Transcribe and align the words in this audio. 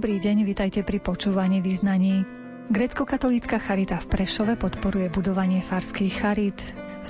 Dobrý 0.00 0.16
deň, 0.16 0.48
vitajte 0.48 0.80
pri 0.80 0.96
počúvaní 0.96 1.60
význaní. 1.60 2.24
Grecko-katolícka 2.72 3.60
charita 3.60 4.00
v 4.00 4.08
Prešove 4.08 4.56
podporuje 4.56 5.12
budovanie 5.12 5.60
farských 5.60 6.24
charit. 6.24 6.56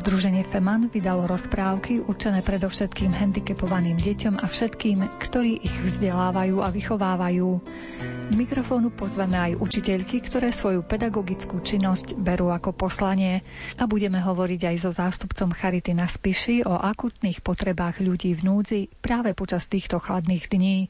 Združenie 0.03 0.43
FEMAN 0.43 0.91
vydalo 0.91 1.31
rozprávky 1.31 2.03
určené 2.03 2.43
predovšetkým 2.43 3.15
handicapovaným 3.15 3.95
deťom 3.95 4.43
a 4.43 4.47
všetkým, 4.51 5.07
ktorí 5.23 5.63
ich 5.63 5.77
vzdelávajú 5.87 6.59
a 6.59 6.69
vychovávajú. 6.75 7.63
K 8.31 8.39
mikrofónu 8.39 8.95
pozveme 8.95 9.35
aj 9.35 9.59
učiteľky, 9.59 10.23
ktoré 10.23 10.55
svoju 10.55 10.87
pedagogickú 10.87 11.59
činnosť 11.59 12.15
berú 12.15 12.55
ako 12.55 12.71
poslanie 12.71 13.43
a 13.75 13.91
budeme 13.91 14.23
hovoriť 14.23 14.71
aj 14.71 14.77
so 14.79 14.95
zástupcom 14.95 15.51
Charity 15.51 15.99
na 15.99 16.07
Spiši 16.07 16.63
o 16.63 16.79
akutných 16.79 17.43
potrebách 17.43 17.99
ľudí 17.99 18.31
v 18.39 18.47
núdzi 18.47 18.81
práve 19.03 19.35
počas 19.35 19.67
týchto 19.67 19.99
chladných 19.99 20.47
dní. 20.47 20.87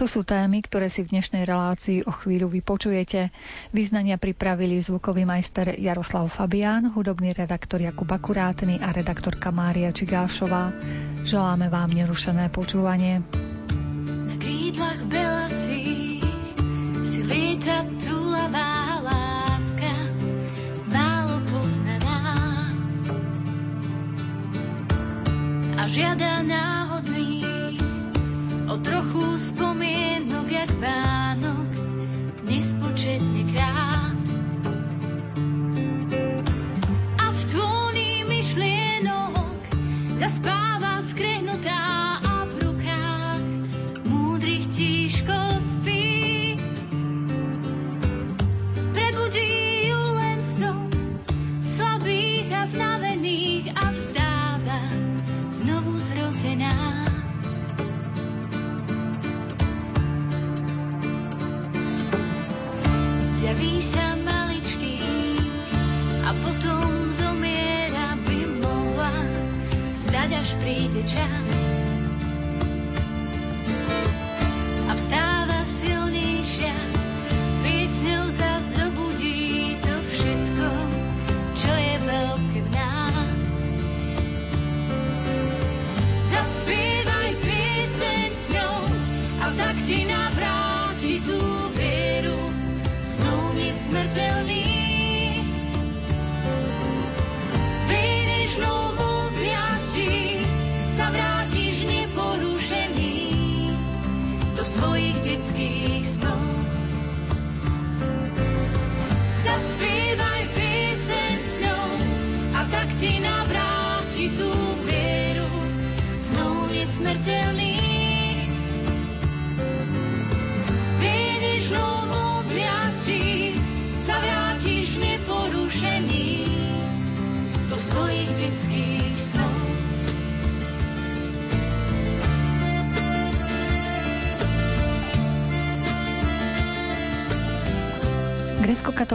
To 0.00 0.08
sú 0.08 0.24
témy, 0.24 0.64
ktoré 0.64 0.88
si 0.88 1.04
v 1.04 1.12
dnešnej 1.12 1.44
relácii 1.44 2.08
o 2.08 2.12
chvíľu 2.24 2.48
vypočujete. 2.56 3.36
Význania 3.76 4.16
pripravili 4.16 4.80
zvukový 4.80 5.28
majster 5.28 5.76
Jaroslav 5.76 6.32
Fabián, 6.32 6.88
hudobný 6.96 7.36
redaktor 7.36 7.84
Jakub 7.84 8.08
Akurátny 8.08 8.80
a 8.80 8.96
redaktorka 8.96 9.52
Mária 9.52 9.92
Čigášová. 9.92 10.72
Želáme 11.20 11.68
vám 11.68 11.92
nerušené 11.92 12.48
počúvanie. 12.48 13.20
Na 14.24 14.40
krídlach 14.40 15.04
belasí 15.04 15.88
si 15.88 16.17
lieta 17.16 17.88
túlavá 17.96 19.00
láska, 19.00 19.92
málo 20.92 21.40
poznaná. 21.48 22.68
A 25.78 25.82
žiada 25.88 26.44
náhodný 26.44 27.48
o 28.68 28.76
trochu 28.84 29.24
spomienok, 29.40 30.48
jak 30.52 30.70
Vánok, 30.76 31.68
nespočetne 32.44 33.47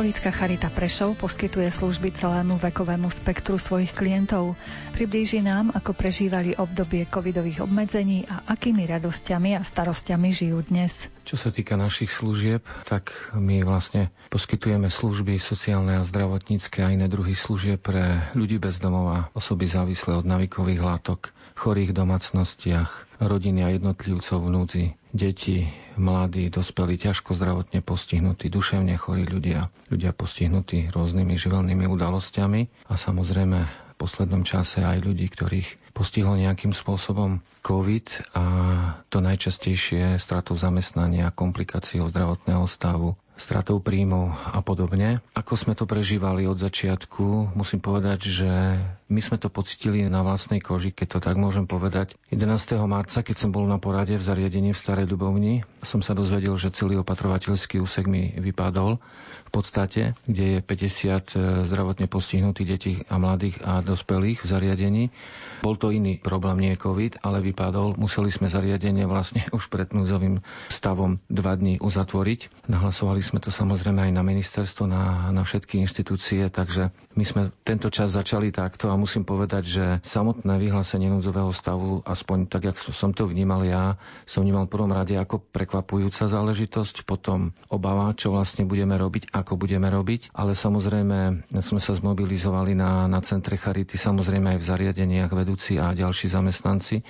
Grecko-katolícka 0.03 0.35
Charita 0.35 0.67
Prešov 0.67 1.15
poskytuje 1.15 1.71
služby 1.71 2.11
celému 2.11 2.59
vekovému 2.59 3.07
spektru 3.07 3.55
svojich 3.55 3.95
klientov. 3.95 4.51
Priblíži 4.93 5.41
nám, 5.41 5.73
ako 5.73 5.97
prežívali 5.97 6.53
obdobie 6.53 7.09
covidových 7.09 7.65
obmedzení 7.65 8.29
a 8.29 8.45
akými 8.45 8.85
radosťami 8.85 9.57
a 9.57 9.65
starostiami 9.65 10.29
žijú 10.29 10.61
dnes. 10.69 11.09
Čo 11.25 11.33
sa 11.33 11.49
týka 11.49 11.73
našich 11.73 12.13
služieb, 12.13 12.61
tak 12.85 13.09
my 13.33 13.65
vlastne 13.65 14.13
poskytujeme 14.29 14.93
služby 14.93 15.41
sociálne 15.41 15.97
a 15.97 16.05
zdravotnícke 16.05 16.85
a 16.85 16.93
iné 16.93 17.09
druhy 17.09 17.33
služieb 17.33 17.81
pre 17.81 18.29
ľudí 18.37 18.61
bez 18.61 18.77
domova, 18.77 19.33
osoby 19.33 19.65
závislé 19.65 20.13
od 20.13 20.29
navikových 20.29 20.85
látok, 20.85 21.33
chorých 21.57 21.89
domácnostiach, 21.89 23.17
rodiny 23.17 23.65
a 23.65 23.73
jednotlivcov 23.73 24.45
v 24.45 24.49
núdzi, 24.53 24.85
deti, 25.09 25.73
mladí, 25.97 26.53
dospelí, 26.53 27.01
ťažko 27.01 27.33
zdravotne 27.33 27.81
postihnutí, 27.81 28.49
duševne 28.53 28.93
chorí 28.93 29.25
ľudia, 29.25 29.73
ľudia 29.89 30.13
postihnutí 30.13 30.93
rôznymi 30.93 31.33
živelnými 31.33 31.89
udalosťami 31.89 32.61
a 32.89 32.93
samozrejme 32.93 33.82
poslednom 34.03 34.43
čase 34.43 34.83
aj 34.83 34.99
ľudí, 34.99 35.31
ktorých 35.31 35.95
postihol 35.95 36.35
nejakým 36.35 36.75
spôsobom 36.75 37.39
COVID 37.63 38.35
a 38.35 38.43
to 39.07 39.23
najčastejšie 39.23 40.19
stratou 40.19 40.59
zamestnania, 40.59 41.31
komplikáciou 41.31 42.11
zdravotného 42.11 42.67
stavu, 42.67 43.15
stratou 43.39 43.79
príjmov 43.81 44.35
a 44.35 44.59
podobne. 44.61 45.23
Ako 45.33 45.55
sme 45.55 45.73
to 45.73 45.87
prežívali 45.87 46.45
od 46.45 46.59
začiatku, 46.59 47.55
musím 47.55 47.79
povedať, 47.81 48.29
že 48.29 48.51
my 49.09 49.21
sme 49.21 49.37
to 49.41 49.47
pocitili 49.49 50.05
na 50.05 50.21
vlastnej 50.21 50.61
koži, 50.61 50.93
keď 50.93 51.17
to 51.17 51.19
tak 51.23 51.35
môžem 51.39 51.65
povedať. 51.65 52.13
11. 52.29 52.77
marca, 52.85 53.25
keď 53.25 53.35
som 53.37 53.49
bol 53.49 53.65
na 53.65 53.81
porade 53.81 54.17
v 54.17 54.23
zariadení 54.23 54.73
v 54.73 54.81
Starej 54.81 55.09
Dubovni, 55.09 55.65
som 55.81 56.05
sa 56.05 56.13
dozvedel, 56.13 56.53
že 56.57 56.73
celý 56.73 57.01
opatrovateľský 57.01 57.81
úsek 57.81 58.05
mi 58.05 58.33
vypadol 58.37 59.01
podstate, 59.53 60.17
kde 60.25 60.57
je 60.57 60.59
50 60.65 61.69
zdravotne 61.69 62.09
postihnutých 62.09 62.67
detí 62.67 62.93
a 63.05 63.21
mladých 63.21 63.61
a 63.61 63.85
dospelých 63.85 64.41
v 64.41 64.47
zariadení. 64.49 65.03
Bol 65.61 65.77
to 65.77 65.93
iný 65.93 66.17
problém, 66.17 66.59
nie 66.59 66.73
COVID, 66.73 67.21
ale 67.21 67.39
vypadol. 67.39 67.95
Museli 67.95 68.33
sme 68.33 68.49
zariadenie 68.49 69.05
vlastne 69.05 69.45
už 69.57 69.69
pred 69.69 69.93
núzovým 69.93 70.41
stavom 70.73 71.21
dva 71.29 71.53
dní 71.53 71.77
uzatvoriť. 71.79 72.67
Nahlasovali 72.67 73.21
sme 73.21 73.39
to 73.39 73.53
samozrejme 73.53 74.09
aj 74.09 74.11
na 74.11 74.25
ministerstvo, 74.25 74.89
na, 74.89 75.29
na 75.29 75.45
všetky 75.45 75.79
inštitúcie, 75.85 76.49
takže 76.49 76.89
my 77.13 77.23
sme 77.23 77.41
tento 77.61 77.93
čas 77.93 78.17
začali 78.17 78.49
takto 78.49 78.89
a 78.89 78.97
musím 78.97 79.23
povedať, 79.23 79.63
že 79.63 79.85
samotné 80.01 80.57
vyhlásenie 80.57 81.13
núdzového 81.13 81.53
stavu, 81.53 82.01
aspoň 82.03 82.49
tak, 82.49 82.73
jak 82.73 82.77
som 82.81 83.13
to 83.13 83.29
vnímal 83.29 83.61
ja, 83.61 84.01
som 84.25 84.41
vnímal 84.41 84.65
v 84.65 84.73
prvom 84.73 84.91
rade 84.91 85.13
ako 85.13 85.39
prekvapujúca 85.39 86.25
záležitosť, 86.25 87.05
potom 87.05 87.53
obava, 87.69 88.11
čo 88.17 88.33
vlastne 88.33 88.65
budeme 88.65 88.97
robiť, 88.97 89.31
ako 89.43 89.59
budeme 89.59 89.91
robiť, 89.91 90.31
ale 90.31 90.55
samozrejme 90.55 91.51
sme 91.59 91.81
sa 91.83 91.93
zmobilizovali 91.93 92.73
na, 92.73 93.05
na 93.11 93.19
centre 93.19 93.59
Charity, 93.59 93.99
samozrejme 93.99 94.55
aj 94.55 94.59
v 94.63 94.69
zariadeniach 94.71 95.31
vedúci 95.35 95.75
a 95.75 95.91
ďalší 95.91 96.31
zamestnanci. 96.31 97.03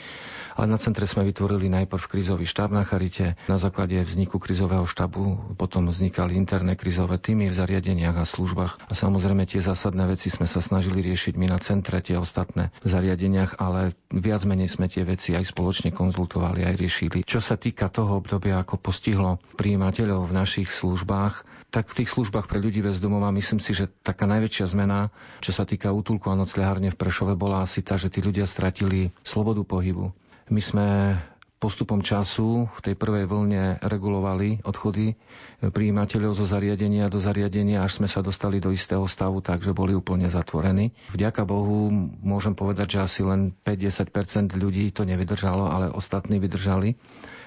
Ale 0.53 0.69
na 0.69 0.77
centre 0.77 1.09
sme 1.09 1.25
vytvorili 1.25 1.65
najprv 1.65 2.03
krizový 2.05 2.45
štáb 2.45 2.69
na 2.69 2.85
Charite. 2.85 3.33
Na 3.49 3.57
základe 3.57 3.97
vzniku 3.97 4.37
krizového 4.37 4.85
štábu 4.85 5.57
potom 5.57 5.89
vznikali 5.89 6.37
interné 6.37 6.77
krizové 6.77 7.17
týmy 7.17 7.49
v 7.49 7.57
zariadeniach 7.57 8.21
a 8.21 8.25
službách. 8.25 8.85
A 8.85 8.93
samozrejme 8.93 9.49
tie 9.49 9.65
zásadné 9.65 10.05
veci 10.05 10.29
sme 10.29 10.45
sa 10.45 10.61
snažili 10.61 11.01
riešiť 11.01 11.33
my 11.41 11.49
na 11.49 11.57
centre, 11.57 11.97
tie 12.05 12.21
ostatné 12.21 12.69
zariadeniach, 12.85 13.57
ale 13.57 13.97
viac 14.13 14.45
menej 14.45 14.69
sme 14.69 14.85
tie 14.85 15.01
veci 15.01 15.33
aj 15.33 15.49
spoločne 15.49 15.89
konzultovali, 15.89 16.69
aj 16.69 16.75
riešili. 16.77 17.25
Čo 17.25 17.41
sa 17.41 17.57
týka 17.57 17.89
toho 17.89 18.21
obdobia, 18.21 18.61
ako 18.61 18.77
postihlo 18.77 19.41
príjimateľov 19.57 20.29
v 20.29 20.37
našich 20.37 20.69
službách, 20.69 21.52
tak 21.73 21.89
v 21.89 22.05
tých 22.05 22.13
službách 22.13 22.45
pre 22.45 22.61
ľudí 22.61 22.85
bez 22.85 23.01
domova 23.01 23.33
myslím 23.33 23.57
si, 23.57 23.73
že 23.73 23.89
taká 23.89 24.29
najväčšia 24.29 24.69
zmena, 24.69 25.09
čo 25.41 25.49
sa 25.49 25.65
týka 25.65 25.89
útulku 25.89 26.29
a 26.29 26.37
nocľahárne 26.37 26.93
v 26.93 26.99
Prešove, 27.01 27.33
bola 27.33 27.65
asi 27.65 27.81
tá, 27.81 27.97
že 27.97 28.13
tí 28.13 28.21
ľudia 28.21 28.45
stratili 28.45 29.09
slobodu 29.25 29.65
pohybu. 29.65 30.13
My 30.53 30.61
sme 30.61 30.87
postupom 31.63 32.03
času 32.03 32.67
v 32.67 32.79
tej 32.83 32.99
prvej 32.99 33.23
vlne 33.23 33.79
regulovali 33.79 34.67
odchody 34.67 35.15
príjimateľov 35.63 36.35
zo 36.35 36.43
zariadenia 36.43 37.07
do 37.07 37.23
zariadenia, 37.23 37.79
až 37.79 38.03
sme 38.03 38.11
sa 38.11 38.19
dostali 38.19 38.59
do 38.59 38.67
istého 38.75 39.07
stavu, 39.07 39.39
takže 39.39 39.71
boli 39.71 39.95
úplne 39.95 40.27
zatvorení. 40.27 40.91
Vďaka 41.15 41.47
Bohu 41.47 41.87
môžem 42.19 42.51
povedať, 42.51 42.99
že 42.99 43.07
asi 43.07 43.21
len 43.23 43.55
5-10% 43.63 44.59
ľudí 44.59 44.91
to 44.91 45.07
nevydržalo, 45.07 45.71
ale 45.71 45.87
ostatní 45.95 46.43
vydržali. 46.43 46.99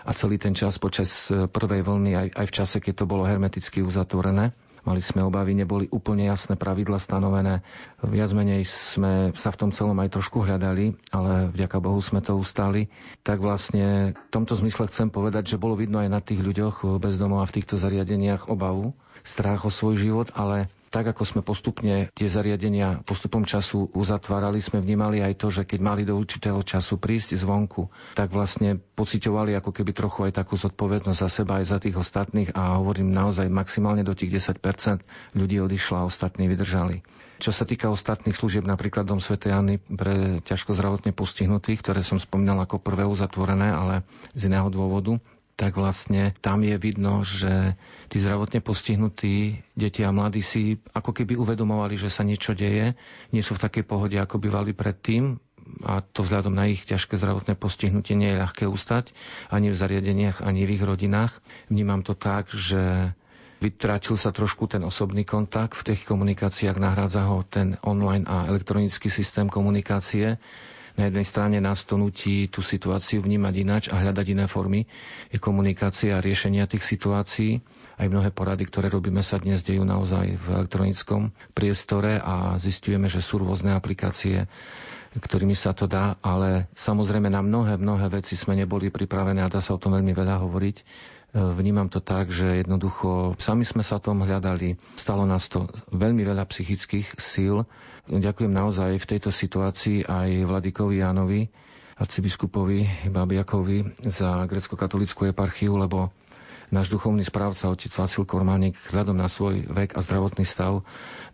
A 0.09 0.17
celý 0.17 0.41
ten 0.41 0.57
čas 0.57 0.81
počas 0.81 1.29
prvej 1.29 1.85
vlny, 1.85 2.13
aj, 2.17 2.29
aj 2.41 2.47
v 2.49 2.55
čase, 2.57 2.77
keď 2.81 3.05
to 3.05 3.11
bolo 3.11 3.29
hermeticky 3.29 3.85
uzatvorené, 3.85 4.57
Mali 4.87 5.03
sme 5.03 5.27
obavy, 5.27 5.59
neboli 5.59 5.91
úplne 5.91 6.31
jasné 6.31 6.55
pravidla 6.55 7.03
stanovené. 7.03 7.67
Viac 8.06 8.31
menej 8.38 8.62
sme 8.62 9.35
sa 9.35 9.50
v 9.50 9.59
tom 9.59 9.71
celom 9.75 9.99
aj 9.99 10.15
trošku 10.15 10.47
hľadali, 10.47 10.94
ale 11.11 11.50
vďaka 11.50 11.83
Bohu 11.83 11.99
sme 11.99 12.23
to 12.23 12.38
ustali. 12.38 12.87
Tak 13.27 13.43
vlastne 13.43 14.15
v 14.15 14.31
tomto 14.31 14.55
zmysle 14.55 14.87
chcem 14.87 15.11
povedať, 15.11 15.50
že 15.50 15.59
bolo 15.59 15.75
vidno 15.75 15.99
aj 15.99 16.06
na 16.06 16.23
tých 16.23 16.38
ľuďoch 16.38 17.03
bez 17.03 17.19
domov 17.19 17.43
a 17.43 17.50
v 17.50 17.59
týchto 17.59 17.75
zariadeniach 17.75 18.47
obavu, 18.47 18.94
strach 19.27 19.67
o 19.67 19.75
svoj 19.75 19.99
život, 19.99 20.31
ale 20.38 20.71
tak 20.96 21.12
ako 21.12 21.28
sme 21.28 21.43
postupne 21.44 22.08
tie 22.16 22.25
zariadenia 22.25 23.04
postupom 23.04 23.44
času 23.44 23.93
uzatvárali, 23.93 24.64
sme 24.64 24.81
vnímali 24.81 25.20
aj 25.20 25.37
to, 25.37 25.52
že 25.52 25.69
keď 25.69 25.84
mali 25.84 26.08
do 26.08 26.16
určitého 26.16 26.56
času 26.64 26.96
prísť 26.96 27.37
zvonku, 27.37 27.93
tak 28.16 28.32
vlastne 28.32 28.81
pocitovali 28.81 29.52
ako 29.52 29.76
keby 29.76 29.93
trochu 29.93 30.25
aj 30.25 30.40
takú 30.40 30.56
zodpovednosť 30.56 31.20
za 31.20 31.28
seba 31.28 31.60
aj 31.60 31.69
za 31.69 31.78
tých 31.84 32.00
ostatných 32.00 32.56
a 32.56 32.81
hovorím 32.81 33.12
naozaj 33.12 33.44
maximálne 33.52 34.08
do 34.08 34.16
tých 34.16 34.40
10% 34.40 35.37
ľudí 35.37 35.60
odišlo 35.60 36.00
a 36.00 36.08
ostatní 36.08 36.48
vydržali. 36.48 37.04
Čo 37.37 37.52
sa 37.52 37.69
týka 37.69 37.93
ostatných 37.93 38.32
služieb, 38.32 38.64
napríklad 38.64 39.04
Dom 39.04 39.20
Sv. 39.20 39.37
Jany 39.37 39.76
pre 39.76 40.40
ťažko 40.48 40.72
zdravotne 40.72 41.12
postihnutých, 41.12 41.84
ktoré 41.84 42.00
som 42.00 42.16
spomínal 42.16 42.56
ako 42.64 42.81
prvé 42.81 43.04
uzatvorené, 43.04 43.69
ale 43.69 44.08
z 44.32 44.48
iného 44.48 44.72
dôvodu, 44.72 45.20
tak 45.56 45.81
vlastne 45.81 46.37
tam 46.44 46.61
je 46.61 46.76
vidno, 46.76 47.25
že 47.25 47.81
tí 48.12 48.20
zdravotne 48.20 48.61
postihnutí 48.61 49.64
deti 49.73 50.05
a 50.05 50.12
mladí 50.12 50.44
si 50.44 50.76
ako 50.93 51.17
keby 51.17 51.32
uvedomovali, 51.41 51.97
že 51.97 52.12
sa 52.12 52.23
niečo 52.29 52.53
deje, 52.53 52.93
nie 53.32 53.41
sú 53.41 53.56
v 53.56 53.64
takej 53.64 53.85
pohode, 53.88 54.20
ako 54.20 54.37
bývali 54.37 54.76
predtým, 54.76 55.41
a 55.82 55.99
to 55.99 56.23
vzhľadom 56.23 56.55
na 56.55 56.70
ich 56.70 56.87
ťažké 56.87 57.19
zdravotné 57.19 57.58
postihnutie 57.58 58.14
nie 58.14 58.31
je 58.31 58.38
ľahké 58.38 58.70
ustať 58.70 59.11
ani 59.50 59.75
v 59.75 59.81
zariadeniach, 59.81 60.38
ani 60.38 60.62
v 60.62 60.79
ich 60.79 60.85
rodinách. 60.85 61.35
Vnímam 61.67 62.06
to 62.06 62.14
tak, 62.14 62.55
že 62.55 63.11
vytratil 63.58 64.14
sa 64.14 64.31
trošku 64.31 64.70
ten 64.70 64.87
osobný 64.87 65.26
kontakt 65.26 65.75
v 65.75 65.93
tých 65.93 66.06
komunikáciách, 66.06 66.79
nahrádza 66.79 67.26
ho 67.26 67.43
ten 67.43 67.75
online 67.82 68.29
a 68.29 68.47
elektronický 68.47 69.11
systém 69.11 69.50
komunikácie 69.50 70.38
na 70.96 71.12
jednej 71.12 71.28
strane 71.28 71.56
nás 71.60 71.84
to 71.84 72.00
nutí 72.00 72.48
tú 72.48 72.64
situáciu 72.64 73.20
vnímať 73.20 73.54
ináč 73.60 73.84
a 73.93 74.00
hľadať 74.00 74.26
iné 74.32 74.44
formy 74.48 74.88
komunikácie 75.37 76.10
a 76.16 76.25
riešenia 76.25 76.64
tých 76.64 76.82
situácií. 76.82 77.60
Aj 78.00 78.08
mnohé 78.08 78.32
porady, 78.32 78.64
ktoré 78.64 78.88
robíme 78.88 79.20
sa 79.20 79.37
dnes 79.37 79.60
dejú 79.60 79.84
naozaj 79.84 80.40
v 80.40 80.46
elektronickom 80.56 81.37
priestore 81.52 82.16
a 82.16 82.56
zistujeme, 82.56 83.12
že 83.12 83.20
sú 83.20 83.40
rôzne 83.40 83.76
aplikácie, 83.76 84.48
ktorými 85.16 85.56
sa 85.56 85.76
to 85.76 85.84
dá, 85.88 86.16
ale 86.25 86.69
samozrejme 86.76 87.28
na 87.28 87.40
mnohé, 87.40 87.76
mnohé 87.81 88.08
veci 88.08 88.37
sme 88.37 88.56
neboli 88.56 88.93
pripravené 88.93 89.44
a 89.44 89.52
dá 89.52 89.60
sa 89.60 89.76
o 89.76 89.81
tom 89.81 89.96
veľmi 89.96 90.12
veľa 90.12 90.40
hovoriť 90.44 90.76
Vnímam 91.37 91.93
to 91.93 92.00
tak, 92.00 92.33
že 92.33 92.65
jednoducho 92.65 93.37
sami 93.37 93.69
sme 93.69 93.85
sa 93.85 94.00
tom 94.00 94.25
hľadali. 94.25 94.81
Stalo 94.97 95.29
nás 95.29 95.53
to 95.53 95.69
veľmi 95.93 96.25
veľa 96.25 96.49
psychických 96.49 97.21
síl. 97.21 97.69
Ďakujem 98.09 98.49
naozaj 98.49 98.97
v 98.97 99.05
tejto 99.05 99.29
situácii 99.29 100.09
aj 100.09 100.49
Vladikovi 100.49 101.05
Jánovi, 101.05 101.53
arcibiskupovi 102.00 103.12
Babiakovi 103.12 104.09
za 104.09 104.49
grecko-katolickú 104.49 105.29
eparchiu, 105.29 105.77
lebo 105.77 106.09
náš 106.71 106.91
duchovný 106.91 107.23
správca, 107.23 107.71
otec 107.71 107.91
Vasil 107.95 108.27
Kormánik, 108.27 108.75
hľadom 108.91 109.15
na 109.15 109.31
svoj 109.31 109.67
vek 109.71 109.95
a 109.95 110.01
zdravotný 110.03 110.43
stav, 110.43 110.83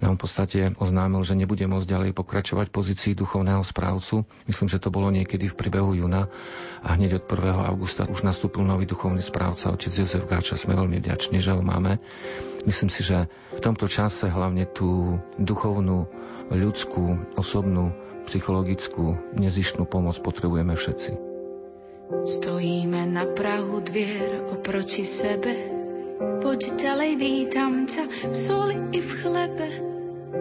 nám 0.03 0.19
v 0.19 0.21
podstate 0.21 0.59
oznámil, 0.77 1.23
že 1.23 1.39
nebude 1.39 1.65
môcť 1.65 1.89
ďalej 1.89 2.11
pokračovať 2.13 2.75
pozícii 2.75 3.15
duchovného 3.15 3.63
správcu. 3.63 4.27
Myslím, 4.51 4.69
že 4.69 4.83
to 4.83 4.93
bolo 4.93 5.09
niekedy 5.15 5.49
v 5.49 5.57
priebehu 5.57 5.95
júna 5.95 6.27
a 6.83 6.99
hneď 6.99 7.23
od 7.23 7.25
1. 7.31 7.71
augusta 7.71 8.05
už 8.11 8.27
nastúpil 8.27 8.67
nový 8.67 8.85
duchovný 8.85 9.23
správca, 9.23 9.73
otec 9.73 9.93
Jozef 9.95 10.27
Gáča. 10.27 10.59
Sme 10.59 10.75
veľmi 10.75 10.99
vďační, 10.99 11.39
že 11.39 11.55
ho 11.55 11.63
máme. 11.63 12.03
Myslím 12.67 12.91
si, 12.91 13.07
že 13.07 13.31
v 13.55 13.61
tomto 13.63 13.87
čase 13.87 14.29
hlavne 14.29 14.67
tú 14.67 15.23
duchovnú, 15.39 16.11
ľudskú, 16.53 17.35
osobnú, 17.39 17.95
psychologickú, 18.27 19.19
nezištnú 19.35 19.89
pomoc 19.89 20.19
potrebujeme 20.23 20.79
všetci. 20.79 21.32
Stojíme 22.21 23.09
na 23.09 23.25
prahu 23.25 23.81
dvier 23.81 24.45
oproti 24.53 25.01
sebe. 25.01 25.57
Poď 26.45 26.77
ďalej, 26.77 27.11
vítam 27.17 27.89
ťa 27.89 28.05
v 28.29 28.37
soli 28.37 28.77
i 28.93 29.01
v 29.01 29.11
chlebe. 29.17 29.69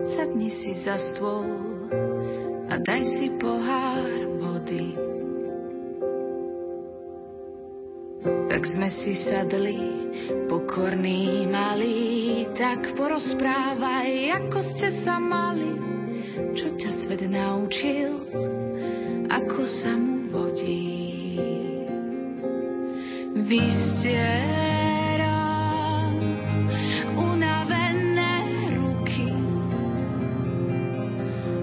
Sadni 0.04 0.52
si 0.52 0.76
za 0.76 1.00
stôl 1.00 1.48
a 2.68 2.76
daj 2.76 3.08
si 3.08 3.32
pohár 3.32 4.04
vody. 4.44 5.00
Tak 8.52 8.62
sme 8.68 8.92
si 8.92 9.16
sadli, 9.16 9.80
pokorní 10.52 11.48
malí, 11.48 12.52
tak 12.52 13.00
porozprávaj, 13.00 14.12
ako 14.44 14.60
ste 14.60 14.92
sa 14.92 15.24
mali, 15.24 15.72
čo 16.52 16.76
ťa 16.76 16.92
svet 16.92 17.24
naučil, 17.32 18.28
ako 19.32 19.64
sa 19.64 19.96
mu 19.96 20.28
vodí. 20.28 21.11
Vystieram 23.52 24.56
unavené 27.20 28.36
ruky 28.76 29.28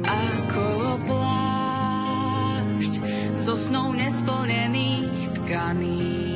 ako 0.04 1.00
plášť 1.08 2.92
so 3.40 3.56
snou 3.56 3.96
nesplnených 3.96 5.32
tkaní. 5.40 6.28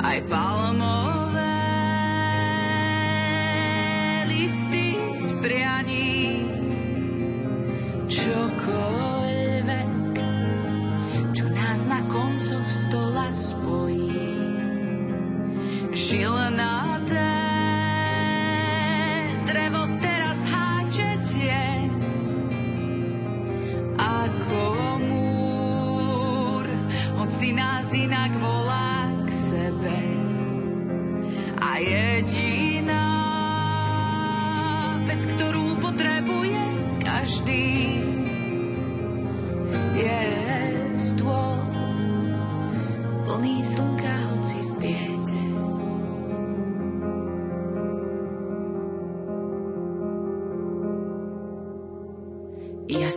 Aj 0.00 0.20
palmové 0.28 1.56
listy 4.28 4.96
z 5.16 5.24
na 12.50 12.56
koncoch 12.58 12.70
stola 12.70 13.30
spojí 13.30 14.10
šilnaté 15.94 17.30
drevo 19.46 19.86
teraz 20.02 20.38
háčetie 20.50 21.62
ako 23.94 24.66
múr, 24.98 26.64
hoci 27.22 27.54
nás 27.54 27.86
inak 27.94 28.34
volá 28.42 29.14
k 29.22 29.28
sebe. 29.30 30.00
A 31.62 31.78
jediná 31.78 32.59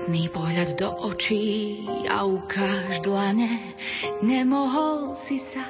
Jasný 0.04 0.28
pohľad 0.36 0.76
do 0.84 0.92
očí 1.16 1.80
a 2.12 2.28
ukáž 2.28 3.08
dlane, 3.08 3.72
nemohol 4.20 5.16
si 5.16 5.40
sa 5.40 5.64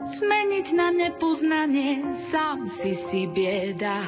zmeniť 0.00 0.66
na 0.72 0.88
nepoznanie, 0.88 2.16
sám 2.16 2.64
si 2.64 2.96
si 2.96 3.28
bieda 3.28 4.00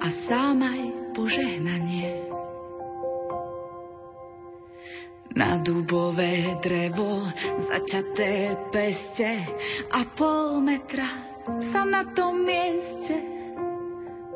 a 0.00 0.08
sám 0.08 0.64
aj 0.64 0.82
požehnanie. 1.12 2.32
Na 5.36 5.60
dubové 5.60 6.56
drevo 6.64 7.28
zaťaté 7.60 8.56
peste 8.72 9.36
a 9.92 10.00
pol 10.16 10.64
metra 10.64 11.12
sa 11.60 11.84
na 11.84 12.08
tom 12.08 12.40
mieste 12.40 13.20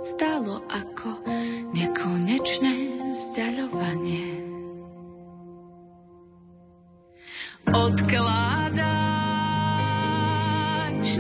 stalo 0.05 0.61
ako 0.69 1.25
nekonečné 1.73 2.75
vzdialovanie. 3.17 4.48
Odkládaš 7.69 8.81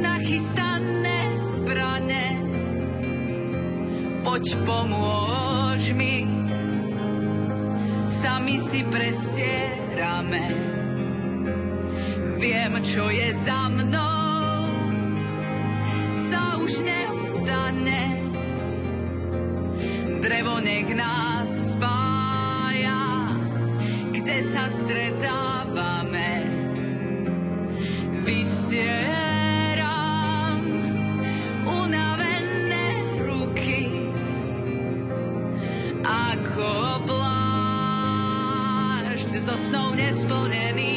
nachystané 0.00 1.44
zbrane, 1.44 2.26
poď 4.24 4.46
pomôž 4.64 5.92
mi, 5.92 6.24
sami 8.08 8.56
si 8.56 8.80
prestierame. 8.88 10.44
Viem, 12.38 12.72
čo 12.80 13.12
je 13.12 13.28
za 13.44 13.68
mnou, 13.68 14.72
sa 16.32 16.56
už 16.64 16.72
neustane. 16.80 18.02
Drevo 20.24 20.64
nech 20.64 20.88
nás 20.96 21.50
spája, 21.76 23.07
kde 24.28 24.44
sa 24.44 24.68
stretávame. 24.68 26.52
Vysieram 28.28 29.80
unavené 31.64 33.08
ruky, 33.24 33.88
ako 36.04 37.08
plášť 37.08 38.28
zo 39.48 39.56
snou 39.56 39.96
nesplnených 39.96 40.87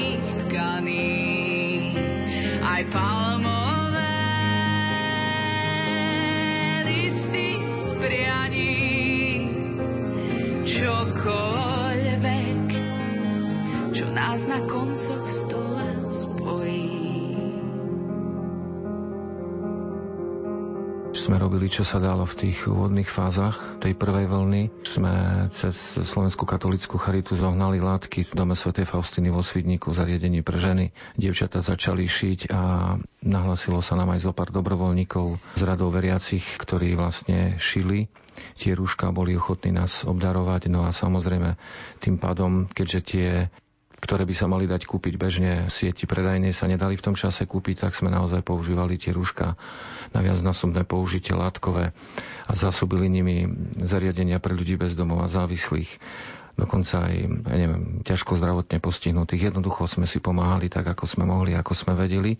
sme 21.51 21.59
robili, 21.59 21.75
čo 21.75 21.83
sa 21.83 21.99
dalo 21.99 22.23
v 22.23 22.47
tých 22.47 22.63
úvodných 22.63 23.11
fázach 23.11 23.59
tej 23.83 23.91
prvej 23.99 24.23
vlny. 24.23 24.71
Sme 24.87 25.11
cez 25.51 25.99
Slovenskú 25.99 26.47
katolickú 26.47 26.95
charitu 26.95 27.35
zohnali 27.35 27.83
látky 27.83 28.23
v 28.23 28.31
dome 28.39 28.55
svätej 28.55 28.87
Faustiny 28.87 29.35
vo 29.35 29.43
Svidníku 29.43 29.91
zariadení 29.91 30.47
pre 30.47 30.55
ženy. 30.55 30.95
Dievčata 31.19 31.59
začali 31.59 32.07
šiť 32.07 32.55
a 32.55 32.95
nahlasilo 33.27 33.83
sa 33.83 33.99
nám 33.99 34.15
aj 34.15 34.23
zo 34.23 34.31
pár 34.31 34.55
dobrovoľníkov 34.55 35.59
z 35.59 35.61
radov 35.67 35.91
veriacich, 35.91 36.55
ktorí 36.55 36.95
vlastne 36.95 37.59
šili 37.59 38.07
tie 38.55 38.71
rúška 38.71 39.11
boli 39.11 39.35
ochotní 39.35 39.75
nás 39.75 40.07
obdarovať. 40.07 40.71
No 40.71 40.87
a 40.87 40.95
samozrejme 40.95 41.59
tým 41.99 42.15
pádom, 42.15 42.63
keďže 42.71 42.99
tie 43.03 43.29
ktoré 44.01 44.25
by 44.25 44.33
sa 44.33 44.49
mali 44.49 44.65
dať 44.65 44.89
kúpiť 44.89 45.13
bežne, 45.15 45.69
sieti 45.69 46.09
predajne 46.09 46.49
sa 46.51 46.65
nedali 46.65 46.97
v 46.97 47.05
tom 47.05 47.13
čase 47.13 47.45
kúpiť, 47.45 47.85
tak 47.85 47.93
sme 47.93 48.09
naozaj 48.09 48.41
používali 48.41 48.97
tie 48.97 49.13
rúška 49.13 49.53
na 50.11 50.19
viacnásobné 50.19 50.83
použitie 50.83 51.37
látkové 51.37 51.93
a 52.49 52.51
zásobili 52.51 53.05
nimi 53.07 53.45
zariadenia 53.77 54.41
pre 54.41 54.57
ľudí 54.57 54.73
bez 54.75 54.97
domov 54.97 55.21
a 55.21 55.29
závislých 55.29 56.01
dokonca 56.59 57.07
aj, 57.07 57.15
ja 57.27 57.55
neviem, 57.57 58.03
ťažko 58.03 58.37
zdravotne 58.37 58.77
postihnutých. 58.83 59.51
Jednoducho 59.51 59.87
sme 59.87 60.05
si 60.05 60.23
pomáhali 60.23 60.67
tak, 60.67 60.87
ako 60.87 61.05
sme 61.07 61.23
mohli, 61.27 61.55
ako 61.55 61.73
sme 61.75 61.93
vedeli. 61.95 62.35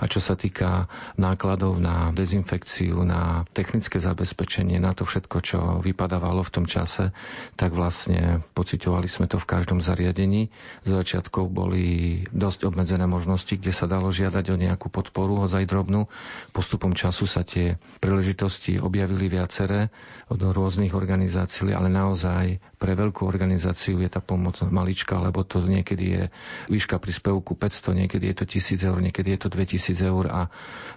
A 0.00 0.06
čo 0.06 0.22
sa 0.22 0.34
týka 0.34 0.86
nákladov 1.16 1.78
na 1.78 2.14
dezinfekciu, 2.14 3.02
na 3.02 3.44
technické 3.52 3.98
zabezpečenie, 3.98 4.78
na 4.80 4.94
to 4.96 5.04
všetko, 5.04 5.36
čo 5.42 5.58
vypadávalo 5.82 6.40
v 6.46 6.54
tom 6.54 6.66
čase, 6.66 7.10
tak 7.56 7.74
vlastne 7.74 8.44
pocitovali 8.54 9.06
sme 9.06 9.26
to 9.26 9.36
v 9.40 9.48
každom 9.48 9.82
zariadení. 9.82 10.48
Z 10.86 10.90
začiatkov 10.94 11.50
boli 11.50 12.22
dosť 12.30 12.70
obmedzené 12.70 13.04
možnosti, 13.04 13.52
kde 13.52 13.72
sa 13.74 13.90
dalo 13.90 14.12
žiadať 14.12 14.44
o 14.52 14.60
nejakú 14.60 14.88
podporu, 14.88 15.42
hozaj 15.42 15.66
drobnú. 15.66 16.06
Postupom 16.54 16.94
času 16.96 17.26
sa 17.26 17.42
tie 17.42 17.76
príležitosti 18.00 18.80
objavili 18.80 19.28
viaceré 19.28 19.92
od 20.30 20.40
rôznych 20.40 20.94
organizácií, 20.94 21.74
ale 21.74 21.92
naozaj 21.92 22.62
pre 22.80 22.96
veľkú 22.96 23.26
organizáciu 23.26 23.39
je 23.46 24.10
tá 24.10 24.20
pomoc 24.20 24.60
maličká, 24.60 25.16
lebo 25.22 25.46
to 25.46 25.62
niekedy 25.64 26.04
je 26.04 26.22
výška 26.68 27.00
príspevku 27.00 27.56
500, 27.56 28.04
niekedy 28.04 28.32
je 28.32 28.36
to 28.36 28.44
1000 28.44 28.90
eur, 28.90 28.98
niekedy 29.00 29.28
je 29.36 29.40
to 29.40 29.48
2000 29.48 30.10
eur 30.10 30.24
a 30.28 30.40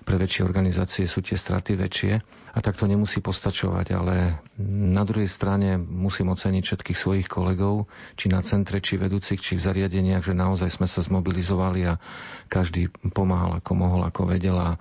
pre 0.04 0.16
väčšie 0.20 0.44
organizácie 0.44 1.08
sú 1.08 1.24
tie 1.24 1.40
straty 1.40 1.80
väčšie. 1.80 2.20
A 2.54 2.60
tak 2.60 2.76
to 2.76 2.90
nemusí 2.90 3.24
postačovať, 3.24 3.88
ale 3.96 4.44
na 4.60 5.04
druhej 5.08 5.30
strane 5.30 5.78
musím 5.78 6.34
oceniť 6.34 6.64
všetkých 6.64 6.98
svojich 6.98 7.28
kolegov, 7.30 7.88
či 8.20 8.28
na 8.28 8.44
centre, 8.44 8.84
či 8.84 9.00
vedúcich, 9.00 9.40
či 9.40 9.56
v 9.56 9.66
zariadeniach, 9.66 10.26
že 10.26 10.36
naozaj 10.36 10.70
sme 10.74 10.88
sa 10.90 11.06
zmobilizovali 11.06 11.82
a 11.88 12.00
každý 12.50 12.90
pomáhal 13.14 13.62
ako 13.62 13.72
mohol, 13.78 14.02
ako 14.04 14.30
vedel 14.30 14.58
a 14.58 14.76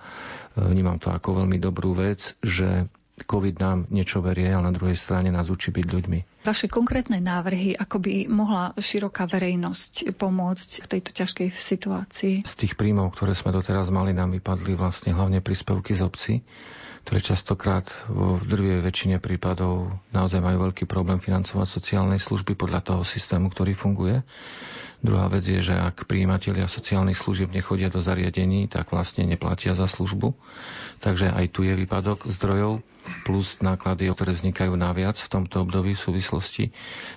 vnímam 0.57 0.97
to 0.97 1.09
ako 1.09 1.43
veľmi 1.43 1.57
dobrú 1.57 1.97
vec, 1.97 2.37
že 2.41 2.87
COVID 3.13 3.55
nám 3.61 3.85
niečo 3.93 4.25
verie, 4.25 4.49
ale 4.49 4.65
na 4.65 4.73
druhej 4.73 4.97
strane 4.97 5.29
nás 5.29 5.53
učí 5.53 5.69
byť 5.69 5.85
ľuďmi. 5.85 6.19
Vaše 6.49 6.65
konkrétne 6.65 7.21
návrhy, 7.21 7.77
ako 7.77 8.01
by 8.01 8.25
mohla 8.25 8.73
široká 8.73 9.29
verejnosť 9.29 10.17
pomôcť 10.17 10.69
v 10.81 10.87
tejto 10.97 11.11
ťažkej 11.13 11.49
situácii? 11.53 12.35
Z 12.41 12.53
tých 12.57 12.73
príjmov, 12.73 13.13
ktoré 13.13 13.37
sme 13.37 13.53
doteraz 13.53 13.93
mali, 13.93 14.17
nám 14.17 14.33
vypadli 14.33 14.73
vlastne 14.73 15.13
hlavne 15.13 15.45
príspevky 15.45 15.93
z 15.93 16.01
obcí, 16.01 16.33
ktoré 17.05 17.19
častokrát 17.21 17.85
vo 18.09 18.41
drvej 18.41 18.81
väčšine 18.81 19.21
prípadov 19.21 19.93
naozaj 20.09 20.41
majú 20.41 20.71
veľký 20.71 20.89
problém 20.89 21.21
financovať 21.21 21.69
sociálnej 21.69 22.17
služby 22.17 22.57
podľa 22.57 22.81
toho 22.81 23.01
systému, 23.05 23.53
ktorý 23.53 23.77
funguje. 23.77 24.25
Druhá 25.03 25.27
vec 25.27 25.43
je, 25.43 25.59
že 25.59 25.75
ak 25.75 26.07
príjimatelia 26.07 26.71
sociálnych 26.71 27.19
služieb 27.19 27.51
nechodia 27.51 27.91
do 27.91 27.99
zariadení, 27.99 28.71
tak 28.71 28.95
vlastne 28.95 29.27
neplatia 29.27 29.75
za 29.75 29.83
službu. 29.83 30.31
Takže 31.03 31.27
aj 31.27 31.51
tu 31.51 31.67
je 31.67 31.75
výpadok 31.75 32.23
zdrojov 32.31 32.79
plus 33.27 33.59
náklady, 33.59 34.07
ktoré 34.07 34.31
vznikajú 34.31 34.73
naviac 34.79 35.19
v 35.19 35.31
tomto 35.31 35.63
období 35.67 35.91
v 35.95 36.03
súvislosti 36.07 36.71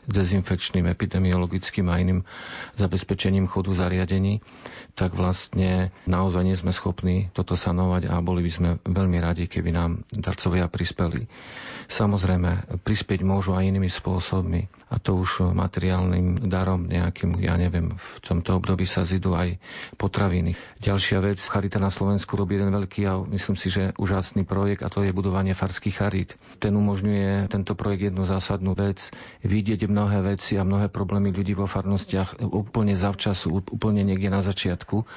s 0.07 0.11
dezinfekčným, 0.11 0.90
epidemiologickým 0.90 1.87
a 1.87 2.02
iným 2.02 2.26
zabezpečením 2.75 3.47
chodu 3.47 3.71
zariadení, 3.71 4.43
tak 4.99 5.14
vlastne 5.14 5.95
naozaj 6.11 6.43
nie 6.43 6.57
sme 6.59 6.75
schopní 6.75 7.31
toto 7.31 7.55
sanovať 7.55 8.11
a 8.11 8.19
boli 8.25 8.43
by 8.43 8.50
sme 8.50 8.71
veľmi 8.83 9.19
radi, 9.23 9.45
keby 9.47 9.71
nám 9.71 10.02
darcovia 10.11 10.66
prispeli. 10.66 11.28
Samozrejme, 11.87 12.83
prispieť 12.83 13.23
môžu 13.23 13.55
aj 13.55 13.69
inými 13.69 13.87
spôsobmi 13.87 14.66
a 14.90 14.97
to 14.99 15.21
už 15.21 15.55
materiálnym 15.55 16.49
darom 16.50 16.88
nejakým, 16.88 17.38
ja 17.38 17.55
neviem, 17.61 17.75
v 17.85 18.18
tomto 18.25 18.56
období 18.56 18.85
sa 18.85 19.02
zidú 19.02 19.37
aj 19.37 19.61
potraviny. 20.00 20.54
Ďalšia 20.80 21.25
vec, 21.25 21.40
Charita 21.40 21.80
na 21.80 21.92
Slovensku 21.92 22.37
robí 22.37 22.56
jeden 22.56 22.73
veľký 22.73 23.02
a 23.09 23.21
myslím 23.26 23.56
si, 23.56 23.68
že 23.73 23.97
úžasný 23.97 24.45
projekt 24.45 24.85
a 24.85 24.92
to 24.92 25.04
je 25.04 25.16
budovanie 25.16 25.52
farských 25.56 25.97
charit. 25.97 26.30
Ten 26.61 26.76
umožňuje 26.76 27.49
tento 27.49 27.76
projekt 27.76 28.12
jednu 28.12 28.25
zásadnú 28.25 28.76
vec, 28.76 29.11
vidieť 29.42 29.88
mnohé 29.88 30.23
veci 30.37 30.56
a 30.61 30.66
mnohé 30.66 30.92
problémy 30.92 31.33
ľudí 31.33 31.52
vo 31.52 31.64
farnostiach 31.64 32.40
úplne 32.52 32.97
zavčasu, 32.97 33.52
úplne 33.73 34.04
niekde 34.04 34.28
na 34.28 34.40
začiatku 34.45 35.09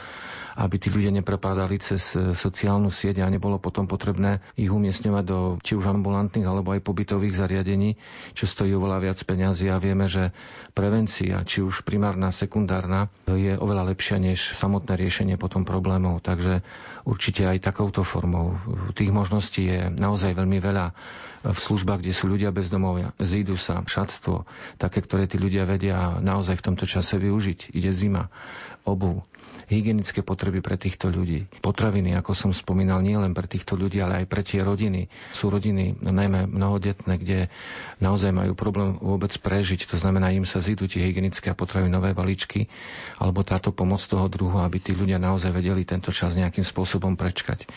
aby 0.59 0.75
tí 0.75 0.91
ľudia 0.91 1.15
neprepadali 1.15 1.79
cez 1.79 2.19
e, 2.19 2.35
sociálnu 2.35 2.91
sieť 2.91 3.23
a 3.23 3.31
nebolo 3.31 3.55
potom 3.63 3.87
potrebné 3.87 4.43
ich 4.59 4.67
umiestňovať 4.67 5.23
do 5.23 5.39
či 5.63 5.79
už 5.79 5.87
ambulantných 5.87 6.43
alebo 6.43 6.75
aj 6.75 6.83
pobytových 6.83 7.31
zariadení, 7.31 7.95
čo 8.35 8.43
stojí 8.43 8.75
oveľa 8.75 8.99
viac 8.99 9.19
peňazí 9.23 9.71
a 9.71 9.79
vieme, 9.79 10.11
že 10.11 10.35
prevencia, 10.75 11.47
či 11.47 11.63
už 11.63 11.87
primárna, 11.87 12.35
sekundárna, 12.35 13.07
je 13.31 13.55
oveľa 13.55 13.95
lepšia 13.95 14.19
než 14.19 14.51
samotné 14.51 14.99
riešenie 14.99 15.39
potom 15.39 15.63
problémov. 15.63 16.19
Takže 16.19 16.59
určite 17.07 17.47
aj 17.47 17.63
takouto 17.63 18.03
formou. 18.03 18.59
Tých 18.91 19.15
možností 19.15 19.71
je 19.71 19.79
naozaj 19.87 20.35
veľmi 20.35 20.59
veľa 20.59 20.91
v 21.39 21.55
službách, 21.59 22.03
kde 22.03 22.11
sú 22.11 22.27
ľudia 22.27 22.51
bezdomovia. 22.51 23.15
Zídu 23.15 23.55
sa, 23.55 23.79
šatstvo, 23.79 24.43
také, 24.75 24.99
ktoré 24.99 25.23
tí 25.23 25.39
ľudia 25.39 25.63
vedia 25.63 26.19
naozaj 26.19 26.59
v 26.59 26.65
tomto 26.71 26.83
čase 26.83 27.15
využiť. 27.15 27.71
Ide 27.71 27.91
zima, 27.95 28.27
obu, 28.83 29.23
hygienické 29.69 30.25
potreby 30.25 30.65
pre 30.65 30.75
týchto 30.75 31.13
ľudí. 31.13 31.45
Potraviny, 31.61 32.17
ako 32.17 32.33
som 32.33 32.51
spomínal, 32.51 33.05
nie 33.05 33.13
len 33.13 33.37
pre 33.37 33.45
týchto 33.45 33.77
ľudí, 33.77 34.01
ale 34.01 34.25
aj 34.25 34.25
pre 34.25 34.41
tie 34.41 34.65
rodiny. 34.65 35.07
Sú 35.29 35.53
rodiny, 35.53 36.01
najmä 36.01 36.49
mnohodetné, 36.49 37.21
kde 37.21 37.39
naozaj 38.01 38.33
majú 38.33 38.57
problém 38.57 38.97
vôbec 38.97 39.29
prežiť. 39.37 39.85
To 39.93 39.95
znamená, 40.01 40.33
im 40.33 40.43
sa 40.43 40.57
zídu 40.57 40.89
tie 40.89 41.05
hygienické 41.05 41.53
a 41.53 41.55
potravinové 41.55 42.17
balíčky, 42.17 42.65
alebo 43.21 43.45
táto 43.45 43.69
pomoc 43.69 44.01
toho 44.01 44.25
druhu, 44.25 44.57
aby 44.57 44.81
tí 44.81 44.97
ľudia 44.97 45.21
naozaj 45.21 45.53
vedeli 45.53 45.85
tento 45.85 46.09
čas 46.09 46.33
nejakým 46.33 46.65
spôsobom 46.65 47.13
prečkať. 47.13 47.69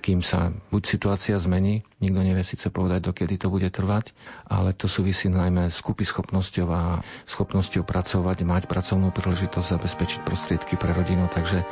Kým 0.00 0.22
sa 0.24 0.54
buď 0.72 0.82
situácia 0.86 1.36
zmení, 1.36 1.84
nikto 2.00 2.20
nevie 2.22 2.46
síce 2.46 2.72
povedať, 2.72 3.10
dokedy 3.10 3.36
to 3.36 3.52
bude 3.52 3.68
trvať, 3.68 4.14
ale 4.48 4.72
to 4.72 4.88
súvisí 4.88 5.28
najmä 5.28 5.68
s 5.68 5.82
kúpy 5.84 6.06
schopnosťou 6.06 6.68
a 6.70 6.82
schopnosťou 7.28 7.84
pracovať, 7.84 8.46
mať 8.46 8.62
pracovnú 8.70 9.12
príležitosť, 9.12 9.66
zabezpečiť 9.76 10.20
prostriedky 10.24 10.80
pre 10.80 10.94
rodinu, 10.96 11.28
Takže 11.40 11.64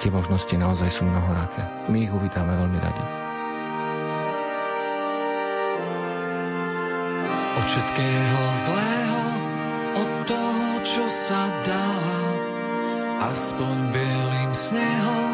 tie 0.00 0.08
možnosti 0.08 0.56
naozaj 0.56 0.88
sú 0.88 1.04
mnohoraké. 1.04 1.60
My 1.92 2.08
ich 2.08 2.08
uvítame 2.08 2.56
veľmi 2.56 2.78
radi. 2.80 3.04
Od 7.60 7.66
všetkého 7.68 8.42
zlého, 8.64 9.22
od 10.00 10.10
toho, 10.24 10.68
čo 10.88 11.04
sa 11.04 11.52
dá, 11.68 12.00
aspoň 13.28 13.92
bielým 13.92 14.52
snehom 14.56 15.30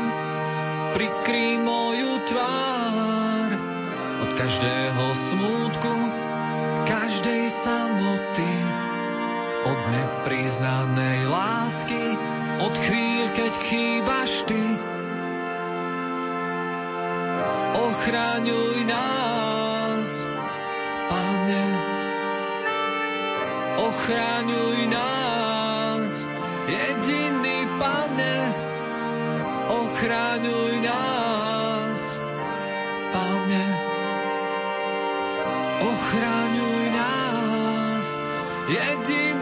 prikry 0.99 1.63
moju 1.63 2.27
tvár. 2.27 3.51
Od 4.27 4.31
každého 4.35 5.05
smútku, 5.15 5.95
každej 6.91 7.55
samoty, 7.55 8.51
od 9.67 9.81
nepriznanej 9.91 11.27
lásky, 11.27 12.15
od 12.63 12.75
chvíľ, 12.87 13.25
keď 13.35 13.53
chýbaš 13.67 14.47
ty. 14.47 14.63
Ochraňuj 17.75 18.77
nás, 18.87 20.09
Pane, 21.11 21.67
ochraňuj 23.83 24.79
nás, 24.87 26.11
jediný 26.71 27.67
Pane, 27.75 28.37
ochraňuj 29.67 30.75
nás, 30.87 32.01
Pane, 33.11 33.67
ochraňuj 35.83 36.85
nás, 36.95 38.07
jediný 38.71 39.36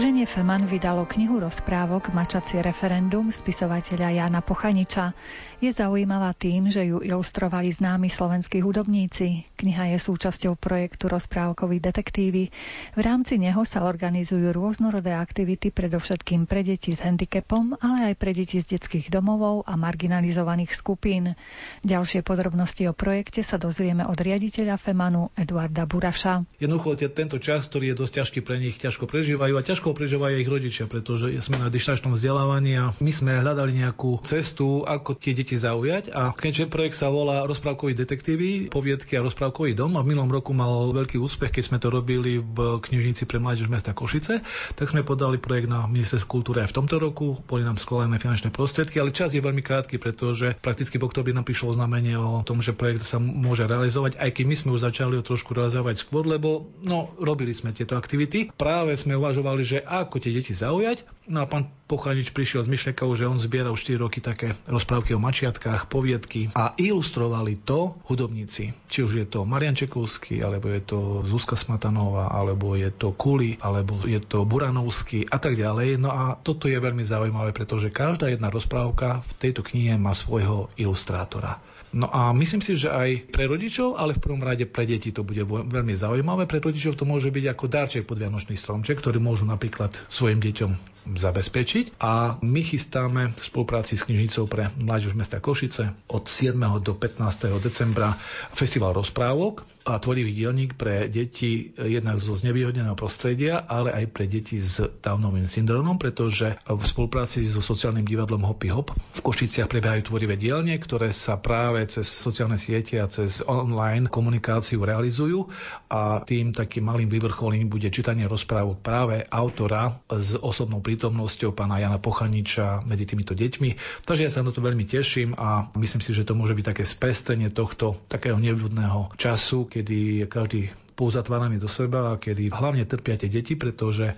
Združenie 0.00 0.24
FEMAN 0.24 0.64
vydalo 0.64 1.04
knihu 1.04 1.44
rozprávok 1.44 2.16
Mačacie 2.16 2.64
referendum 2.64 3.28
spisovateľa 3.28 4.08
Jana 4.16 4.40
Pochaniča. 4.40 5.12
Je 5.60 5.68
zaujímavá 5.68 6.32
tým, 6.32 6.72
že 6.72 6.88
ju 6.88 7.04
ilustrovali 7.04 7.68
známi 7.68 8.08
slovenskí 8.08 8.64
hudobníci. 8.64 9.44
Kniha 9.60 9.92
je 9.92 10.00
súčasťou 10.00 10.56
projektu 10.56 11.04
Rozprávkový 11.04 11.84
detektívy. 11.84 12.48
V 12.96 13.00
rámci 13.04 13.36
neho 13.36 13.60
sa 13.68 13.84
organizujú 13.84 14.56
rôznorodé 14.56 15.12
aktivity 15.12 15.68
predovšetkým 15.68 16.48
pre 16.48 16.64
deti 16.64 16.96
s 16.96 17.04
handicapom, 17.04 17.76
ale 17.76 18.08
aj 18.08 18.14
pre 18.16 18.32
deti 18.32 18.56
z 18.56 18.80
detských 18.80 19.12
domovov 19.12 19.68
a 19.68 19.76
marginalizovaných 19.76 20.80
skupín. 20.80 21.36
Ďalšie 21.84 22.24
podrobnosti 22.24 22.88
o 22.88 22.96
projekte 22.96 23.44
sa 23.44 23.60
dozvieme 23.60 24.08
od 24.08 24.16
riaditeľa 24.16 24.80
FEMANu 24.80 25.36
Eduarda 25.36 25.84
Buraša. 25.84 26.56
Jednoducho 26.56 26.96
tento 27.12 27.36
čas, 27.36 27.68
ktorý 27.68 27.92
je 27.92 28.00
dosť 28.00 28.12
ťažký 28.24 28.40
pre 28.40 28.56
nich, 28.56 28.80
ťažko 28.80 29.04
prežívajú 29.04 29.60
a 29.60 29.66
ťažko 29.66 29.89
prežívajú 29.92 30.36
ich 30.40 30.48
rodičia, 30.50 30.84
pretože 30.90 31.30
sme 31.42 31.60
na 31.60 31.68
dištačnom 31.68 32.14
vzdelávaní 32.14 32.72
a 32.78 32.84
my 32.98 33.12
sme 33.12 33.40
hľadali 33.40 33.76
nejakú 33.80 34.22
cestu, 34.22 34.82
ako 34.86 35.16
tie 35.16 35.32
deti 35.36 35.54
zaujať 35.56 36.12
a 36.12 36.32
keďže 36.34 36.70
projekt 36.70 36.96
sa 36.98 37.12
volá 37.12 37.44
Rozprávkový 37.46 37.96
detektívy, 37.96 38.70
poviedky 38.70 39.18
a 39.18 39.24
rozprávkový 39.24 39.74
dom 39.74 39.98
a 39.98 40.04
v 40.04 40.14
minulom 40.14 40.30
roku 40.30 40.54
mal 40.54 40.90
veľký 40.94 41.18
úspech, 41.18 41.50
keď 41.50 41.64
sme 41.66 41.78
to 41.82 41.88
robili 41.90 42.38
v 42.38 42.78
knižnici 42.80 43.26
pre 43.26 43.42
mládež 43.42 43.66
mesta 43.66 43.90
Košice, 43.90 44.42
tak 44.74 44.86
sme 44.86 45.02
podali 45.02 45.40
projekt 45.40 45.66
na 45.66 45.84
ministerstvo 45.86 46.30
kultúry 46.30 46.62
aj 46.62 46.70
v 46.70 46.76
tomto 46.78 46.96
roku, 47.02 47.40
boli 47.48 47.66
nám 47.66 47.80
sklené 47.80 48.16
finančné 48.20 48.54
prostriedky, 48.54 49.02
ale 49.02 49.10
čas 49.10 49.34
je 49.34 49.42
veľmi 49.42 49.64
krátky, 49.64 49.98
pretože 49.98 50.54
prakticky 50.62 51.00
v 51.00 51.06
oktobri 51.10 51.34
nám 51.34 51.48
prišlo 51.48 51.74
oznámenie 51.74 52.14
o 52.14 52.46
tom, 52.46 52.62
že 52.62 52.76
projekt 52.76 53.08
sa 53.08 53.18
môže 53.18 53.66
realizovať, 53.66 54.20
aj 54.20 54.30
keď 54.30 54.44
my 54.46 54.56
sme 54.56 54.70
už 54.76 54.86
začali 54.86 55.18
ho 55.18 55.24
trošku 55.24 55.56
realizovať 55.56 56.00
skôr, 56.00 56.24
lebo 56.28 56.70
no, 56.84 57.12
robili 57.18 57.50
sme 57.50 57.74
tieto 57.74 57.98
aktivity. 57.98 58.52
Práve 58.54 58.94
sme 58.94 59.18
uvažovali, 59.18 59.62
že 59.64 59.78
ako 59.80 60.20
tie 60.20 60.32
deti 60.36 60.52
zaujať. 60.52 61.08
No 61.30 61.42
a 61.42 61.46
pán 61.46 61.70
Pochanič 61.86 62.34
prišiel 62.34 62.66
s 62.66 62.70
myšlenkou, 62.70 63.06
že 63.14 63.26
on 63.26 63.38
zbieral 63.38 63.74
4 63.74 63.98
roky 63.98 64.18
také 64.22 64.54
rozprávky 64.66 65.14
o 65.14 65.22
mačiatkách, 65.22 65.86
poviedky 65.86 66.50
a 66.54 66.74
ilustrovali 66.74 67.58
to 67.58 67.98
hudobníci. 68.06 68.74
Či 68.90 68.98
už 69.06 69.12
je 69.14 69.26
to 69.26 69.46
Marian 69.46 69.78
Čekovský, 69.78 70.42
alebo 70.42 70.70
je 70.70 70.82
to 70.82 70.98
Zuzka 71.26 71.54
Smatanová, 71.54 72.30
alebo 72.30 72.74
je 72.74 72.90
to 72.90 73.14
Kuli, 73.14 73.58
alebo 73.62 74.02
je 74.06 74.18
to 74.22 74.42
Buranovský 74.46 75.26
a 75.26 75.38
tak 75.38 75.54
ďalej. 75.54 76.02
No 76.02 76.10
a 76.10 76.22
toto 76.38 76.66
je 76.66 76.78
veľmi 76.78 77.02
zaujímavé, 77.02 77.54
pretože 77.54 77.94
každá 77.94 78.30
jedna 78.30 78.50
rozprávka 78.50 79.22
v 79.22 79.30
tejto 79.38 79.62
knihe 79.66 79.98
má 79.98 80.14
svojho 80.14 80.70
ilustrátora. 80.78 81.62
No 81.90 82.06
a 82.06 82.30
myslím 82.30 82.62
si, 82.62 82.78
že 82.78 82.86
aj 82.86 83.34
pre 83.34 83.50
rodičov, 83.50 83.98
ale 83.98 84.14
v 84.14 84.22
prvom 84.22 84.42
rade 84.46 84.62
pre 84.62 84.86
deti 84.86 85.10
to 85.10 85.26
bude 85.26 85.42
veľmi 85.42 85.90
zaujímavé. 85.90 86.46
Pre 86.46 86.62
rodičov 86.62 86.94
to 86.94 87.02
môže 87.02 87.34
byť 87.34 87.44
ako 87.50 87.64
darček 87.66 88.06
pod 88.06 88.22
Vianočný 88.22 88.54
stromček, 88.54 89.02
ktorý 89.02 89.18
môžu 89.18 89.42
napríklad 89.42 89.90
svojim 90.06 90.38
deťom 90.38 90.70
zabezpečiť. 91.10 91.98
A 91.98 92.38
my 92.46 92.60
chystáme 92.62 93.34
v 93.34 93.42
spolupráci 93.42 93.98
s 93.98 94.06
knižnicou 94.06 94.46
pre 94.46 94.70
mládež 94.78 95.18
mesta 95.18 95.42
Košice 95.42 95.90
od 96.06 96.30
7. 96.30 96.54
do 96.78 96.94
15. 96.94 97.58
decembra 97.58 98.14
festival 98.54 98.94
rozprávok 98.94 99.66
a 99.90 100.02
tvorivý 100.02 100.30
dielník 100.30 100.78
pre 100.78 101.10
deti 101.10 101.74
jednak 101.74 102.22
zo 102.22 102.38
znevýhodneného 102.38 102.94
prostredia, 102.94 103.60
ale 103.60 103.90
aj 103.90 104.04
pre 104.14 104.30
deti 104.30 104.56
s 104.56 104.80
Downovým 104.80 105.50
syndromom, 105.50 105.98
pretože 105.98 106.56
v 106.64 106.82
spolupráci 106.86 107.42
so 107.42 107.58
sociálnym 107.58 108.06
divadlom 108.06 108.46
Hoppy 108.46 108.70
Hop 108.70 108.94
v 108.94 109.20
Košiciach 109.20 109.66
prebiehajú 109.66 110.06
tvorivé 110.06 110.38
dielne, 110.38 110.78
ktoré 110.78 111.10
sa 111.10 111.36
práve 111.36 111.82
cez 111.90 112.06
sociálne 112.06 112.56
siete 112.56 113.02
a 113.02 113.10
cez 113.10 113.42
online 113.44 114.06
komunikáciu 114.06 114.82
realizujú 114.86 115.50
a 115.90 116.22
tým 116.22 116.54
takým 116.54 116.86
malým 116.86 117.10
vyvrcholením 117.10 117.68
bude 117.68 117.90
čítanie 117.90 118.30
rozprávok 118.30 118.78
práve 118.80 119.26
autora 119.26 120.00
s 120.06 120.38
osobnou 120.38 120.78
prítomnosťou 120.78 121.52
pána 121.52 121.82
Jana 121.82 121.98
Pochaniča 121.98 122.86
medzi 122.86 123.04
týmito 123.06 123.34
deťmi. 123.34 124.02
Takže 124.06 124.24
ja 124.26 124.30
sa 124.30 124.46
na 124.46 124.54
to 124.54 124.62
veľmi 124.62 124.86
teším 124.86 125.34
a 125.34 125.70
myslím 125.74 126.02
si, 126.02 126.14
že 126.14 126.26
to 126.26 126.38
môže 126.38 126.54
byť 126.54 126.66
také 126.74 126.84
spestrenie 126.86 127.50
tohto 127.50 127.98
takého 128.06 128.38
nevľudného 128.38 129.14
času, 129.18 129.66
kedy 129.80 130.26
každý 130.28 130.70
pouzatváraní 131.00 131.56
do 131.56 131.72
seba 131.72 132.12
a 132.12 132.20
kedy 132.20 132.52
hlavne 132.52 132.84
trpia 132.84 133.16
tie 133.16 133.32
deti, 133.32 133.56
pretože 133.56 134.12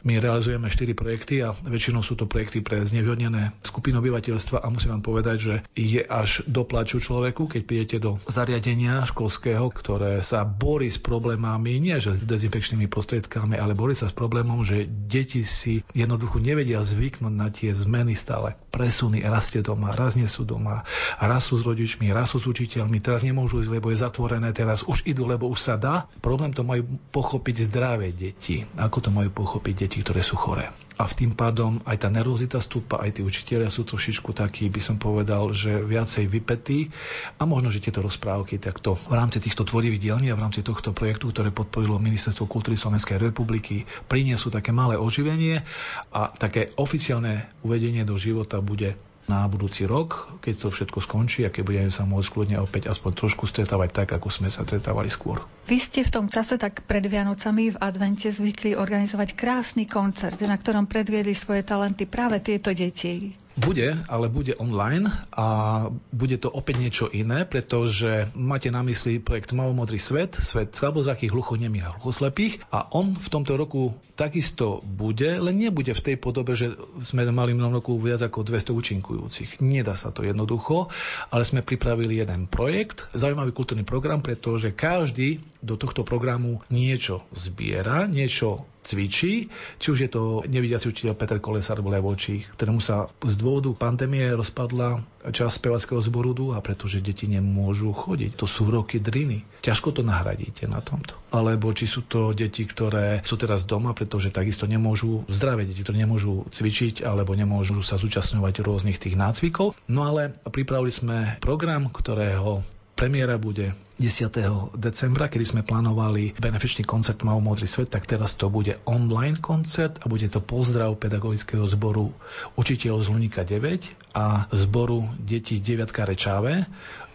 my 0.00 0.16
realizujeme 0.16 0.70
4 0.70 0.96
projekty 0.96 1.44
a 1.44 1.52
väčšinou 1.52 2.00
sú 2.00 2.16
to 2.16 2.24
projekty 2.24 2.64
pre 2.64 2.80
znevýhodnené 2.80 3.52
skupiny 3.60 4.00
obyvateľstva 4.00 4.64
a 4.64 4.66
musím 4.72 4.96
vám 4.96 5.04
povedať, 5.04 5.36
že 5.36 5.54
je 5.76 6.00
až 6.00 6.40
do 6.48 6.64
plaču 6.64 7.02
človeku, 7.02 7.52
keď 7.52 7.62
prídete 7.68 7.96
do 8.00 8.16
zariadenia 8.24 9.04
školského, 9.04 9.68
ktoré 9.68 10.24
sa 10.24 10.46
borí 10.46 10.88
s 10.88 10.96
problémami, 10.96 11.76
nie 11.82 12.00
že 12.00 12.16
s 12.16 12.24
dezinfekčnými 12.24 12.88
prostriedkami, 12.88 13.60
ale 13.60 13.76
borí 13.76 13.92
sa 13.92 14.08
s 14.08 14.16
problémom, 14.16 14.64
že 14.64 14.88
deti 14.88 15.44
si 15.44 15.84
jednoducho 15.92 16.40
nevedia 16.40 16.80
zvyknúť 16.80 17.34
na 17.34 17.52
tie 17.52 17.76
zmeny 17.76 18.16
stále. 18.16 18.56
Presuny, 18.72 19.20
raz 19.20 19.52
ste 19.52 19.60
doma, 19.60 19.92
raz 19.92 20.16
nie 20.16 20.30
sú 20.30 20.48
doma, 20.48 20.88
raz 21.20 21.52
sú 21.52 21.60
s 21.60 21.66
rodičmi, 21.66 22.08
raz 22.08 22.32
sú 22.32 22.40
s 22.40 22.48
učiteľmi, 22.48 23.04
teraz 23.04 23.20
nemôžu 23.20 23.60
ísť, 23.60 23.72
lebo 23.76 23.92
je 23.92 24.00
zatvorené, 24.00 24.48
teraz 24.56 24.80
už 24.80 25.04
idú, 25.04 25.28
lebo 25.28 25.44
už 25.50 25.60
sa 25.60 25.76
dá. 25.76 26.08
Problém 26.20 26.52
to 26.52 26.60
majú 26.60 26.84
pochopiť 27.10 27.56
zdravé 27.72 28.12
deti. 28.12 28.68
Ako 28.76 29.00
to 29.00 29.10
majú 29.10 29.32
pochopiť 29.32 29.74
deti? 29.88 29.98
ktoré 30.04 30.20
sú 30.20 30.36
choré. 30.36 30.68
A 31.00 31.08
v 31.08 31.16
tým 31.16 31.32
pádom 31.32 31.80
aj 31.88 32.04
tá 32.04 32.12
nervozita 32.12 32.60
stúpa, 32.60 33.00
aj 33.00 33.16
tí 33.16 33.20
učiteľia 33.24 33.72
sú 33.72 33.88
trošičku 33.88 34.36
takí, 34.36 34.68
by 34.68 34.84
som 34.84 35.00
povedal, 35.00 35.56
že 35.56 35.80
viacej 35.80 36.28
vypetí 36.28 36.92
a 37.40 37.48
možno, 37.48 37.72
že 37.72 37.80
tieto 37.80 38.04
rozprávky 38.04 38.60
takto 38.60 39.00
v 39.08 39.16
rámci 39.16 39.40
týchto 39.40 39.64
tvorivých 39.64 39.96
dielní 39.96 40.28
a 40.28 40.36
v 40.36 40.44
rámci 40.44 40.60
tohto 40.60 40.92
projektu, 40.92 41.32
ktoré 41.32 41.56
podporilo 41.56 41.96
Ministerstvo 41.96 42.44
kultúry 42.44 42.76
Slovenskej 42.76 43.16
republiky, 43.16 43.88
priniesú 44.12 44.52
také 44.52 44.76
malé 44.76 45.00
oživenie 45.00 45.64
a 46.12 46.28
také 46.36 46.76
oficiálne 46.76 47.48
uvedenie 47.64 48.04
do 48.04 48.20
života 48.20 48.60
bude 48.60 48.92
na 49.28 49.46
budúci 49.46 49.84
rok, 49.84 50.40
keď 50.40 50.54
to 50.56 50.68
všetko 50.72 50.98
skončí 51.04 51.44
a 51.44 51.52
keď 51.52 51.62
budeme 51.62 51.92
sa 51.92 52.08
môcť 52.08 52.28
kľudne 52.30 52.56
opäť 52.58 52.88
aspoň 52.90 53.26
trošku 53.26 53.44
stretávať 53.46 53.90
tak, 53.92 54.08
ako 54.16 54.28
sme 54.32 54.48
sa 54.48 54.64
stretávali 54.64 55.12
skôr. 55.12 55.44
Vy 55.68 55.78
ste 55.78 56.00
v 56.02 56.10
tom 56.10 56.26
čase 56.26 56.56
tak 56.56 56.82
pred 56.88 57.04
Vianocami 57.04 57.74
v 57.74 57.80
advente 57.82 58.26
zvykli 58.26 58.74
organizovať 58.74 59.36
krásny 59.36 59.84
koncert, 59.86 60.40
na 60.42 60.56
ktorom 60.56 60.90
predviedli 60.90 61.36
svoje 61.36 61.62
talenty 61.62 62.08
práve 62.08 62.40
tieto 62.42 62.74
deti. 62.74 63.36
Bude, 63.60 64.00
ale 64.08 64.32
bude 64.32 64.56
online 64.56 65.04
a 65.36 65.46
bude 65.92 66.40
to 66.40 66.48
opäť 66.48 66.76
niečo 66.80 67.06
iné, 67.12 67.44
pretože 67.44 68.32
máte 68.32 68.72
na 68.72 68.80
mysli 68.80 69.20
projekt 69.20 69.52
Malomodrý 69.52 70.00
svet, 70.00 70.32
svet 70.40 70.72
slabozakých, 70.72 71.28
hluchonemých 71.28 71.84
a 71.84 71.92
hluchoslepých 71.92 72.64
a 72.72 72.88
on 72.96 73.12
v 73.12 73.28
tomto 73.28 73.60
roku 73.60 73.92
takisto 74.16 74.84
bude, 74.84 75.40
len 75.40 75.56
nebude 75.56 75.96
v 75.96 76.04
tej 76.04 76.16
podobe, 76.20 76.52
že 76.52 76.76
sme 77.00 77.24
mali 77.32 77.56
minulom 77.56 77.80
roku 77.80 77.96
viac 77.96 78.20
ako 78.20 78.44
200 78.44 78.76
účinkujúcich. 78.76 79.50
Nedá 79.64 79.96
sa 79.96 80.12
to 80.12 80.24
jednoducho, 80.24 80.92
ale 81.32 81.48
sme 81.48 81.64
pripravili 81.64 82.20
jeden 82.20 82.44
projekt, 82.48 83.08
zaujímavý 83.16 83.56
kultúrny 83.56 83.84
program, 83.84 84.20
pretože 84.20 84.76
každý 84.76 85.40
do 85.64 85.80
tohto 85.80 86.04
programu 86.04 86.60
niečo 86.68 87.24
zbiera, 87.32 88.04
niečo 88.04 88.68
cvičí, 88.82 89.52
či 89.78 89.86
už 89.92 89.98
je 90.06 90.10
to 90.10 90.22
nevidiaci 90.48 90.88
učiteľ 90.88 91.12
Peter 91.16 91.38
Kolesar 91.38 91.84
v 91.84 91.92
Levoči, 91.96 92.44
ktorému 92.56 92.80
sa 92.80 93.12
z 93.22 93.34
dôvodu 93.36 93.72
pandémie 93.76 94.24
rozpadla 94.32 95.04
časť 95.28 95.52
spevackého 95.60 96.00
zboru 96.00 96.32
a 96.56 96.62
pretože 96.62 97.02
deti 97.02 97.26
nemôžu 97.26 97.92
chodiť. 97.92 98.38
To 98.38 98.46
sú 98.46 98.70
roky 98.70 99.02
driny. 99.02 99.42
Ťažko 99.60 100.00
to 100.00 100.02
nahradíte 100.06 100.64
na 100.70 100.78
tomto. 100.78 101.18
Alebo 101.34 101.74
či 101.74 101.90
sú 101.90 102.06
to 102.06 102.30
deti, 102.30 102.64
ktoré 102.64 103.20
sú 103.26 103.34
teraz 103.34 103.66
doma, 103.66 103.92
pretože 103.92 104.30
takisto 104.30 104.64
nemôžu, 104.64 105.26
zdravé 105.26 105.66
deti, 105.66 105.82
ktoré 105.82 106.06
nemôžu 106.06 106.46
cvičiť 106.48 107.02
alebo 107.02 107.34
nemôžu 107.34 107.82
sa 107.82 107.98
zúčastňovať 107.98 108.62
rôznych 108.62 109.02
tých 109.02 109.18
nácvikov. 109.18 109.74
No 109.90 110.06
ale 110.06 110.32
pripravili 110.46 110.92
sme 110.94 111.18
program, 111.42 111.90
ktorého 111.90 112.62
Premiéra 113.00 113.40
bude 113.40 113.72
10. 114.00 114.80
decembra, 114.80 115.28
kedy 115.28 115.44
sme 115.44 115.60
plánovali 115.60 116.32
benefičný 116.40 116.88
koncert 116.88 117.20
Mau 117.20 117.36
Modrý 117.36 117.68
svet, 117.68 117.92
tak 117.92 118.08
teraz 118.08 118.32
to 118.32 118.48
bude 118.48 118.80
online 118.88 119.36
koncert 119.36 120.00
a 120.00 120.08
bude 120.08 120.24
to 120.32 120.40
pozdrav 120.40 120.96
pedagogického 120.96 121.68
zboru 121.68 122.08
učiteľov 122.56 123.04
z 123.04 123.08
Lunika 123.12 123.44
9 123.44 124.16
a 124.16 124.48
zboru 124.56 125.04
detí 125.20 125.60
9 125.60 125.92
Rečáve 125.92 126.64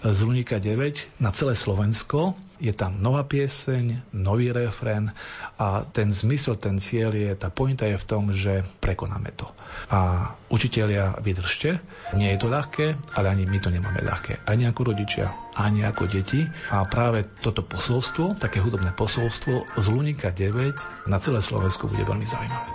z 0.05 0.19
Lunika 0.21 0.61
9 0.61 1.17
na 1.17 1.33
celé 1.33 1.57
Slovensko. 1.57 2.37
Je 2.61 2.71
tam 2.71 3.01
nová 3.01 3.25
pieseň, 3.27 4.13
nový 4.15 4.53
refrén 4.53 5.11
a 5.59 5.83
ten 5.83 6.13
zmysel, 6.13 6.55
ten 6.55 6.79
cieľ 6.79 7.11
je, 7.11 7.33
tá 7.35 7.51
pointa 7.51 7.83
je 7.89 7.99
v 7.99 8.05
tom, 8.07 8.31
že 8.31 8.63
prekonáme 8.79 9.33
to. 9.35 9.49
A 9.91 10.31
učitelia, 10.47 11.19
vydržte, 11.19 11.83
nie 12.15 12.31
je 12.31 12.39
to 12.39 12.47
ľahké, 12.47 12.95
ale 13.17 13.27
ani 13.27 13.43
my 13.43 13.59
to 13.59 13.73
nemáme 13.73 13.99
ľahké. 13.99 14.47
Ani 14.47 14.69
ako 14.71 14.95
rodičia, 14.95 15.35
ani 15.51 15.83
ako 15.83 16.07
deti. 16.07 16.47
Práve 16.83 17.23
toto 17.39 17.63
posolstvo, 17.63 18.35
také 18.35 18.59
hudobné 18.59 18.91
posolstvo 18.91 19.63
z 19.79 19.85
Lunika 19.88 20.35
9 20.35 21.07
na 21.07 21.17
celé 21.23 21.39
Slovensko 21.39 21.88
bude 21.88 22.03
veľmi 22.03 22.27
zaujímavé. 22.27 22.69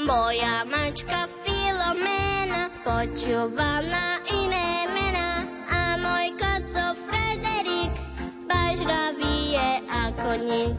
Moja 0.00 0.64
mačka 0.64 1.28
Filomena 1.44 2.72
počúva 2.80 3.84
na 3.84 4.24
iné 4.24 4.88
mená 4.88 5.44
a 5.68 5.80
môj 6.00 6.26
koco 6.40 6.96
Frederik 7.04 7.92
bažravý 8.48 9.58
je 9.60 9.70
ako 10.08 10.30
nik. 10.40 10.78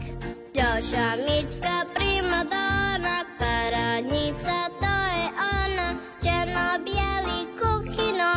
Ďalšia 0.56 1.08
mická 1.22 1.76
primadona, 1.92 3.28
paranica 3.36 4.72
to 4.80 4.96
je 5.14 5.26
ona, 5.36 5.88
černo-bielý 6.24 7.40
kukino, 7.60 8.34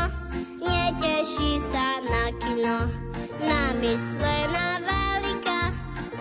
neteší 0.62 1.64
sa 1.72 1.88
na. 2.06 3.09
Namyslená 3.40 4.84
veľká, 4.84 5.62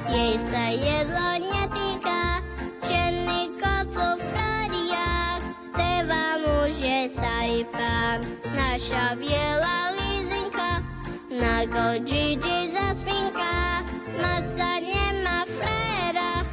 jej 0.06 0.38
sa 0.38 0.70
jedlo 0.70 1.28
netýka, 1.50 2.46
černý 2.86 3.58
kocov 3.58 4.22
Fradia, 4.22 5.42
ten 5.74 6.06
vám 6.06 6.40
už 6.62 6.78
je 6.78 7.00
starý 7.10 7.66
pán, 7.74 8.22
naša 8.54 9.18
biela 9.18 9.98
lízenka, 9.98 10.86
na 11.34 11.66
go 11.66 11.98
Gigi 12.06 12.70
zaspinka, 12.70 13.82
mať 14.22 14.44
sa 14.54 14.78
nemá 14.78 15.42
fréra, 15.58 16.46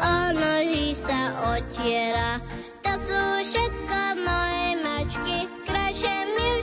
ono 0.00 0.54
sa 0.96 1.20
otiera, 1.60 2.40
to 2.80 2.92
sú 3.04 3.22
všetko 3.52 4.00
moje 4.24 4.68
mačky, 4.80 5.38
krajšie, 5.68 6.16
milšie 6.40 6.55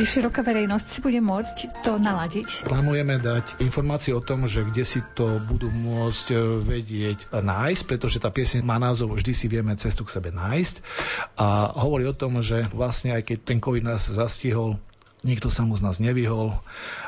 aj 0.00 0.08
široká 0.08 0.40
verejnosť 0.40 0.86
si 0.88 0.98
bude 1.04 1.20
môcť 1.20 1.84
to 1.84 2.00
naladiť. 2.00 2.64
Plánujeme 2.64 3.20
dať 3.20 3.60
informácie 3.60 4.16
o 4.16 4.24
tom, 4.24 4.48
že 4.48 4.64
kde 4.64 4.80
si 4.80 5.04
to 5.12 5.36
budú 5.44 5.68
môcť 5.68 6.26
e, 6.32 6.36
vedieť 6.64 7.28
nájsť, 7.28 7.82
pretože 7.84 8.16
tá 8.16 8.32
pieseň 8.32 8.64
má 8.64 8.80
názov 8.80 9.12
Vždy 9.20 9.32
si 9.36 9.46
vieme 9.52 9.76
cestu 9.76 10.08
k 10.08 10.16
sebe 10.16 10.32
nájsť. 10.32 10.80
A 11.36 11.76
hovorí 11.84 12.08
o 12.08 12.16
tom, 12.16 12.40
že 12.40 12.64
vlastne 12.72 13.12
aj 13.12 13.28
keď 13.28 13.38
ten 13.44 13.58
COVID 13.60 13.84
nás 13.84 14.08
zastihol, 14.08 14.80
Nikto 15.20 15.52
sa 15.52 15.68
mu 15.68 15.76
z 15.76 15.84
nás 15.84 16.00
nevyhol, 16.00 16.56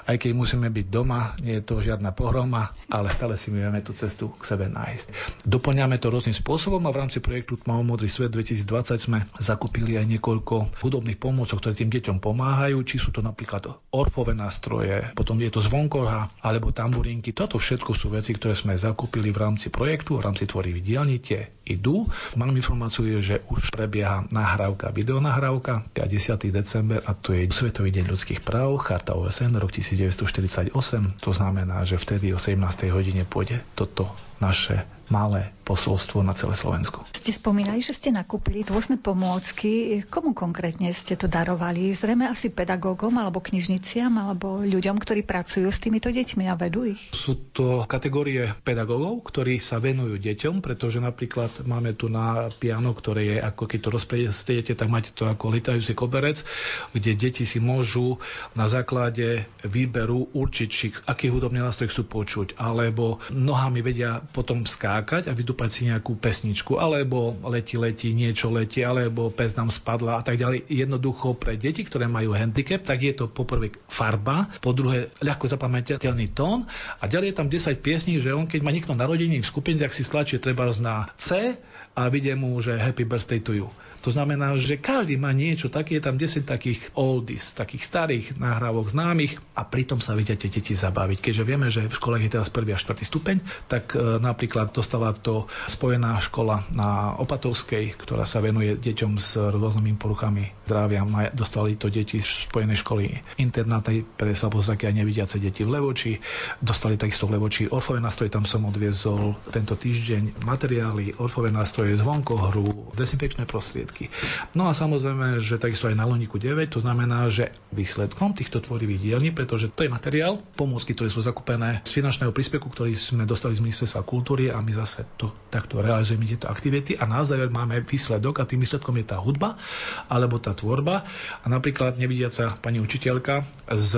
aj 0.05 0.21
keď 0.21 0.31
musíme 0.37 0.69
byť 0.69 0.87
doma, 0.93 1.33
nie 1.41 1.57
je 1.57 1.65
to 1.65 1.81
žiadna 1.81 2.13
pohroma, 2.13 2.69
ale 2.93 3.09
stále 3.09 3.41
si 3.41 3.49
vieme 3.49 3.81
tú 3.81 3.97
cestu 3.97 4.29
k 4.37 4.45
sebe 4.45 4.69
nájsť. 4.69 5.07
Doplňame 5.49 5.97
to 5.97 6.13
rôznym 6.13 6.37
spôsobom 6.37 6.85
a 6.85 6.93
v 6.93 7.01
rámci 7.01 7.25
projektu 7.25 7.57
Tmavo 7.57 7.81
Modrý 7.81 8.13
svet 8.13 8.29
2020 8.37 9.01
sme 9.01 9.19
zakúpili 9.41 9.97
aj 9.97 10.05
niekoľko 10.13 10.85
hudobných 10.85 11.17
pomôcok, 11.17 11.57
ktoré 11.65 11.73
tým 11.73 11.89
deťom 11.89 12.21
pomáhajú, 12.21 12.85
či 12.85 13.01
sú 13.01 13.17
to 13.17 13.25
napríklad 13.25 13.73
orfové 13.89 14.37
nástroje, 14.37 15.09
potom 15.17 15.41
je 15.41 15.49
to 15.49 15.65
zvonkorha 15.65 16.29
alebo 16.45 16.69
tamburinky. 16.69 17.33
Toto 17.33 17.57
všetko 17.57 17.97
sú 17.97 18.13
veci, 18.13 18.37
ktoré 18.37 18.53
sme 18.53 18.77
zakúpili 18.77 19.33
v 19.33 19.41
rámci 19.41 19.73
projektu, 19.73 20.21
v 20.21 20.25
rámci 20.29 20.45
tvorivých 20.45 20.85
dielní, 20.85 21.17
tie 21.25 21.62
idú. 21.67 22.11
Mám 22.35 22.55
informáciu, 22.57 23.23
že 23.23 23.43
už 23.51 23.71
prebieha 23.71 24.27
nahrávka, 24.35 24.91
videonahrávka, 24.91 25.87
10. 25.95 26.51
december 26.51 27.01
a 27.07 27.15
to 27.15 27.35
je 27.37 27.47
Svetový 27.53 27.95
deň 27.95 28.11
ľudských 28.11 28.41
práv, 28.43 28.83
Charta 28.83 29.15
OSN, 29.15 29.55
rok 29.59 29.71
1948. 29.71 30.75
To 31.23 31.31
znamená, 31.31 31.87
že 31.87 32.01
vtedy 32.01 32.35
o 32.35 32.39
17. 32.41 32.59
hodine 32.91 33.23
pôjde 33.23 33.63
toto 33.79 34.11
naše 34.43 34.83
malé 35.13 35.53
posolstvo 35.63 36.25
na 36.25 36.33
celé 36.33 36.57
Slovensko. 36.57 37.05
Ste 37.13 37.37
spomínali, 37.37 37.85
že 37.85 37.95
ste 37.95 38.11
nakúpili 38.11 38.65
rôzne 38.67 38.97
pomôcky. 38.99 40.03
Komu 40.09 40.35
konkrétne 40.35 40.91
ste 40.91 41.15
to 41.15 41.31
darovali? 41.31 41.93
Zrejme 41.95 42.27
asi 42.27 42.51
pedagógom 42.51 43.15
alebo 43.21 43.39
knižniciam 43.39 44.11
alebo 44.19 44.65
ľuďom, 44.65 44.99
ktorí 44.99 45.23
pracujú 45.23 45.71
s 45.71 45.79
týmito 45.79 46.11
deťmi 46.11 46.51
a 46.51 46.59
vedú 46.59 46.89
ich? 46.89 46.99
Sú 47.15 47.39
to 47.55 47.87
kategórie 47.87 48.57
pedagógov, 48.67 49.23
ktorí 49.29 49.63
sa 49.63 49.79
venujú 49.79 50.19
deťom, 50.19 50.65
pretože 50.65 50.99
napríklad 50.99 51.63
máme 51.63 51.95
tu 51.95 52.11
na 52.11 52.51
piano, 52.51 52.91
ktoré 52.97 53.37
je 53.37 53.37
ako 53.39 53.71
keď 53.71 53.79
to 53.79 53.91
rozpediete, 53.95 54.73
tak 54.75 54.91
máte 54.91 55.15
to 55.15 55.29
ako 55.31 55.53
litajúci 55.53 55.95
koberec, 55.95 56.43
kde 56.91 57.15
deti 57.15 57.47
si 57.47 57.63
môžu 57.63 58.19
na 58.59 58.67
základe 58.67 59.47
výberu 59.63 60.27
určiť, 60.35 60.69
či 60.69 60.91
aký 61.07 61.31
hudobný 61.31 61.63
nástroj 61.63 61.93
chcú 61.95 62.03
počuť, 62.25 62.59
alebo 62.59 63.23
nohami 63.31 63.79
vedia 63.79 64.19
potom 64.33 64.65
skákať 64.65 65.29
a 65.29 65.37
vydúpať 65.37 65.69
si 65.69 65.81
nejakú 65.87 66.17
pesničku, 66.17 66.81
alebo 66.81 67.37
leti, 67.47 67.77
leti, 67.77 68.17
niečo 68.17 68.49
letí, 68.49 68.81
alebo 68.81 69.29
pes 69.29 69.53
nám 69.55 69.69
spadla 69.69 70.19
a 70.19 70.23
tak 70.25 70.41
ďalej. 70.41 70.67
Jednoducho 70.73 71.37
pre 71.37 71.61
deti, 71.61 71.85
ktoré 71.85 72.09
majú 72.09 72.33
handicap, 72.33 72.83
tak 72.83 73.05
je 73.05 73.13
to 73.13 73.29
poprvé 73.29 73.77
farba, 73.87 74.49
po 74.65 74.73
druhé 74.73 75.13
ľahko 75.21 75.45
zapamätateľný 75.47 76.33
tón 76.33 76.65
a 76.99 77.05
ďalej 77.05 77.31
je 77.31 77.37
tam 77.37 77.49
10 77.53 77.85
piesní, 77.85 78.15
že 78.19 78.33
on 78.33 78.49
keď 78.49 78.61
má 78.65 78.73
niekto 78.73 78.97
narodení 78.97 79.39
v 79.39 79.47
skupine, 79.47 79.77
tak 79.77 79.93
si 79.93 80.03
stlačí 80.03 80.41
treba 80.41 80.65
na 80.81 81.13
C 81.21 81.55
a 81.93 82.09
vidie 82.09 82.33
mu, 82.33 82.57
že 82.65 82.81
happy 82.81 83.05
birthday 83.05 83.41
to 83.45 83.53
you. 83.53 83.69
To 84.03 84.11
znamená, 84.11 84.59
že 84.59 84.83
každý 84.83 85.15
má 85.15 85.31
niečo 85.31 85.71
také, 85.71 86.03
je 86.03 86.05
tam 86.05 86.19
10 86.19 86.43
takých 86.43 86.91
oldies, 86.99 87.55
takých 87.55 87.87
starých 87.87 88.27
nahrávok 88.35 88.91
známych 88.91 89.39
a 89.55 89.63
pritom 89.63 90.03
sa 90.03 90.19
vedia 90.19 90.35
tie 90.35 90.51
deti 90.51 90.75
zabaviť. 90.75 91.23
Keďže 91.23 91.47
vieme, 91.47 91.71
že 91.71 91.87
v 91.87 91.95
školách 91.95 92.27
je 92.27 92.33
teraz 92.35 92.51
prvý 92.51 92.75
a 92.75 92.83
štvrtý 92.83 93.07
stupeň, 93.07 93.37
tak 93.71 93.95
e, 93.95 94.19
napríklad 94.19 94.75
dostala 94.75 95.15
to 95.15 95.47
spojená 95.71 96.19
škola 96.19 96.67
na 96.75 97.15
Opatovskej, 97.15 97.95
ktorá 97.95 98.27
sa 98.27 98.43
venuje 98.43 98.75
deťom 98.75 99.23
s 99.23 99.39
rôznymi 99.39 99.95
poruchami 99.95 100.51
zdravia. 100.67 101.07
Dostali 101.31 101.79
to 101.79 101.87
deti 101.87 102.19
z 102.19 102.51
spojenej 102.51 102.83
školy 102.83 103.23
internáty 103.39 104.03
pre 104.03 104.35
slabozraké 104.35 104.91
a 104.91 104.97
nevidiace 104.97 105.39
deti 105.39 105.63
v 105.63 105.79
Levoči. 105.79 106.19
Dostali 106.59 106.99
takisto 106.99 107.31
v 107.31 107.39
Levoči 107.39 107.71
orfové 107.71 108.03
nástroje, 108.03 108.35
tam 108.35 108.43
som 108.43 108.67
odviezol 108.67 109.39
tento 109.55 109.79
týždeň 109.79 110.43
materiály, 110.43 111.23
orfové 111.23 111.55
nástroje, 111.55 111.95
zvonkohru, 111.95 112.91
dezinfekčné 112.99 113.47
prostriedky 113.47 113.92
výsledky. 113.93 114.09
No 114.57 114.69
a 114.69 114.73
samozrejme, 114.73 115.39
že 115.45 115.61
takisto 115.61 115.89
aj 115.89 115.97
na 115.97 116.09
Loniku 116.09 116.41
9, 116.41 116.73
to 116.73 116.81
znamená, 116.81 117.29
že 117.29 117.53
výsledkom 117.71 118.33
týchto 118.33 118.65
tvorivých 118.65 119.01
dielní, 119.13 119.31
pretože 119.37 119.69
to 119.69 119.85
je 119.85 119.93
materiál, 119.93 120.41
pomôcky, 120.57 120.97
ktoré 120.97 121.13
sú 121.13 121.21
zakúpené 121.21 121.85
z 121.85 121.93
finančného 121.93 122.33
príspevku, 122.33 122.73
ktorý 122.73 122.97
sme 122.97 123.29
dostali 123.29 123.53
z 123.53 123.61
Ministerstva 123.61 124.03
kultúry 124.09 124.49
a 124.49 124.59
my 124.65 124.73
zase 124.73 125.05
to, 125.21 125.29
takto 125.53 125.85
realizujeme 125.85 126.25
tieto 126.25 126.49
aktivity 126.49 126.97
a 126.97 127.05
na 127.05 127.21
záver 127.23 127.53
máme 127.53 127.85
výsledok 127.85 128.41
a 128.41 128.49
tým 128.49 128.65
výsledkom 128.65 128.97
je 128.97 129.07
tá 129.13 129.21
hudba 129.21 129.61
alebo 130.09 130.41
tá 130.41 130.57
tvorba 130.57 131.05
a 131.45 131.47
napríklad 131.47 132.01
nevidiaca 132.01 132.57
pani 132.61 132.81
učiteľka 132.81 133.45
z 133.69 133.93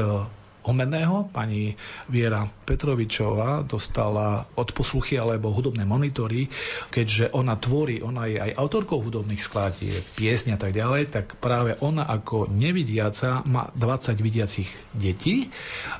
umeného. 0.64 1.28
Pani 1.30 1.76
Viera 2.08 2.48
Petrovičová 2.64 3.62
dostala 3.64 4.48
odposluchy 4.56 5.20
alebo 5.20 5.52
hudobné 5.52 5.84
monitory, 5.84 6.48
keďže 6.88 7.30
ona 7.36 7.54
tvorí, 7.60 8.00
ona 8.00 8.26
je 8.26 8.40
aj 8.40 8.56
autorkou 8.56 8.98
hudobných 9.04 9.40
skladieb, 9.40 10.02
piesň 10.16 10.56
a 10.56 10.58
tak 10.58 10.72
ďalej, 10.72 11.12
tak 11.12 11.36
práve 11.38 11.76
ona 11.78 12.08
ako 12.08 12.48
nevidiaca 12.48 13.44
má 13.44 13.68
20 13.76 14.18
vidiacich 14.18 14.70
detí 14.96 15.52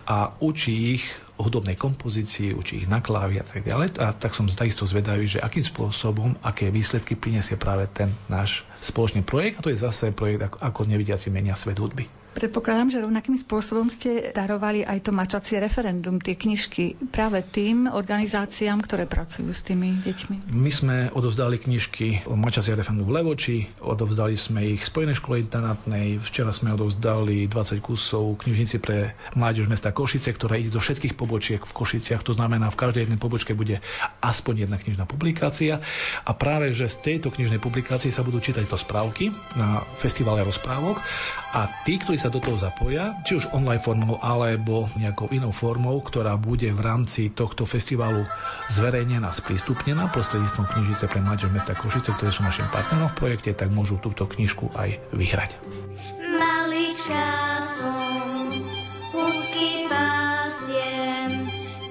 a 0.09 0.33
učí 0.41 0.99
ich 0.99 1.05
hudobnej 1.35 1.75
kompozícii, 1.75 2.55
učí 2.55 2.87
ich 2.87 2.89
na 2.91 3.03
klávy 3.03 3.43
a 3.43 3.45
tak 3.47 3.67
ďalej. 3.67 3.99
A 3.99 4.15
tak 4.15 4.39
som 4.39 4.47
takisto 4.47 4.87
zvedavý, 4.87 5.27
že 5.27 5.43
akým 5.43 5.67
spôsobom, 5.67 6.39
aké 6.47 6.71
výsledky 6.71 7.19
prinesie 7.19 7.59
práve 7.59 7.91
ten 7.91 8.15
náš 8.31 8.63
spoločný 8.79 9.27
projekt. 9.27 9.59
A 9.59 9.65
to 9.67 9.73
je 9.75 9.83
zase 9.83 10.15
projekt 10.15 10.47
ako, 10.47 10.57
ako 10.63 10.81
nevidiaci 10.87 11.35
menia 11.35 11.59
svet 11.59 11.83
hudby. 11.83 12.07
Predpokladám, 12.35 12.91
že 12.91 12.99
rovnakým 12.99 13.39
spôsobom 13.39 13.87
ste 13.87 14.35
darovali 14.35 14.83
aj 14.83 15.07
to 15.07 15.11
mačacie 15.15 15.63
referendum, 15.63 16.19
tie 16.19 16.35
knižky 16.35 16.99
práve 17.15 17.47
tým 17.47 17.87
organizáciám, 17.87 18.83
ktoré 18.83 19.07
pracujú 19.07 19.55
s 19.55 19.63
tými 19.63 20.03
deťmi. 20.03 20.51
My 20.51 20.71
sme 20.75 20.97
odovzdali 21.15 21.63
knižky 21.63 22.27
o 22.27 22.35
mačacie 22.35 22.75
referendum 22.75 23.07
v 23.07 23.15
Levoči, 23.23 23.57
odovzdali 23.79 24.35
sme 24.35 24.67
ich 24.75 24.83
Spojenej 24.83 25.23
škole 25.23 25.39
internátnej, 25.47 26.19
včera 26.19 26.51
sme 26.51 26.75
odovzdali 26.75 27.47
20 27.47 27.79
kusov 27.79 28.43
knižnici 28.43 28.83
pre 28.83 29.15
mládež 29.39 29.71
mesta 29.71 29.95
Košice, 29.95 30.35
ktorá 30.35 30.59
ide 30.59 30.75
do 30.75 30.83
všetkých 30.83 31.15
pobočiek 31.15 31.63
v 31.63 31.71
Košiciach, 31.71 32.27
to 32.27 32.35
znamená, 32.35 32.75
v 32.75 32.81
každej 32.83 33.07
jednej 33.07 33.23
pobočke 33.23 33.55
bude 33.55 33.79
aspoň 34.19 34.67
jedna 34.67 34.77
knižná 34.83 35.07
publikácia. 35.07 35.79
A 36.27 36.35
práve, 36.35 36.75
že 36.75 36.91
z 36.91 37.15
tejto 37.15 37.31
knižnej 37.31 37.63
publikácie 37.63 38.11
sa 38.11 38.27
budú 38.27 38.43
čítať 38.43 38.67
to 38.67 38.75
správky 38.75 39.31
na 39.55 39.87
festivale 40.03 40.43
rozprávok. 40.43 40.99
A 41.55 41.71
tí, 41.87 42.03
ktorí 42.03 42.19
sa 42.25 42.33
do 42.33 42.41
toho 42.41 42.57
zapoja, 42.57 43.21
či 43.29 43.37
už 43.37 43.53
online 43.53 43.85
formou 43.85 44.17
alebo 44.17 44.89
nejakou 44.97 45.29
inou 45.29 45.53
formou, 45.53 46.01
ktorá 46.01 46.41
bude 46.41 46.73
v 46.73 46.81
rámci 46.81 47.29
tohto 47.29 47.69
festivalu 47.69 48.25
zverejnená, 48.73 49.29
sprístupnená 49.29 50.09
prostredníctvom 50.09 50.65
knižice 50.73 51.05
pre 51.13 51.21
mladých 51.21 51.53
mesta 51.53 51.77
Košice, 51.77 52.17
ktoré 52.17 52.33
sú 52.33 52.41
našim 52.41 52.65
partnerom 52.73 53.13
v 53.13 53.19
projekte, 53.21 53.53
tak 53.53 53.69
môžu 53.69 54.01
túto 54.01 54.25
knižku 54.25 54.73
aj 54.73 55.05
vyhrať. 55.13 55.61
Maličká 56.25 57.29
som, 57.77 58.25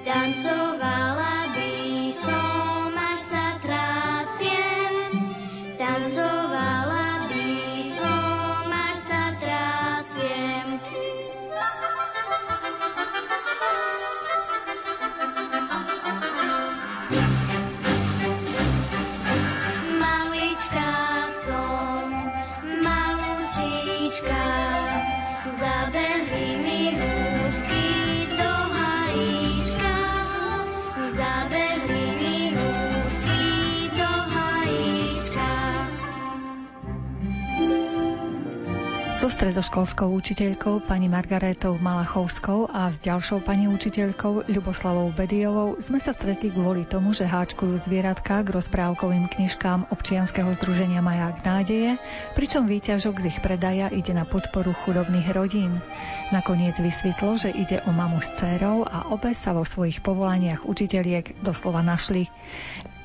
tancovala 0.04 1.23
So 39.24 39.32
stredoškolskou 39.32 40.12
učiteľkou 40.20 40.84
pani 40.84 41.08
Margaretou 41.08 41.80
Malachovskou 41.80 42.68
a 42.68 42.92
s 42.92 43.00
ďalšou 43.00 43.40
pani 43.40 43.64
učiteľkou 43.72 44.52
Ľuboslavou 44.52 45.16
Bedijovou 45.16 45.80
sme 45.80 45.96
sa 45.96 46.12
stretli 46.12 46.52
kvôli 46.52 46.84
tomu, 46.84 47.16
že 47.16 47.24
háčkujú 47.24 47.72
zvieratka 47.80 48.44
k 48.44 48.52
rozprávkovým 48.52 49.32
knižkám 49.32 49.88
občianskeho 49.88 50.52
združenia 50.60 51.00
Maják 51.00 51.40
nádeje, 51.40 51.96
pričom 52.36 52.68
výťažok 52.68 53.24
z 53.24 53.32
ich 53.32 53.40
predaja 53.40 53.88
ide 53.88 54.12
na 54.12 54.28
podporu 54.28 54.76
chudobných 54.84 55.32
rodín. 55.32 55.80
Nakoniec 56.28 56.76
vysvetlo, 56.76 57.40
že 57.40 57.48
ide 57.48 57.80
o 57.88 57.96
mamu 57.96 58.20
s 58.20 58.28
dcerou 58.28 58.84
a 58.84 59.08
obe 59.08 59.32
sa 59.32 59.56
vo 59.56 59.64
svojich 59.64 60.04
povolaniach 60.04 60.68
učiteľiek 60.68 61.40
doslova 61.40 61.80
našli. 61.80 62.28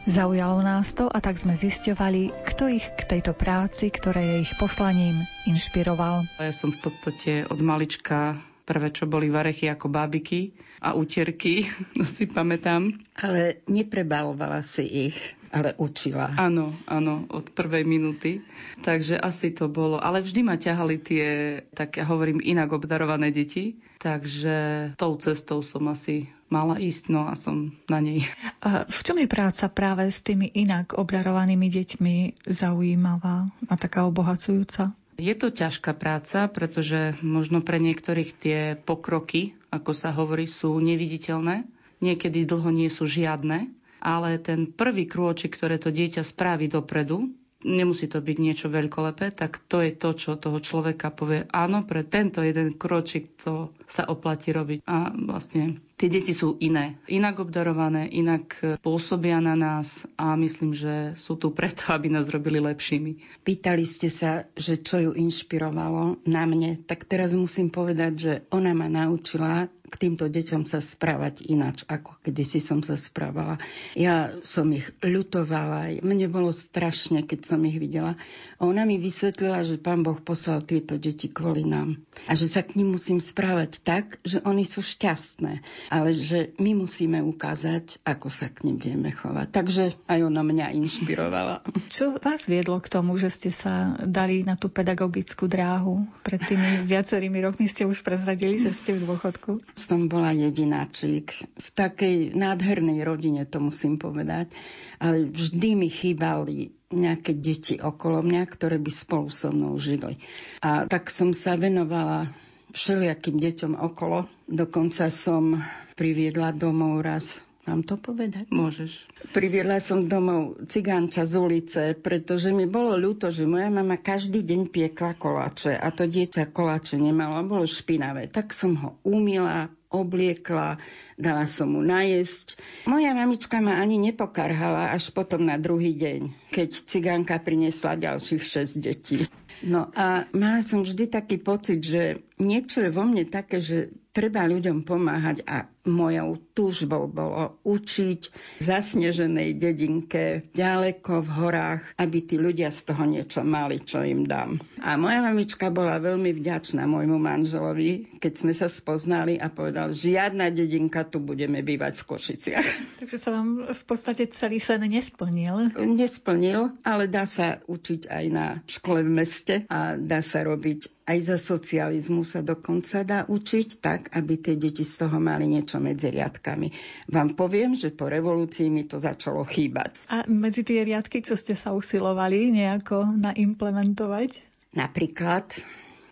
Zaujalo 0.08 0.64
nás 0.64 0.96
to 0.96 1.12
a 1.12 1.20
tak 1.20 1.36
sme 1.36 1.60
zisťovali, 1.60 2.32
kto 2.48 2.72
ich 2.72 2.88
k 2.88 3.02
tejto 3.04 3.36
práci, 3.36 3.92
ktoré 3.92 4.24
je 4.24 4.36
ich 4.48 4.54
poslaním, 4.56 5.20
inšpiroval. 5.44 6.24
Ja 6.40 6.56
som 6.56 6.72
v 6.72 6.80
podstate 6.80 7.44
od 7.44 7.60
malička 7.60 8.40
prvé, 8.64 8.94
čo 8.94 9.10
boli 9.10 9.34
varechy 9.34 9.68
ako 9.68 9.90
bábiky 9.90 10.54
a 10.80 10.96
úterky, 10.96 11.68
to 12.00 12.06
si 12.08 12.30
pamätám. 12.30 12.96
Ale 13.20 13.66
neprebalovala 13.68 14.64
si 14.64 15.12
ich, 15.12 15.18
ale 15.50 15.74
učila. 15.82 16.38
Áno, 16.38 16.78
áno, 16.86 17.26
od 17.34 17.50
prvej 17.52 17.84
minúty. 17.84 18.46
Takže 18.86 19.18
asi 19.18 19.52
to 19.52 19.68
bolo. 19.68 19.98
Ale 19.98 20.22
vždy 20.22 20.46
ma 20.46 20.56
ťahali 20.56 20.96
tie, 21.02 21.28
tak 21.74 21.98
ja 21.98 22.06
hovorím, 22.06 22.40
inak 22.40 22.72
obdarované 22.72 23.34
deti. 23.34 23.76
Takže 24.00 24.94
tou 24.96 25.20
cestou 25.20 25.60
som 25.60 25.84
asi 25.92 26.32
mala 26.50 26.82
ísť, 26.82 27.04
no 27.14 27.30
a 27.30 27.38
som 27.38 27.74
na 27.88 28.02
nej. 28.02 28.26
A 28.66 28.84
v 28.90 29.00
čom 29.06 29.18
je 29.22 29.30
práca 29.30 29.70
práve 29.70 30.10
s 30.10 30.20
tými 30.26 30.50
inak 30.52 30.98
obdarovanými 30.98 31.70
deťmi 31.70 32.16
zaujímavá 32.46 33.50
a 33.70 33.74
taká 33.78 34.10
obohacujúca? 34.10 34.94
Je 35.20 35.36
to 35.36 35.52
ťažká 35.52 35.94
práca, 36.00 36.48
pretože 36.48 37.16
možno 37.22 37.60
pre 37.60 37.78
niektorých 37.78 38.32
tie 38.40 38.60
pokroky, 38.80 39.54
ako 39.70 39.92
sa 39.92 40.16
hovorí, 40.16 40.48
sú 40.48 40.80
neviditeľné. 40.80 41.68
Niekedy 42.00 42.48
dlho 42.48 42.72
nie 42.72 42.88
sú 42.88 43.04
žiadne, 43.04 43.68
ale 44.00 44.40
ten 44.40 44.72
prvý 44.72 45.06
krôčik, 45.12 45.60
ktoré 45.60 45.76
to 45.76 45.92
dieťa 45.92 46.24
spraví 46.24 46.72
dopredu, 46.72 47.36
nemusí 47.68 48.08
to 48.08 48.24
byť 48.24 48.38
niečo 48.40 48.68
veľkolepé, 48.72 49.36
tak 49.36 49.60
to 49.68 49.84
je 49.84 49.92
to, 49.92 50.16
čo 50.16 50.40
toho 50.40 50.64
človeka 50.64 51.12
povie, 51.12 51.44
áno, 51.52 51.84
pre 51.84 52.08
tento 52.08 52.40
jeden 52.40 52.80
kročik 52.80 53.36
to 53.44 53.76
sa 53.84 54.08
oplatí 54.08 54.56
robiť. 54.56 54.88
A 54.88 55.12
vlastne 55.12 55.84
tie 56.00 56.08
deti 56.08 56.32
sú 56.32 56.56
iné, 56.64 56.96
inak 57.12 57.44
obdarované, 57.44 58.08
inak 58.08 58.80
pôsobia 58.80 59.44
na 59.44 59.60
nás 59.60 60.08
a 60.16 60.40
myslím, 60.40 60.72
že 60.72 61.20
sú 61.20 61.36
tu 61.36 61.52
preto, 61.52 61.92
aby 61.92 62.08
nás 62.08 62.32
robili 62.32 62.64
lepšími. 62.64 63.44
Pýtali 63.44 63.84
ste 63.84 64.08
sa, 64.08 64.48
že 64.56 64.80
čo 64.80 65.04
ju 65.04 65.12
inšpirovalo 65.12 66.24
na 66.24 66.48
mne, 66.48 66.80
tak 66.88 67.04
teraz 67.04 67.36
musím 67.36 67.68
povedať, 67.68 68.14
že 68.16 68.34
ona 68.56 68.72
ma 68.72 68.88
naučila 68.88 69.68
k 69.90 69.96
týmto 69.98 70.30
deťom 70.30 70.70
sa 70.70 70.78
správať 70.80 71.50
ináč, 71.50 71.82
ako 71.90 72.22
kedysi 72.22 72.62
som 72.62 72.86
sa 72.86 72.94
správala. 72.94 73.58
Ja 73.98 74.38
som 74.46 74.70
ich 74.70 74.86
ľutovala, 75.02 75.98
mne 76.06 76.30
bolo 76.30 76.54
strašne, 76.54 77.26
keď 77.26 77.50
som 77.50 77.66
ich 77.66 77.82
videla. 77.82 78.14
A 78.62 78.70
ona 78.70 78.86
mi 78.86 79.02
vysvetlila, 79.02 79.66
že 79.66 79.82
pán 79.82 80.06
Boh 80.06 80.22
poslal 80.22 80.62
tieto 80.62 81.02
deti 81.02 81.28
kvôli 81.28 81.66
nám. 81.66 81.98
A 82.30 82.38
že 82.38 82.46
sa 82.46 82.62
k 82.62 82.78
ním 82.78 82.94
musím 82.94 83.18
správať 83.18 83.82
tak, 83.82 84.22
že 84.22 84.46
oni 84.46 84.62
sú 84.62 84.86
šťastné. 84.86 85.66
Ale 85.90 86.14
že 86.14 86.54
my 86.62 86.86
musíme 86.86 87.18
ukázať, 87.26 88.02
ako 88.06 88.30
sa 88.30 88.48
k 88.54 88.70
ním 88.70 88.78
vieme 88.78 89.10
chovať. 89.10 89.50
Takže 89.50 89.84
aj 90.06 90.20
ona 90.22 90.46
mňa 90.46 90.78
inšpirovala. 90.78 91.66
Čo 91.90 92.16
vás 92.22 92.46
viedlo 92.46 92.78
k 92.78 92.94
tomu, 92.94 93.18
že 93.18 93.34
ste 93.34 93.50
sa 93.50 93.98
dali 94.06 94.46
na 94.46 94.54
tú 94.54 94.70
pedagogickú 94.70 95.50
dráhu? 95.50 96.06
Pred 96.22 96.42
tými 96.46 96.70
viacerými 96.86 97.42
rokmi 97.42 97.66
ste 97.66 97.90
už 97.90 98.06
prezradili, 98.06 98.62
že 98.62 98.70
ste 98.70 98.94
v 98.94 99.10
dôchodku 99.10 99.58
som 99.74 100.06
bola 100.06 100.30
jedináčik. 100.36 101.34
V 101.58 101.68
takej 101.74 102.38
nádhernej 102.38 103.02
rodine, 103.02 103.50
to 103.50 103.58
musím 103.58 103.98
povedať. 103.98 104.54
Ale 105.02 105.26
vždy 105.26 105.70
mi 105.74 105.90
chýbali 105.90 106.76
nejaké 106.90 107.38
deti 107.38 107.78
okolo 107.78 108.26
mňa, 108.26 108.44
ktoré 108.50 108.78
by 108.82 108.92
spolu 108.94 109.30
so 109.30 109.54
mnou 109.54 109.78
žili. 109.78 110.18
A 110.62 110.90
tak 110.90 111.14
som 111.14 111.34
sa 111.34 111.58
venovala 111.58 112.34
všelijakým 112.72 113.38
deťom 113.38 113.74
okolo. 113.78 114.30
Dokonca 114.50 115.10
som 115.14 115.62
priviedla 115.96 116.56
domov 116.56 117.04
raz 117.04 117.44
Mám 117.70 117.86
to 117.86 118.02
povedať? 118.02 118.50
Môžeš. 118.50 119.06
Priviedla 119.30 119.78
som 119.78 120.10
domov 120.10 120.58
cigánča 120.66 121.22
z 121.30 121.34
ulice, 121.38 121.82
pretože 121.94 122.50
mi 122.50 122.66
bolo 122.66 122.98
ľúto, 122.98 123.30
že 123.30 123.46
moja 123.46 123.70
mama 123.70 123.94
každý 123.94 124.42
deň 124.42 124.74
piekla 124.74 125.14
koláče 125.14 125.78
a 125.78 125.94
to 125.94 126.10
dieťa 126.10 126.50
koláče 126.50 126.98
nemalo 126.98 127.38
a 127.38 127.46
bolo 127.46 127.70
špinavé. 127.70 128.26
Tak 128.26 128.58
som 128.58 128.74
ho 128.74 128.90
umila, 129.06 129.70
obliekla, 129.94 130.82
dala 131.14 131.46
som 131.46 131.78
mu 131.78 131.86
najesť. 131.86 132.58
Moja 132.90 133.14
mamička 133.14 133.62
ma 133.62 133.78
ani 133.78 134.02
nepokarhala 134.02 134.90
až 134.90 135.14
potom 135.14 135.46
na 135.46 135.62
druhý 135.62 135.94
deň, 135.94 136.50
keď 136.50 136.70
cigánka 136.74 137.38
priniesla 137.38 138.02
ďalších 138.02 138.42
6 138.42 138.82
detí. 138.82 139.30
No 139.64 139.92
a 139.92 140.24
mala 140.32 140.64
som 140.64 140.84
vždy 140.88 141.12
taký 141.12 141.36
pocit, 141.40 141.84
že 141.84 142.24
niečo 142.40 142.80
je 142.80 142.92
vo 142.92 143.04
mne 143.04 143.28
také, 143.28 143.60
že 143.60 143.92
treba 144.16 144.48
ľuďom 144.48 144.88
pomáhať 144.88 145.46
a 145.46 145.70
mojou 145.88 146.38
túžbou 146.54 147.08
bolo 147.08 147.58
učiť 147.66 148.22
v 148.60 148.62
zasneženej 148.62 149.58
dedinke, 149.58 150.50
ďaleko 150.54 151.24
v 151.24 151.30
horách, 151.40 151.82
aby 151.98 152.18
tí 152.26 152.36
ľudia 152.36 152.70
z 152.70 152.94
toho 152.94 153.04
niečo 153.10 153.42
mali, 153.42 153.82
čo 153.82 154.04
im 154.04 154.28
dám. 154.28 154.60
A 154.84 155.00
moja 155.00 155.24
mamička 155.24 155.74
bola 155.74 155.98
veľmi 155.98 156.36
vďačná 156.36 156.86
môjmu 156.86 157.18
manželovi, 157.18 158.20
keď 158.22 158.34
sme 158.34 158.54
sa 158.54 158.68
spoznali 158.68 159.40
a 159.40 159.50
povedal, 159.50 159.96
žiadna 159.96 160.52
dedinka, 160.52 161.08
tu 161.08 161.24
budeme 161.24 161.64
bývať 161.64 162.04
v 162.04 162.08
Košiciach. 162.12 162.68
Takže 163.02 163.18
sa 163.18 163.30
vám 163.34 163.72
v 163.72 163.84
podstate 163.88 164.30
celý 164.30 164.62
sen 164.62 164.84
nesplnil? 164.84 165.74
Nesplnil, 165.80 166.76
ale 166.86 167.10
dá 167.10 167.24
sa 167.26 167.62
učiť 167.66 168.12
aj 168.12 168.26
na 168.30 168.60
škole 168.68 169.02
v 169.02 169.12
meste 169.24 169.49
a 169.70 169.98
dá 169.98 170.20
sa 170.22 170.46
robiť 170.46 171.06
aj 171.10 171.18
za 171.26 171.38
socializmu 171.42 172.22
sa 172.22 172.46
dokonca 172.46 173.02
dá 173.02 173.26
učiť 173.26 173.68
tak, 173.82 174.14
aby 174.14 174.38
tie 174.38 174.56
deti 174.56 174.86
z 174.86 175.06
toho 175.06 175.18
mali 175.18 175.50
niečo 175.50 175.82
medzi 175.82 176.14
riadkami. 176.14 176.70
Vám 177.10 177.34
poviem, 177.34 177.74
že 177.74 177.90
po 177.90 178.06
revolúcii 178.06 178.70
mi 178.70 178.86
to 178.86 179.02
začalo 179.02 179.42
chýbať. 179.42 179.98
A 180.14 180.30
medzi 180.30 180.62
tie 180.62 180.86
riadky, 180.86 181.26
čo 181.26 181.34
ste 181.34 181.58
sa 181.58 181.74
usilovali 181.74 182.54
nejako 182.54 183.18
naimplementovať? 183.18 184.30
Napríklad, 184.78 185.50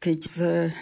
keď 0.01 0.19
z 0.25 0.39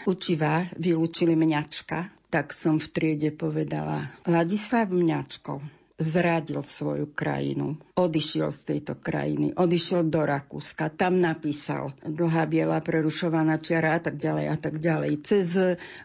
učiva 0.08 0.72
vylúčili 0.80 1.36
mňačka, 1.36 2.16
tak 2.32 2.56
som 2.56 2.80
v 2.80 2.88
triede 2.92 3.32
povedala 3.36 4.16
Ladislav 4.28 4.92
Mňačko, 4.92 5.60
zradil 5.96 6.60
svoju 6.60 7.16
krajinu. 7.16 7.80
Odišiel 7.96 8.52
z 8.52 8.62
tejto 8.76 9.00
krajiny, 9.00 9.56
odišiel 9.56 10.12
do 10.12 10.28
Rakúska, 10.28 10.92
tam 10.92 11.24
napísal 11.24 11.96
dlhá 12.04 12.44
biela 12.52 12.84
prerušovaná 12.84 13.64
čiara 13.64 13.96
a 13.96 14.00
tak 14.04 14.20
ďalej 14.20 14.46
a 14.52 14.58
tak 14.60 14.76
ďalej. 14.84 15.12
Cez 15.24 15.56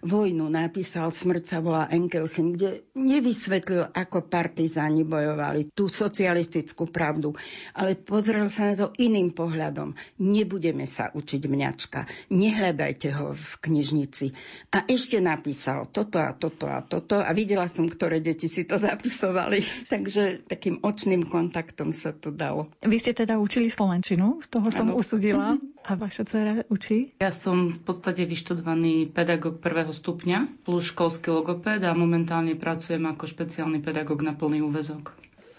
vojnu 0.07 0.46
napísal 0.46 1.11
Smrť 1.11 1.44
sa 1.44 1.59
volá 1.59 1.90
Enkelchen, 1.90 2.55
kde 2.55 2.87
nevysvetlil, 2.94 3.90
ako 3.90 4.31
partizáni 4.31 5.03
bojovali 5.03 5.74
tú 5.74 5.90
socialistickú 5.90 6.87
pravdu, 6.87 7.35
ale 7.74 7.98
pozrel 7.98 8.46
sa 8.46 8.70
na 8.70 8.74
to 8.79 8.87
iným 9.03 9.35
pohľadom. 9.35 9.98
Nebudeme 10.22 10.87
sa 10.87 11.11
učiť 11.11 11.42
mňačka, 11.50 12.31
nehľadajte 12.31 13.09
ho 13.18 13.35
v 13.35 13.53
knižnici. 13.59 14.26
A 14.70 14.87
ešte 14.87 15.18
napísal 15.18 15.90
toto 15.90 16.22
a 16.22 16.31
toto 16.31 16.70
a 16.70 16.79
toto 16.87 17.18
a 17.18 17.31
videla 17.35 17.66
som, 17.66 17.90
ktoré 17.90 18.22
deti 18.22 18.46
si 18.46 18.62
to 18.62 18.79
zapisovali. 18.79 19.79
Takže 19.88 20.44
takým 20.44 20.82
očným 20.82 21.24
kontaktom 21.30 21.94
sa 21.94 22.12
to 22.12 22.34
dalo. 22.34 22.68
Vy 22.82 23.00
ste 23.00 23.16
teda 23.16 23.40
učili 23.40 23.70
Slovenčinu, 23.70 24.42
z 24.44 24.48
toho 24.50 24.68
som 24.68 24.92
ano. 24.92 24.98
usudila. 24.98 25.56
A 25.86 25.96
vaša 25.96 26.28
dcera 26.28 26.54
učí? 26.68 27.16
Ja 27.22 27.32
som 27.32 27.72
v 27.72 27.80
podstate 27.80 28.28
vyštudovaný 28.28 29.08
pedagóg 29.08 29.64
prvého 29.64 29.96
stupňa 29.96 30.64
plus 30.66 30.92
školský 30.92 31.32
logopéd 31.32 31.80
a 31.88 31.96
momentálne 31.96 32.52
pracujem 32.58 33.08
ako 33.08 33.24
špeciálny 33.24 33.80
pedagóg 33.80 34.20
na 34.20 34.36
plný 34.36 34.60
úvezok. 34.60 35.16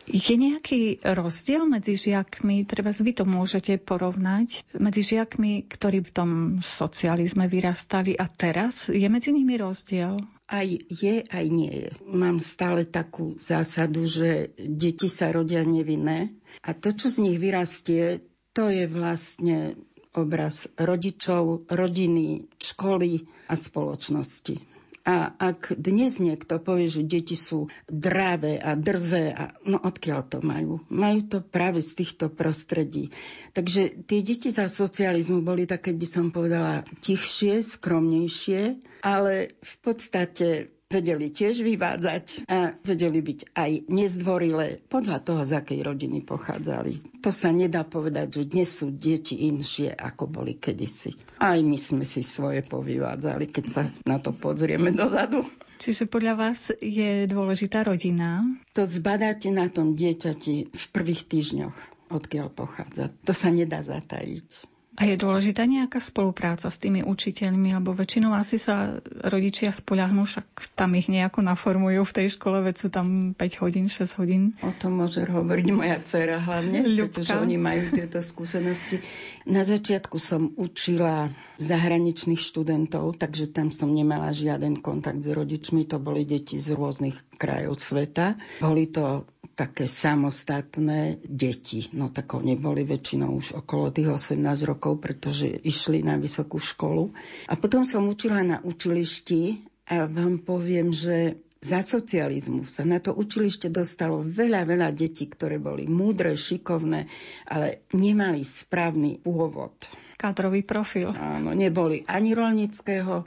Je 0.10 0.34
nejaký 0.34 1.00
rozdiel 1.06 1.70
medzi 1.70 1.94
žiakmi, 1.94 2.66
treba 2.66 2.90
vy 2.90 3.14
to 3.14 3.24
môžete 3.24 3.78
porovnať, 3.80 4.66
medzi 4.82 5.06
žiakmi, 5.06 5.70
ktorí 5.70 6.02
v 6.02 6.12
tom 6.12 6.32
socializme 6.60 7.46
vyrastali 7.46 8.18
a 8.18 8.26
teraz? 8.26 8.90
Je 8.90 9.06
medzi 9.08 9.30
nimi 9.30 9.56
rozdiel? 9.62 10.18
Aj 10.52 10.68
je, 10.68 11.24
aj 11.24 11.46
nie 11.48 11.72
je. 11.72 11.90
Mám 12.04 12.44
stále 12.44 12.84
takú 12.84 13.40
zásadu, 13.40 14.04
že 14.04 14.52
deti 14.60 15.08
sa 15.08 15.32
rodia 15.32 15.64
nevinné 15.64 16.36
a 16.60 16.76
to, 16.76 16.92
čo 16.92 17.08
z 17.08 17.24
nich 17.24 17.40
vyrastie, 17.40 18.20
to 18.52 18.68
je 18.68 18.84
vlastne 18.92 19.80
obraz 20.12 20.68
rodičov, 20.76 21.72
rodiny, 21.72 22.52
školy 22.60 23.24
a 23.48 23.56
spoločnosti. 23.56 24.60
A 25.02 25.34
ak 25.34 25.74
dnes 25.82 26.22
niekto 26.22 26.62
povie, 26.62 26.86
že 26.86 27.02
deti 27.02 27.34
sú 27.34 27.74
dráve 27.90 28.62
a 28.62 28.78
drzé, 28.78 29.34
a, 29.34 29.58
no 29.66 29.82
odkiaľ 29.82 30.22
to 30.30 30.38
majú? 30.46 30.86
Majú 30.94 31.20
to 31.26 31.38
práve 31.42 31.82
z 31.82 32.06
týchto 32.06 32.30
prostredí. 32.30 33.10
Takže 33.58 34.06
tie 34.06 34.20
deti 34.22 34.54
za 34.54 34.70
socializmu 34.70 35.42
boli 35.42 35.66
také, 35.66 35.90
by 35.90 36.06
som 36.06 36.30
povedala, 36.30 36.86
tichšie, 37.02 37.66
skromnejšie, 37.66 38.78
ale 39.02 39.58
v 39.60 39.76
podstate 39.82 40.72
vedeli 40.92 41.32
tiež 41.32 41.64
vyvádzať 41.64 42.52
a 42.52 42.76
vedeli 42.84 43.24
byť 43.24 43.40
aj 43.56 43.72
nezdvorilé 43.88 44.84
podľa 44.92 45.24
toho, 45.24 45.42
z 45.48 45.56
akej 45.56 45.80
rodiny 45.88 46.20
pochádzali. 46.28 47.24
To 47.24 47.32
sa 47.32 47.56
nedá 47.56 47.88
povedať, 47.88 48.44
že 48.44 48.52
dnes 48.52 48.68
sú 48.68 48.92
deti 48.92 49.48
inšie, 49.48 49.96
ako 49.96 50.28
boli 50.28 50.60
kedysi. 50.60 51.16
Aj 51.40 51.56
my 51.56 51.80
sme 51.80 52.04
si 52.04 52.20
svoje 52.20 52.68
povyvádzali, 52.68 53.48
keď 53.48 53.66
sa 53.72 53.88
na 54.04 54.20
to 54.20 54.36
pozrieme 54.36 54.92
dozadu. 54.92 55.48
Čiže 55.82 56.06
podľa 56.06 56.36
vás 56.38 56.70
je 56.78 57.26
dôležitá 57.26 57.82
rodina? 57.82 58.46
To 58.78 58.86
zbadáte 58.86 59.50
na 59.50 59.66
tom 59.72 59.98
dieťati 59.98 60.70
v 60.70 60.84
prvých 60.94 61.26
týždňoch, 61.26 61.74
odkiaľ 62.14 62.54
pochádza. 62.54 63.10
To 63.26 63.34
sa 63.34 63.50
nedá 63.50 63.82
zatajiť. 63.82 64.71
A 65.02 65.10
je 65.10 65.18
dôležitá 65.18 65.66
nejaká 65.66 65.98
spolupráca 65.98 66.70
s 66.70 66.78
tými 66.78 67.02
učiteľmi, 67.02 67.74
alebo 67.74 67.98
väčšinou 67.98 68.38
asi 68.38 68.62
sa 68.62 69.02
rodičia 69.26 69.74
spoľahnú, 69.74 70.30
však 70.30 70.78
tam 70.78 70.94
ich 70.94 71.10
nejako 71.10 71.42
naformujú 71.42 72.06
v 72.06 72.16
tej 72.22 72.28
škole, 72.38 72.62
veď 72.62 72.76
sú 72.78 72.88
tam 72.94 73.34
5 73.34 73.62
hodín, 73.66 73.90
6 73.90 74.22
hodín. 74.22 74.54
O 74.62 74.70
tom 74.78 75.02
môže 75.02 75.26
hovoriť 75.26 75.68
moja 75.74 75.98
dcera 76.06 76.38
hlavne, 76.38 76.86
Ľubka. 76.86 77.18
pretože 77.18 77.34
oni 77.34 77.58
majú 77.58 77.98
tieto 77.98 78.22
skúsenosti. 78.22 79.02
Na 79.50 79.66
začiatku 79.66 80.22
som 80.22 80.54
učila 80.54 81.34
zahraničných 81.58 82.38
študentov, 82.38 83.18
takže 83.18 83.50
tam 83.50 83.74
som 83.74 83.90
nemala 83.90 84.30
žiaden 84.30 84.86
kontakt 84.86 85.26
s 85.26 85.34
rodičmi, 85.34 85.90
to 85.90 85.98
boli 85.98 86.30
deti 86.30 86.62
z 86.62 86.78
rôznych 86.78 87.18
krajov 87.42 87.82
sveta. 87.82 88.38
Boli 88.62 88.94
to 88.94 89.26
také 89.58 89.90
samostatné 89.90 91.22
deti. 91.26 91.90
No 91.98 92.14
tak 92.14 92.38
oni 92.38 92.54
boli 92.54 92.86
väčšinou 92.86 93.34
už 93.34 93.58
okolo 93.66 93.90
tých 93.90 94.14
18 94.14 94.38
rokov, 94.70 95.02
pretože 95.02 95.50
išli 95.50 96.06
na 96.06 96.22
vysokú 96.22 96.62
školu. 96.62 97.10
A 97.50 97.58
potom 97.58 97.82
som 97.82 98.06
učila 98.06 98.46
na 98.46 98.58
učilišti 98.62 99.66
a 99.90 100.06
vám 100.06 100.46
poviem, 100.46 100.94
že 100.94 101.42
za 101.62 101.86
socializmu 101.86 102.66
sa 102.66 102.82
na 102.82 102.98
to 102.98 103.14
učilište 103.14 103.70
dostalo 103.70 104.26
veľa, 104.26 104.66
veľa 104.66 104.90
detí, 104.98 105.30
ktoré 105.30 105.62
boli 105.62 105.86
múdre, 105.86 106.34
šikovné, 106.34 107.06
ale 107.46 107.86
nemali 107.94 108.42
správny 108.42 109.22
pôvod. 109.22 109.78
Kádrový 110.22 110.62
profil. 110.62 111.10
Áno, 111.18 111.58
neboli 111.58 112.06
ani 112.06 112.38
rolnického, 112.38 113.26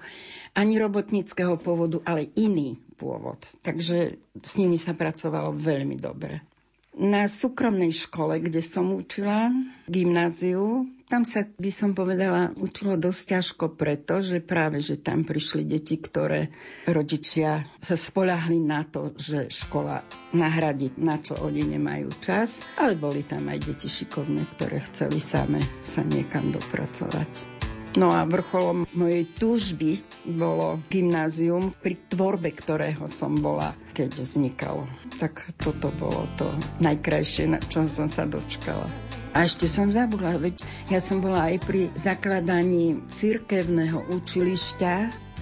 ani 0.55 0.75
robotnického 0.79 1.59
pôvodu, 1.59 1.99
ale 2.07 2.31
iný 2.39 2.79
pôvod. 2.95 3.43
Takže 3.67 4.23
s 4.39 4.53
nimi 4.63 4.79
sa 4.79 4.95
pracovalo 4.95 5.51
veľmi 5.51 5.99
dobre. 5.99 6.54
Na 6.95 7.27
súkromnej 7.27 7.91
škole, 7.91 8.39
kde 8.39 8.63
som 8.63 8.95
učila, 8.95 9.51
gymnáziu, 9.91 10.87
tam 11.11 11.29
sa, 11.29 11.45
by 11.45 11.71
som 11.71 11.93
povedala, 11.93 12.57
učilo 12.57 12.97
dosť 12.97 13.23
ťažko 13.37 13.77
preto, 13.77 14.25
že 14.25 14.41
práve, 14.41 14.81
že 14.81 14.97
tam 14.97 15.23
prišli 15.23 15.69
deti, 15.69 16.01
ktoré 16.01 16.49
rodičia 16.89 17.69
sa 17.79 17.95
spolahli 17.95 18.59
na 18.59 18.83
to, 18.83 19.13
že 19.15 19.53
škola 19.53 20.03
nahradí, 20.33 20.91
na 20.97 21.21
čo 21.21 21.37
oni 21.39 21.77
nemajú 21.77 22.09
čas, 22.25 22.65
ale 22.81 22.97
boli 22.97 23.23
tam 23.23 23.47
aj 23.47 23.63
deti 23.63 23.87
šikovné, 23.87 24.49
ktoré 24.57 24.81
chceli 24.91 25.21
same 25.21 25.63
sa 25.85 26.03
niekam 26.03 26.51
dopracovať. 26.51 27.54
No 27.95 28.11
a 28.11 28.27
vrcholom 28.27 28.91
mojej 28.91 29.23
túžby 29.39 30.03
bolo 30.27 30.83
gymnázium, 30.91 31.71
pri 31.79 31.95
tvorbe 32.11 32.51
ktorého 32.51 33.07
som 33.07 33.39
bola, 33.39 33.79
keď 33.95 34.19
vznikalo. 34.19 34.91
Tak 35.23 35.55
toto 35.63 35.95
bolo 35.95 36.27
to 36.35 36.51
najkrajšie, 36.83 37.55
na 37.55 37.63
čom 37.63 37.87
som 37.87 38.11
sa 38.11 38.27
dočkala. 38.27 38.91
A 39.31 39.47
ešte 39.47 39.71
som 39.71 39.95
zabudla, 39.95 40.43
veď 40.43 40.67
ja 40.91 40.99
som 40.99 41.23
bola 41.23 41.55
aj 41.55 41.63
pri 41.63 41.91
zakladaní 41.95 43.07
cirkevného 43.07 44.11
učilišťa 44.11 44.95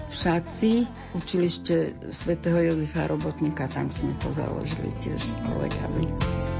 v 0.09 0.13
Šaci, 0.13 0.85
učilište 1.17 2.05
svätého 2.13 2.61
Jozefa 2.69 3.09
Robotníka, 3.09 3.65
tam 3.65 3.89
sme 3.89 4.13
to 4.21 4.29
založili 4.29 4.93
tiež 5.01 5.17
s 5.17 5.33
kolegami. 5.41 6.05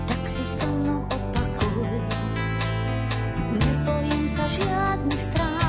Tak 0.09 0.25
si 0.25 0.41
so 0.41 0.65
mnou 0.65 1.05
opakuj, 1.05 1.89
nebojím 3.61 4.25
sa 4.25 4.45
žiadnych 4.49 5.21
strán 5.21 5.62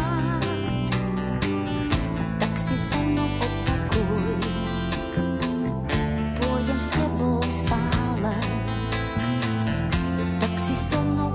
tak 2.54 2.62
si 2.62 2.78
so 2.78 3.02
mnou 3.02 3.26
s 6.78 6.88
tebou 6.94 7.42
stále, 7.50 8.34
tak 10.38 10.54
si 10.54 10.76
so 10.78 11.02
mnou. 11.02 11.34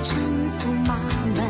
Raz 0.00 0.08
žiť 0.08 0.16
šancu 0.16 0.68
máme. 0.88 1.48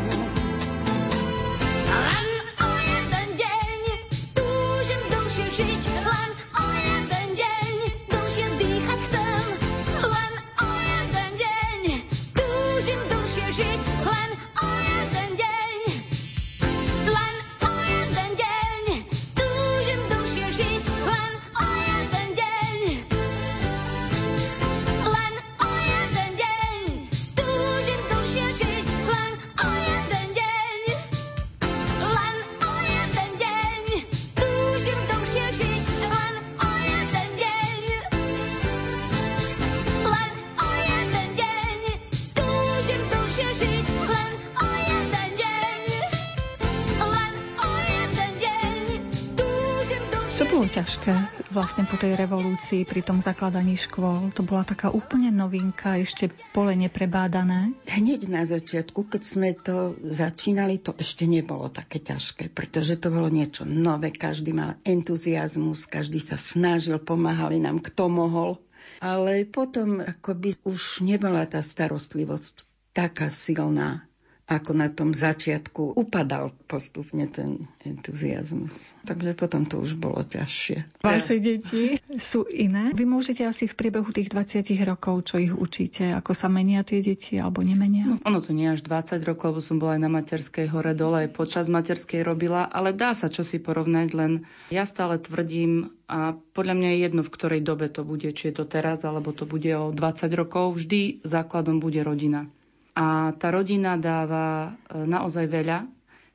Vlastne 51.71 51.87
po 51.87 51.95
tej 51.95 52.19
revolúcii 52.19 52.83
pri 52.83 52.99
tom 52.99 53.23
zakladaní 53.23 53.79
škôl? 53.79 54.35
To 54.35 54.43
bola 54.43 54.67
taká 54.67 54.91
úplne 54.91 55.31
novinka, 55.31 55.95
ešte 55.95 56.27
pole 56.51 56.75
neprebádané. 56.75 57.71
Hneď 57.87 58.27
na 58.27 58.43
začiatku, 58.43 59.07
keď 59.07 59.21
sme 59.23 59.55
to 59.55 59.95
začínali, 60.03 60.83
to 60.83 60.91
ešte 60.99 61.23
nebolo 61.23 61.71
také 61.71 62.03
ťažké, 62.03 62.51
pretože 62.51 62.99
to 62.99 63.07
bolo 63.07 63.31
niečo 63.31 63.63
nové, 63.63 64.11
každý 64.11 64.51
mal 64.51 64.83
entuziasmus, 64.83 65.87
každý 65.87 66.19
sa 66.19 66.35
snažil, 66.35 66.99
pomáhali 66.99 67.63
nám, 67.63 67.79
kto 67.79 68.11
mohol. 68.11 68.59
Ale 68.99 69.47
potom 69.47 70.03
akoby 70.03 70.59
už 70.67 71.07
nebola 71.07 71.47
tá 71.47 71.63
starostlivosť 71.63 72.67
taká 72.91 73.31
silná, 73.31 74.10
ako 74.51 74.75
na 74.75 74.91
tom 74.91 75.15
začiatku 75.15 75.95
upadal 75.95 76.51
postupne 76.67 77.23
ten 77.31 77.71
entuziasmus. 77.87 78.91
Takže 79.07 79.31
potom 79.39 79.63
to 79.63 79.79
už 79.79 79.95
bolo 79.95 80.19
ťažšie. 80.27 80.99
Vaše 80.99 81.39
deti 81.39 81.95
sú 82.19 82.43
iné. 82.51 82.91
Vy 82.91 83.07
môžete 83.07 83.47
asi 83.47 83.71
v 83.71 83.79
priebehu 83.79 84.11
tých 84.11 84.27
20 84.27 84.67
rokov, 84.83 85.31
čo 85.31 85.39
ich 85.39 85.55
učíte, 85.55 86.11
ako 86.11 86.35
sa 86.35 86.51
menia 86.51 86.83
tie 86.83 86.99
deti 86.99 87.39
alebo 87.39 87.63
nemenia? 87.63 88.03
No, 88.03 88.19
ono 88.27 88.43
to 88.43 88.51
nie 88.51 88.67
až 88.67 88.83
20 88.83 89.23
rokov, 89.23 89.55
lebo 89.55 89.61
som 89.63 89.79
bola 89.79 89.95
aj 89.95 90.01
na 90.03 90.11
materskej 90.11 90.67
hore 90.67 90.91
dole, 90.91 91.23
aj 91.23 91.29
počas 91.31 91.71
materskej 91.71 92.19
robila, 92.27 92.67
ale 92.67 92.91
dá 92.91 93.15
sa 93.15 93.31
čo 93.31 93.47
si 93.47 93.55
porovnať, 93.55 94.07
len 94.11 94.43
ja 94.67 94.83
stále 94.83 95.15
tvrdím 95.15 95.95
a 96.11 96.35
podľa 96.35 96.75
mňa 96.75 96.89
je 96.91 96.99
jedno, 97.07 97.21
v 97.23 97.31
ktorej 97.31 97.61
dobe 97.63 97.87
to 97.87 98.03
bude, 98.03 98.27
či 98.35 98.51
je 98.51 98.59
to 98.59 98.65
teraz, 98.67 99.07
alebo 99.07 99.31
to 99.31 99.47
bude 99.47 99.71
o 99.71 99.95
20 99.95 100.27
rokov, 100.35 100.75
vždy 100.75 101.23
základom 101.23 101.79
bude 101.79 102.03
rodina. 102.03 102.51
A 102.91 103.31
tá 103.35 103.47
rodina 103.49 103.95
dáva 103.95 104.75
e, 104.85 104.99
naozaj 105.01 105.47
veľa. 105.47 105.87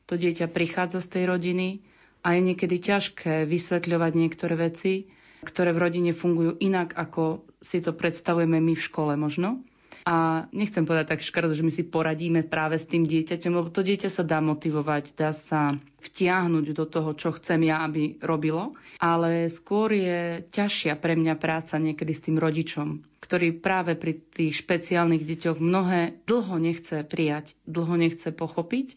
To 0.07 0.17
dieťa 0.17 0.49
prichádza 0.49 1.05
z 1.05 1.09
tej 1.13 1.25
rodiny 1.29 1.69
a 2.23 2.33
je 2.33 2.41
niekedy 2.43 2.81
ťažké 2.81 3.45
vysvetľovať 3.45 4.13
niektoré 4.15 4.55
veci, 4.57 5.11
ktoré 5.43 5.71
v 5.71 5.83
rodine 5.83 6.11
fungujú 6.11 6.57
inak, 6.59 6.97
ako 6.97 7.45
si 7.61 7.79
to 7.79 7.93
predstavujeme 7.93 8.57
my 8.57 8.73
v 8.73 8.83
škole 8.83 9.13
možno. 9.15 9.61
A 10.07 10.47
nechcem 10.55 10.87
povedať 10.87 11.19
tak 11.19 11.27
škaredo, 11.27 11.51
že 11.51 11.67
my 11.67 11.73
si 11.75 11.83
poradíme 11.83 12.47
práve 12.47 12.79
s 12.79 12.87
tým 12.87 13.03
dieťaťom, 13.03 13.59
lebo 13.59 13.75
to 13.75 13.83
dieťa 13.83 14.07
sa 14.07 14.23
dá 14.23 14.39
motivovať, 14.39 15.19
dá 15.19 15.35
sa 15.35 15.75
vtiahnuť 15.99 16.67
do 16.79 16.87
toho, 16.87 17.11
čo 17.19 17.35
chcem 17.35 17.67
ja, 17.67 17.83
aby 17.83 18.15
robilo. 18.23 18.79
Ale 19.03 19.51
skôr 19.51 19.91
je 19.91 20.47
ťažšia 20.55 20.95
pre 21.03 21.19
mňa 21.19 21.35
práca 21.43 21.75
niekedy 21.83 22.15
s 22.15 22.23
tým 22.23 22.39
rodičom, 22.39 23.03
ktorý 23.19 23.59
práve 23.59 23.99
pri 23.99 24.23
tých 24.31 24.63
špeciálnych 24.63 25.27
deťoch 25.27 25.59
mnohé 25.59 26.23
dlho 26.23 26.55
nechce 26.63 27.03
prijať, 27.03 27.59
dlho 27.67 27.99
nechce 27.99 28.31
pochopiť. 28.31 28.95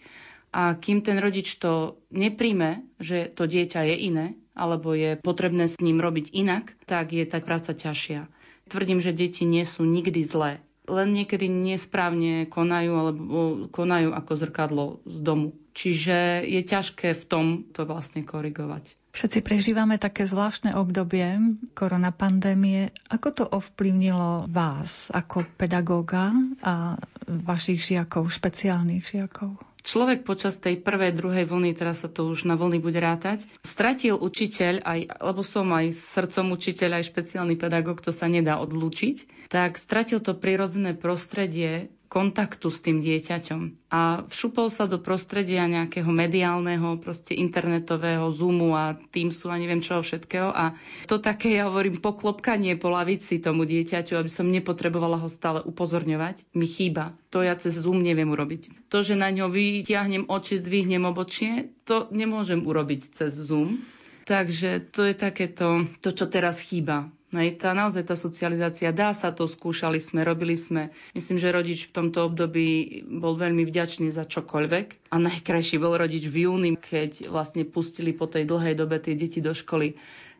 A 0.53 0.77
kým 0.77 1.01
ten 1.01 1.17
rodič 1.17 1.57
to 1.57 1.97
nepríjme, 2.13 2.85
že 3.01 3.33
to 3.33 3.49
dieťa 3.49 3.81
je 3.81 3.95
iné, 3.97 4.37
alebo 4.53 4.93
je 4.93 5.17
potrebné 5.17 5.65
s 5.65 5.81
ním 5.81 5.97
robiť 5.97 6.37
inak, 6.37 6.77
tak 6.85 7.17
je 7.17 7.25
tá 7.25 7.41
práca 7.41 7.73
ťažšia. 7.73 8.29
Tvrdím, 8.69 9.01
že 9.01 9.09
deti 9.09 9.49
nie 9.49 9.65
sú 9.65 9.89
nikdy 9.89 10.21
zlé 10.21 10.61
len 10.89 11.13
niekedy 11.13 11.45
nesprávne 11.45 12.49
konajú 12.49 12.91
alebo 12.91 13.23
konajú 13.69 14.11
ako 14.11 14.31
zrkadlo 14.35 14.85
z 15.05 15.19
domu. 15.21 15.49
Čiže 15.77 16.43
je 16.43 16.61
ťažké 16.65 17.15
v 17.15 17.23
tom 17.23 17.45
to 17.71 17.85
vlastne 17.85 18.25
korigovať. 18.25 18.99
Všetci 19.09 19.39
prežívame 19.41 19.97
také 19.97 20.29
zvláštne 20.29 20.77
obdobie 20.77 21.41
korona 21.73 22.13
pandémie. 22.13 22.93
Ako 23.09 23.27
to 23.33 23.43
ovplyvnilo 23.45 24.45
vás 24.49 25.09
ako 25.09 25.49
pedagóga 25.57 26.29
a 26.61 26.93
vašich 27.25 27.81
žiakov, 27.81 28.29
špeciálnych 28.29 29.05
žiakov? 29.05 29.68
Človek 29.89 30.21
počas 30.21 30.61
tej 30.61 30.77
prvej, 30.77 31.17
druhej 31.17 31.49
vlny, 31.49 31.73
teraz 31.73 32.05
sa 32.05 32.09
to 32.13 32.29
už 32.29 32.45
na 32.45 32.53
vlny 32.53 32.77
bude 32.77 33.01
rátať, 33.01 33.49
stratil 33.65 34.21
učiteľ, 34.21 34.85
aj, 34.85 34.99
lebo 35.17 35.41
som 35.41 35.65
aj 35.73 35.97
srdcom 35.97 36.53
učiteľ, 36.53 37.01
aj 37.01 37.09
špeciálny 37.09 37.57
pedagóg, 37.57 38.05
to 38.05 38.13
sa 38.13 38.29
nedá 38.29 38.61
odlúčiť, 38.61 39.49
tak 39.49 39.81
stratil 39.81 40.21
to 40.21 40.37
prirodzené 40.37 40.93
prostredie 40.93 41.89
kontaktu 42.09 42.73
s 42.73 42.81
tým 42.81 43.05
dieťaťom. 43.05 43.89
A 43.93 44.25
všupol 44.25 44.73
sa 44.73 44.89
do 44.89 44.97
prostredia 44.97 45.69
nejakého 45.69 46.09
mediálneho, 46.09 46.97
proste 46.97 47.37
internetového 47.37 48.33
Zoomu 48.33 48.73
a 48.73 48.97
Teamsu 49.13 49.53
a 49.53 49.61
neviem 49.61 49.79
čoho 49.79 50.01
všetkého. 50.01 50.49
A 50.49 50.73
to 51.05 51.21
také, 51.21 51.53
ja 51.53 51.69
hovorím, 51.69 52.01
poklopkanie 52.01 52.81
po 52.81 52.89
lavici 52.89 53.37
tomu 53.37 53.69
dieťaťu, 53.69 54.17
aby 54.17 54.27
som 54.27 54.49
nepotrebovala 54.49 55.21
ho 55.21 55.29
stále 55.29 55.61
upozorňovať, 55.61 56.49
mi 56.57 56.65
chýba. 56.65 57.13
To 57.29 57.45
ja 57.45 57.53
cez 57.53 57.77
Zoom 57.77 58.01
neviem 58.01 58.27
urobiť. 58.33 58.89
To, 58.89 59.05
že 59.05 59.13
na 59.13 59.29
ňo 59.29 59.53
vytiahnem 59.53 60.25
oči, 60.25 60.57
zdvihnem 60.57 61.05
obočie, 61.05 61.69
to 61.85 62.09
nemôžem 62.09 62.65
urobiť 62.65 63.13
cez 63.13 63.37
Zoom. 63.37 63.85
Takže 64.25 64.93
to 64.93 65.05
je 65.05 65.13
takéto, 65.13 65.85
to, 66.01 66.09
čo 66.13 66.25
teraz 66.25 66.57
chýba 66.61 67.09
Hej, 67.29 67.61
tá, 67.61 67.77
naozaj 67.77 68.09
tá 68.09 68.17
socializácia, 68.17 68.89
dá 68.89 69.13
sa 69.13 69.29
to, 69.29 69.45
skúšali 69.45 70.01
sme, 70.01 70.25
robili 70.25 70.57
sme. 70.57 70.89
Myslím, 71.13 71.37
že 71.37 71.53
rodič 71.53 71.85
v 71.85 71.93
tomto 71.93 72.25
období 72.25 73.01
bol 73.05 73.37
veľmi 73.37 73.69
vďačný 73.69 74.09
za 74.09 74.25
čokoľvek. 74.25 75.13
A 75.13 75.15
najkrajší 75.21 75.77
bol 75.77 75.93
rodič 75.93 76.25
v 76.25 76.49
júni, 76.49 76.73
keď 76.73 77.29
vlastne 77.29 77.69
pustili 77.69 78.17
po 78.17 78.25
tej 78.25 78.49
dlhej 78.49 78.73
dobe 78.73 78.97
tie 78.97 79.13
deti 79.13 79.45
do 79.45 79.53
školy 79.53 79.93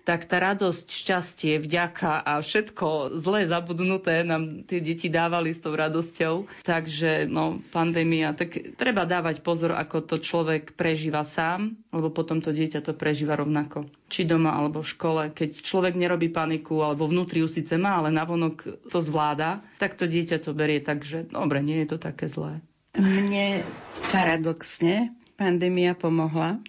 tak 0.03 0.25
tá 0.25 0.41
radosť, 0.41 0.87
šťastie, 0.89 1.53
vďaka 1.61 2.23
a 2.23 2.39
všetko 2.39 3.17
zlé 3.17 3.45
zabudnuté 3.45 4.23
nám 4.25 4.65
tie 4.65 4.79
deti 4.81 5.07
dávali 5.07 5.53
s 5.53 5.61
tou 5.61 5.75
radosťou. 5.75 6.49
Takže 6.65 7.29
no, 7.29 7.61
pandémia, 7.71 8.33
tak 8.33 8.75
treba 8.75 9.05
dávať 9.05 9.41
pozor, 9.45 9.75
ako 9.75 10.05
to 10.05 10.15
človek 10.19 10.73
prežíva 10.73 11.21
sám, 11.23 11.77
lebo 11.93 12.09
potom 12.09 12.39
to 12.39 12.49
dieťa 12.49 12.83
to 12.85 12.93
prežíva 12.97 13.37
rovnako. 13.39 13.87
Či 14.09 14.25
doma, 14.25 14.57
alebo 14.57 14.81
v 14.81 14.91
škole. 14.91 15.21
Keď 15.31 15.61
človek 15.61 15.93
nerobí 15.93 16.33
paniku, 16.33 16.81
alebo 16.81 17.05
vnútri 17.05 17.45
ju 17.45 17.49
síce 17.49 17.77
má, 17.77 18.01
ale 18.01 18.09
navonok 18.09 18.89
to 18.89 18.99
zvláda, 18.99 19.61
tak 19.77 19.95
to 19.95 20.09
dieťa 20.09 20.41
to 20.41 20.51
berie 20.57 20.81
tak, 20.81 21.05
že 21.05 21.29
dobre, 21.29 21.61
nie 21.61 21.85
je 21.85 21.93
to 21.93 21.97
také 22.01 22.25
zlé. 22.25 22.61
Mne 22.97 23.61
paradoxne 24.09 25.13
pandémia 25.39 25.95
pomohla, 25.95 26.59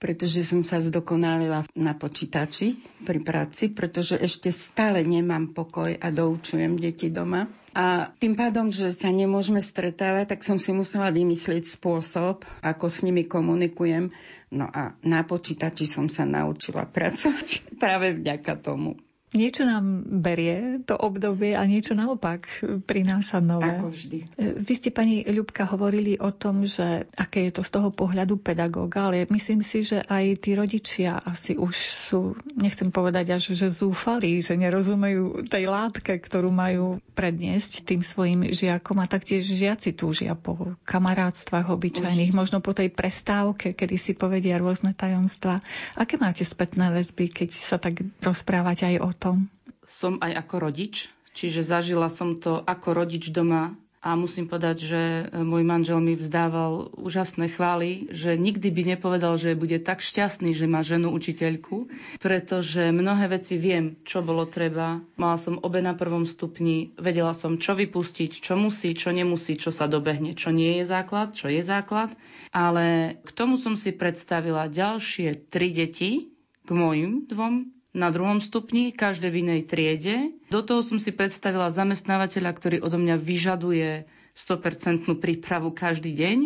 pretože 0.00 0.40
som 0.42 0.64
sa 0.64 0.80
zdokonalila 0.80 1.68
na 1.76 1.92
počítači 1.92 2.80
pri 3.04 3.20
práci, 3.20 3.68
pretože 3.68 4.16
ešte 4.16 4.48
stále 4.48 5.04
nemám 5.04 5.52
pokoj 5.52 5.92
a 5.92 6.08
doučujem 6.08 6.80
deti 6.80 7.12
doma. 7.12 7.52
A 7.70 8.10
tým 8.18 8.34
pádom, 8.34 8.74
že 8.74 8.90
sa 8.90 9.14
nemôžeme 9.14 9.62
stretávať, 9.62 10.34
tak 10.34 10.40
som 10.42 10.58
si 10.58 10.74
musela 10.74 11.12
vymyslieť 11.14 11.78
spôsob, 11.78 12.42
ako 12.64 12.86
s 12.90 13.06
nimi 13.06 13.28
komunikujem. 13.28 14.10
No 14.50 14.66
a 14.66 14.98
na 15.06 15.22
počítači 15.22 15.86
som 15.86 16.10
sa 16.10 16.26
naučila 16.26 16.88
pracovať 16.88 17.62
práve 17.82 18.18
vďaka 18.18 18.58
tomu. 18.58 18.98
Niečo 19.30 19.62
nám 19.62 20.02
berie 20.02 20.82
to 20.82 20.98
obdobie 20.98 21.54
a 21.54 21.62
niečo 21.62 21.94
naopak 21.94 22.50
prináša 22.82 23.38
nové. 23.38 23.78
Ako 23.78 23.94
vždy. 23.94 24.18
Vy 24.58 24.72
ste, 24.74 24.90
pani 24.90 25.22
Ľubka, 25.22 25.70
hovorili 25.70 26.18
o 26.18 26.34
tom, 26.34 26.66
že 26.66 27.06
aké 27.14 27.46
je 27.46 27.54
to 27.54 27.62
z 27.62 27.70
toho 27.70 27.94
pohľadu 27.94 28.42
pedagóga, 28.42 29.06
ale 29.06 29.30
myslím 29.30 29.62
si, 29.62 29.86
že 29.86 30.02
aj 30.02 30.42
tí 30.42 30.58
rodičia 30.58 31.22
asi 31.22 31.54
už 31.54 31.74
sú, 31.78 32.34
nechcem 32.58 32.90
povedať 32.90 33.38
až, 33.38 33.54
že 33.54 33.70
zúfali, 33.70 34.42
že 34.42 34.58
nerozumejú 34.58 35.46
tej 35.46 35.70
látke, 35.70 36.18
ktorú 36.18 36.50
majú 36.50 36.98
predniesť 37.14 37.86
tým 37.86 38.02
svojim 38.02 38.50
žiakom 38.50 38.98
a 38.98 39.06
taktiež 39.06 39.46
žiaci 39.46 39.94
túžia 39.94 40.34
po 40.34 40.74
kamarátstvách 40.90 41.70
obyčajných, 41.70 42.34
možno 42.34 42.58
po 42.58 42.74
tej 42.74 42.90
prestávke, 42.90 43.78
kedy 43.78 43.94
si 43.94 44.18
povedia 44.18 44.58
rôzne 44.58 44.90
tajomstvá. 44.90 45.62
Aké 45.94 46.18
máte 46.18 46.42
spätné 46.42 46.90
väzby, 46.90 47.30
keď 47.30 47.50
sa 47.54 47.78
tak 47.78 48.02
rozprávať 48.18 48.90
aj 48.90 48.94
o 49.06 49.19
tom? 49.20 49.52
Som 49.84 50.16
aj 50.24 50.32
ako 50.48 50.54
rodič, 50.64 51.12
čiže 51.36 51.60
zažila 51.60 52.08
som 52.08 52.40
to 52.40 52.64
ako 52.64 52.96
rodič 52.96 53.28
doma 53.28 53.76
a 54.00 54.16
musím 54.16 54.48
povedať, 54.48 54.76
že 54.80 55.00
môj 55.44 55.60
manžel 55.60 56.00
mi 56.00 56.16
vzdával 56.16 56.88
úžasné 56.96 57.52
chvály, 57.52 58.08
že 58.08 58.32
nikdy 58.32 58.72
by 58.72 58.82
nepovedal, 58.96 59.36
že 59.36 59.52
bude 59.52 59.76
tak 59.84 60.00
šťastný, 60.00 60.56
že 60.56 60.64
má 60.64 60.80
ženu 60.80 61.12
učiteľku, 61.12 61.92
pretože 62.16 62.96
mnohé 62.96 63.28
veci 63.28 63.60
viem, 63.60 64.00
čo 64.08 64.24
bolo 64.24 64.48
treba. 64.48 65.04
Mala 65.20 65.36
som 65.36 65.60
obe 65.60 65.84
na 65.84 65.92
prvom 65.92 66.24
stupni, 66.24 66.96
vedela 66.96 67.36
som, 67.36 67.60
čo 67.60 67.76
vypustiť, 67.76 68.40
čo 68.40 68.56
musí, 68.56 68.96
čo 68.96 69.12
nemusí, 69.12 69.60
čo 69.60 69.68
sa 69.68 69.84
dobehne, 69.84 70.32
čo 70.32 70.48
nie 70.48 70.80
je 70.80 70.88
základ, 70.88 71.36
čo 71.36 71.52
je 71.52 71.60
základ. 71.60 72.08
Ale 72.56 73.20
k 73.20 73.30
tomu 73.36 73.60
som 73.60 73.76
si 73.76 73.92
predstavila 73.92 74.72
ďalšie 74.72 75.52
tri 75.52 75.76
deti 75.76 76.32
k 76.64 76.70
mojim 76.72 77.28
dvom 77.28 77.79
na 77.90 78.08
druhom 78.14 78.38
stupni, 78.38 78.94
každé 78.94 79.30
v 79.30 79.40
inej 79.46 79.60
triede. 79.66 80.34
Do 80.48 80.62
toho 80.62 80.82
som 80.82 81.02
si 81.02 81.10
predstavila 81.10 81.74
zamestnávateľa, 81.74 82.50
ktorý 82.54 82.76
odo 82.82 82.98
mňa 82.98 83.16
vyžaduje 83.18 84.06
100% 84.34 85.10
prípravu 85.18 85.74
každý 85.74 86.14
deň. 86.14 86.38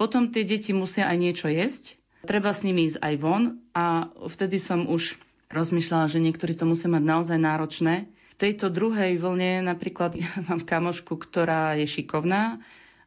Potom 0.00 0.32
tie 0.32 0.46
deti 0.46 0.72
musia 0.72 1.10
aj 1.10 1.16
niečo 1.18 1.48
jesť. 1.50 1.98
Treba 2.24 2.50
s 2.54 2.64
nimi 2.64 2.88
ísť 2.88 2.98
aj 3.02 3.14
von 3.20 3.42
a 3.74 4.10
vtedy 4.26 4.58
som 4.58 4.88
už 4.88 5.18
rozmýšľala, 5.52 6.12
že 6.12 6.22
niektorí 6.22 6.56
to 6.56 6.68
musia 6.68 6.90
mať 6.90 7.04
naozaj 7.04 7.38
náročné. 7.38 8.08
V 8.08 8.34
tejto 8.36 8.70
druhej 8.70 9.18
vlne 9.18 9.66
napríklad 9.66 10.14
ja 10.14 10.30
mám 10.48 10.62
kamošku, 10.62 11.18
ktorá 11.18 11.76
je 11.76 11.86
šikovná, 11.88 12.62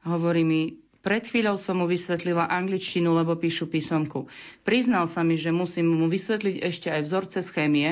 hovorí 0.05 0.43
mi, 0.43 0.80
pred 1.01 1.25
chvíľou 1.25 1.57
som 1.57 1.81
mu 1.81 1.89
vysvetlila 1.89 2.45
angličtinu, 2.45 3.13
lebo 3.13 3.33
píšu 3.33 3.65
písomku. 3.65 4.29
Priznal 4.61 5.09
sa 5.09 5.25
mi, 5.25 5.37
že 5.37 5.49
musím 5.49 5.89
mu 5.89 6.05
vysvetliť 6.05 6.55
ešte 6.61 6.87
aj 6.93 7.01
vzorce 7.05 7.39
z 7.41 7.49
chémie. 7.49 7.89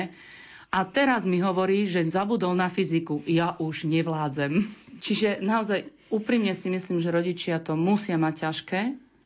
A 0.70 0.86
teraz 0.86 1.26
mi 1.26 1.42
hovorí, 1.42 1.90
že 1.90 2.06
zabudol 2.06 2.54
na 2.54 2.70
fyziku. 2.70 3.18
Ja 3.26 3.58
už 3.58 3.90
nevládzem. 3.90 4.62
Čiže 5.04 5.42
naozaj 5.42 5.90
úprimne 6.14 6.54
si 6.54 6.70
myslím, 6.70 7.02
že 7.02 7.10
rodičia 7.10 7.58
to 7.58 7.74
musia 7.74 8.14
mať 8.14 8.34
ťažké, 8.46 8.80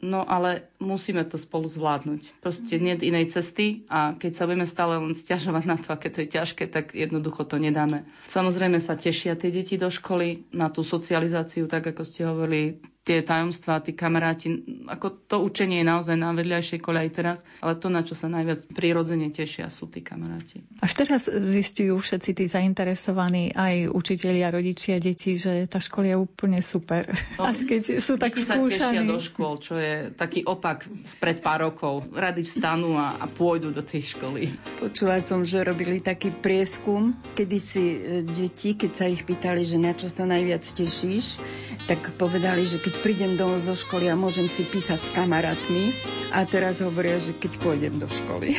No 0.05 0.21
ale 0.29 0.69
musíme 0.85 1.25
to 1.25 1.37
spolu 1.37 1.69
zvládnuť. 1.69 2.41
Proste 2.41 2.81
nie 2.81 2.97
inej 2.97 3.35
cesty 3.35 3.85
a 3.91 4.15
keď 4.17 4.33
sa 4.33 4.47
budeme 4.49 4.69
stále 4.69 4.97
len 5.01 5.13
stiažovať 5.13 5.65
na 5.67 5.77
to, 5.77 5.93
aké 5.93 6.09
to 6.09 6.25
je 6.25 6.29
ťažké, 6.33 6.65
tak 6.71 6.97
jednoducho 6.97 7.45
to 7.45 7.61
nedáme. 7.61 8.07
Samozrejme 8.31 8.79
sa 8.81 8.97
tešia 8.97 9.37
tie 9.37 9.53
deti 9.53 9.77
do 9.77 9.91
školy 9.93 10.49
na 10.55 10.71
tú 10.71 10.87
socializáciu, 10.87 11.69
tak 11.69 11.91
ako 11.91 12.03
ste 12.07 12.25
hovorili, 12.25 12.81
tie 13.05 13.21
tajomstvá, 13.21 13.85
tí 13.85 13.93
kamaráti, 13.93 14.65
ako 14.89 15.29
to 15.29 15.37
učenie 15.45 15.85
je 15.85 15.87
naozaj 15.87 16.17
na 16.17 16.33
vedľajšej 16.33 16.81
aj 16.81 17.09
teraz, 17.13 17.39
ale 17.61 17.77
to, 17.77 17.93
na 17.93 18.01
čo 18.01 18.17
sa 18.17 18.33
najviac 18.33 18.65
prirodzene 18.73 19.29
tešia, 19.29 19.69
sú 19.69 19.93
tí 19.93 20.01
kamaráti. 20.01 20.65
Až 20.81 20.93
teraz 20.97 21.29
zistujú 21.29 22.01
všetci 22.01 22.31
tí 22.33 22.45
zainteresovaní, 22.49 23.53
aj 23.53 23.93
učitelia, 23.93 24.49
rodičia, 24.49 24.97
deti, 24.97 25.37
že 25.37 25.69
tá 25.69 25.85
škola 25.85 26.17
je 26.17 26.17
úplne 26.17 26.65
super. 26.65 27.05
No, 27.37 27.53
Až 27.53 27.69
keď 27.69 28.01
sú 28.01 28.17
tak 28.17 28.33
skúšaní. 28.41 29.05
do 29.05 29.21
škôl, 29.21 29.61
čo 29.61 29.77
je 29.77 30.09
taký 30.17 30.49
opak 30.49 30.74
spred 31.05 31.45
pár 31.45 31.69
rokov. 31.69 32.09
Rady 32.11 32.43
vstanú 32.43 32.97
a, 32.99 33.21
a 33.21 33.27
pôjdu 33.29 33.71
do 33.71 33.83
tej 33.85 34.17
školy. 34.17 34.51
Počula 34.81 35.21
som, 35.21 35.45
že 35.45 35.63
robili 35.63 36.01
taký 36.01 36.33
prieskum, 36.33 37.15
kedy 37.39 37.59
si 37.61 37.85
e, 37.85 37.99
deti, 38.25 38.75
keď 38.75 38.93
sa 38.95 39.07
ich 39.07 39.23
pýtali, 39.23 39.63
že 39.63 39.77
na 39.79 39.93
čo 39.95 40.11
sa 40.11 40.25
najviac 40.25 40.65
tešíš, 40.65 41.39
tak 41.87 42.17
povedali, 42.17 42.65
že 42.65 42.81
keď 42.81 42.95
prídem 43.05 43.33
domov 43.37 43.63
zo 43.63 43.77
školy 43.77 44.09
a 44.11 44.19
môžem 44.19 44.49
si 44.51 44.65
písať 44.65 45.01
s 45.01 45.11
kamarátmi 45.13 45.93
a 46.33 46.43
teraz 46.49 46.81
hovoria, 46.81 47.21
že 47.21 47.37
keď 47.37 47.53
pôjdem 47.61 47.95
do 48.01 48.09
školy. 48.09 48.57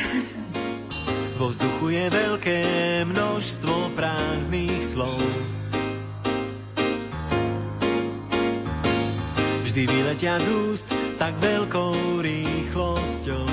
Vo 1.36 1.52
vzduchu 1.52 1.92
je 1.92 2.04
veľké 2.08 2.58
množstvo 3.12 3.92
prázdnych 3.92 4.80
slov. 4.80 5.20
Vždy 9.76 9.92
vyletia 9.92 10.40
z 10.40 10.48
úst 10.72 10.88
tak 11.20 11.36
veľkou 11.36 12.24
rýchlosťou. 12.24 13.44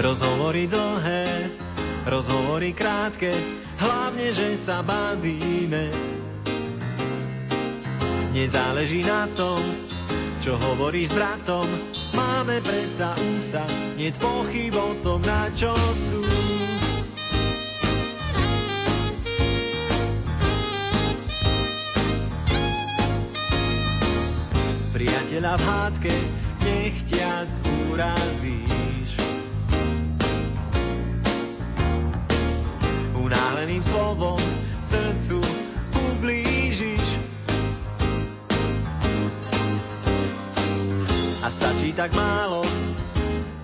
Rozhovory 0.00 0.64
dlhé, 0.64 1.52
rozhovory 2.08 2.72
krátke, 2.72 3.36
hlavne, 3.76 4.32
že 4.32 4.56
sa 4.56 4.80
bavíme. 4.80 5.92
Nezáleží 8.32 9.04
na 9.04 9.28
tom, 9.36 9.60
čo 10.40 10.56
hovoríš 10.56 11.12
s 11.12 11.16
bratom, 11.20 11.68
máme 12.16 12.64
predsa 12.64 13.12
ústa, 13.36 13.60
nie 14.00 14.08
pochyb 14.16 14.72
o 14.72 14.96
tom, 15.04 15.20
na 15.20 15.52
čo 15.52 15.76
sú. 15.92 16.24
Priateľa 25.34 25.58
v 25.58 25.66
hádke 25.66 26.14
nechtiac 26.62 27.50
urazíš. 27.90 29.18
Unáhleným 33.18 33.82
slovom 33.82 34.38
srdcu 34.78 35.42
ublížiš. 35.90 37.18
A 41.42 41.50
stačí 41.50 41.90
tak 41.98 42.14
málo 42.14 42.62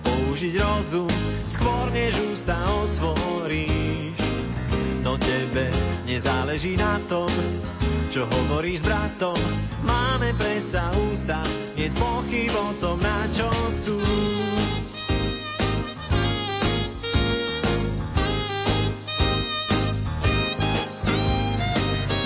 použiť 0.03 0.59
rozum, 0.59 1.07
skôr 1.47 1.87
než 1.95 2.19
ústa 2.35 2.59
otvoríš. 2.67 4.19
No 5.07 5.15
tebe 5.15 5.71
nezáleží 6.03 6.75
na 6.75 6.99
tom, 7.07 7.31
čo 8.11 8.27
hovoríš 8.27 8.83
s 8.83 8.87
bratom. 8.91 9.39
Máme 9.87 10.35
predsa 10.35 10.91
ústa, 11.07 11.39
nie 11.79 11.87
pochyb 11.95 12.51
o 12.51 12.75
tom, 12.83 12.99
na 12.99 13.23
čo 13.31 13.47
sú. 13.71 13.95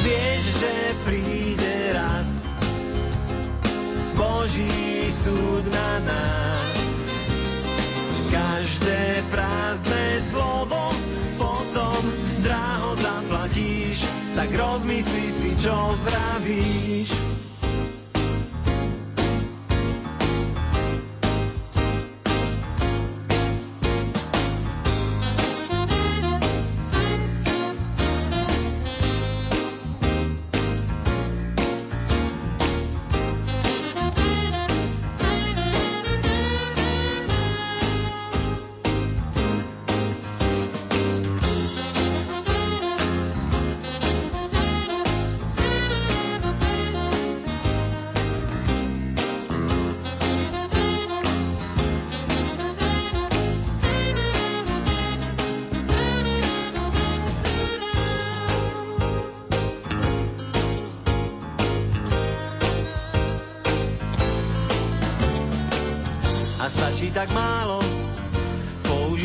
Vieš, 0.02 0.44
že 0.58 0.74
príde 1.06 1.76
raz 1.94 2.42
Boží 4.18 5.06
súd 5.14 5.70
na 5.70 6.02
nás. 6.02 6.82
Každé 8.34 9.22
prázdne 9.30 10.06
slovo 10.18 10.65
tak 14.46 14.62
rozmyslí 14.62 15.26
si, 15.34 15.50
čo 15.58 15.74
vravíš. 16.06 17.35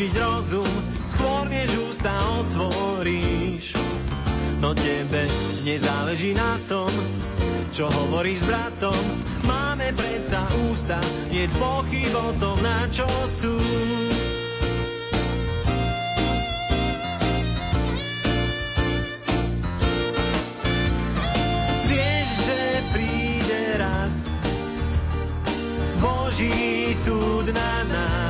Použiť 0.01 0.17
rozum, 0.17 0.73
skôr 1.05 1.45
než 1.45 1.77
ústa 1.77 2.09
otvoríš. 2.41 3.77
No 4.57 4.73
tebe 4.73 5.29
nezáleží 5.61 6.33
na 6.33 6.57
tom, 6.65 6.89
čo 7.69 7.85
hovoríš 7.85 8.41
s 8.41 8.49
bratom. 8.49 8.97
Máme 9.45 9.93
predsa 9.93 10.41
ústa, 10.73 10.97
je 11.29 11.45
pochyb 11.53 12.09
o 12.17 12.33
tom, 12.41 12.57
na 12.65 12.89
čo 12.89 13.05
sú. 13.29 13.53
Vieš, 21.85 22.29
že 22.49 22.61
príde 22.89 23.61
raz 23.77 24.25
Boží 26.01 26.89
súd 26.89 27.53
na 27.53 27.73
nás. 27.85 28.20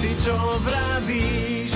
Si, 0.00 0.16
čo 0.16 0.32
vravíš. 0.64 1.72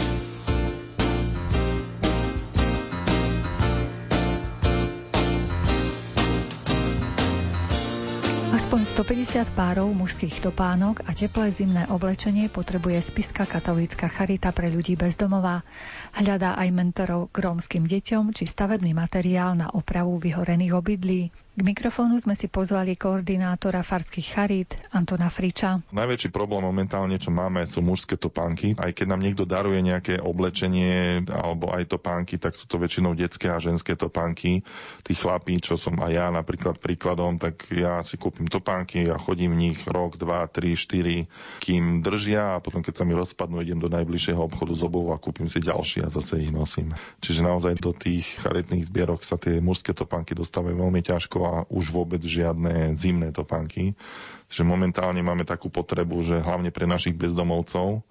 Aspoň 8.55 8.81
150 8.81 9.45
párov 9.53 9.93
mužských 9.93 10.41
topánok 10.41 11.05
a 11.05 11.13
teplé 11.13 11.53
zimné 11.53 11.85
oblečenie 11.93 12.49
potrebuje 12.49 13.05
Spiska 13.05 13.45
katolícka 13.45 14.09
charita 14.09 14.57
pre 14.57 14.73
ľudí 14.73 14.97
bez 14.97 15.21
domova. 15.21 15.61
Hľadá 16.17 16.57
aj 16.57 16.73
mentorov 16.73 17.29
k 17.29 17.45
rómskym 17.45 17.85
deťom 17.85 18.33
či 18.33 18.49
stavebný 18.49 18.97
materiál 18.97 19.53
na 19.53 19.69
opravu 19.69 20.17
vyhorených 20.17 20.73
obydlí. 20.81 21.44
K 21.55 21.63
mikrofónu 21.63 22.19
sme 22.19 22.35
si 22.35 22.51
pozvali 22.51 22.99
koordinátora 22.99 23.87
farských 23.87 24.27
charít 24.27 24.75
Antona 24.91 25.31
Friča. 25.31 25.87
Najväčší 25.95 26.35
problém 26.35 26.67
momentálne, 26.67 27.15
čo 27.15 27.31
máme, 27.31 27.63
sú 27.63 27.79
mužské 27.79 28.19
topánky. 28.19 28.75
Aj 28.75 28.91
keď 28.91 29.15
nám 29.15 29.23
niekto 29.23 29.47
daruje 29.47 29.79
nejaké 29.79 30.19
oblečenie 30.19 31.23
alebo 31.31 31.71
aj 31.71 31.95
topánky, 31.95 32.43
tak 32.43 32.59
sú 32.59 32.67
to 32.67 32.83
väčšinou 32.83 33.15
detské 33.15 33.55
a 33.55 33.63
ženské 33.63 33.95
topánky. 33.95 34.67
Tí 35.07 35.13
chlapí, 35.15 35.63
čo 35.63 35.79
som 35.79 35.95
aj 36.03 36.11
ja 36.11 36.27
napríklad 36.35 36.83
príkladom, 36.83 37.39
tak 37.39 37.71
ja 37.71 38.03
si 38.03 38.19
kúpim 38.19 38.51
topánky 38.51 39.07
a 39.07 39.15
chodím 39.15 39.55
v 39.55 39.71
nich 39.71 39.79
rok, 39.87 40.19
dva, 40.19 40.51
tri, 40.51 40.75
štyri, 40.75 41.31
kým 41.63 42.03
držia 42.03 42.59
a 42.59 42.63
potom 42.67 42.83
keď 42.83 42.99
sa 42.99 43.07
mi 43.07 43.15
rozpadnú, 43.15 43.63
idem 43.63 43.79
do 43.79 43.87
najbližšieho 43.95 44.43
obchodu 44.43 44.75
z 44.75 44.91
obuvu 44.91 45.15
a 45.15 45.23
kúpim 45.23 45.47
si 45.47 45.63
ďalší 45.63 46.03
a 46.03 46.11
zase 46.11 46.43
ich 46.43 46.51
nosím. 46.51 46.99
Čiže 47.23 47.47
naozaj 47.47 47.79
do 47.79 47.95
tých 47.95 48.43
charitných 48.43 48.91
zbierok 48.91 49.23
sa 49.23 49.39
tie 49.39 49.63
mužské 49.63 49.95
topánky 49.95 50.35
dostávajú 50.35 50.83
veľmi 50.83 50.99
ťažko 50.99 51.44
a 51.45 51.55
už 51.69 51.93
vôbec 51.93 52.21
žiadne 52.25 52.97
zimné 52.99 53.31
topánky. 53.31 53.95
Že 54.49 54.63
momentálne 54.67 55.21
máme 55.25 55.45
takú 55.47 55.69
potrebu, 55.73 56.21
že 56.25 56.43
hlavne 56.43 56.73
pre 56.73 56.85
našich 56.89 57.17
bezdomovcov 57.17 58.05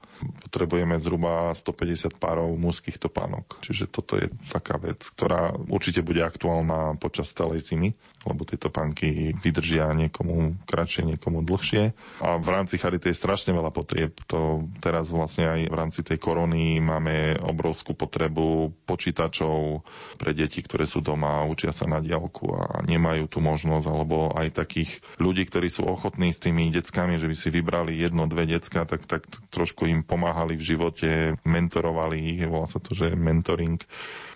potrebujeme 0.48 0.96
zhruba 1.02 1.52
150 1.52 2.16
párov 2.22 2.54
mužských 2.56 3.02
topánok. 3.02 3.60
Čiže 3.66 3.86
toto 3.92 4.16
je 4.16 4.32
taká 4.54 4.80
vec, 4.80 5.04
ktorá 5.04 5.52
určite 5.68 6.06
bude 6.06 6.24
aktuálna 6.24 6.96
počas 7.02 7.34
celej 7.34 7.66
zimy, 7.66 7.98
lebo 8.24 8.47
tie 8.47 8.59
topánky 8.59 9.36
vydržia 9.36 9.91
niekomu 9.91 10.59
kratšie, 10.65 11.07
niekomu 11.07 11.43
dlhšie. 11.43 11.95
A 12.24 12.39
v 12.39 12.47
rámci 12.47 12.80
Charity 12.80 13.11
je 13.11 13.19
strašne 13.19 13.51
veľa 13.51 13.71
potrieb. 13.76 14.15
To 14.32 14.67
teraz 14.80 15.11
vlastne 15.11 15.47
aj 15.47 15.59
v 15.67 15.76
rámci 15.76 16.01
tej 16.01 16.17
korony 16.19 16.80
máme 16.80 17.39
obrovskú 17.43 17.95
potrebu 17.95 18.71
počítačov 18.88 19.84
pre 20.17 20.32
deti, 20.32 20.63
ktoré 20.63 20.88
sú 20.88 21.03
doma 21.03 21.43
a 21.43 21.47
učia 21.47 21.76
sa 21.76 21.88
na 21.88 21.99
diálku 21.99 22.51
a 22.55 22.84
nemajú 22.84 23.28
tú 23.28 23.39
možnosť, 23.43 23.86
alebo 23.88 24.32
aj 24.36 24.55
takých 24.55 25.03
ľudí, 25.19 25.47
ktorí 25.47 25.67
sú 25.67 25.88
ochotní 25.88 26.32
s 26.32 26.39
tými 26.39 26.71
deckami, 26.71 27.19
že 27.19 27.28
by 27.28 27.36
si 27.36 27.49
vybrali 27.51 27.99
jedno, 27.99 28.26
dve 28.28 28.47
decka, 28.47 28.88
tak, 28.88 29.03
tak 29.05 29.28
trošku 29.51 29.86
im 29.88 30.01
pomáhali 30.01 30.55
v 30.55 30.63
živote, 30.76 31.09
mentorovali 31.43 32.17
ich, 32.38 32.39
volá 32.47 32.65
sa 32.65 32.80
to, 32.80 32.95
že 32.95 33.13
mentoring, 33.13 33.80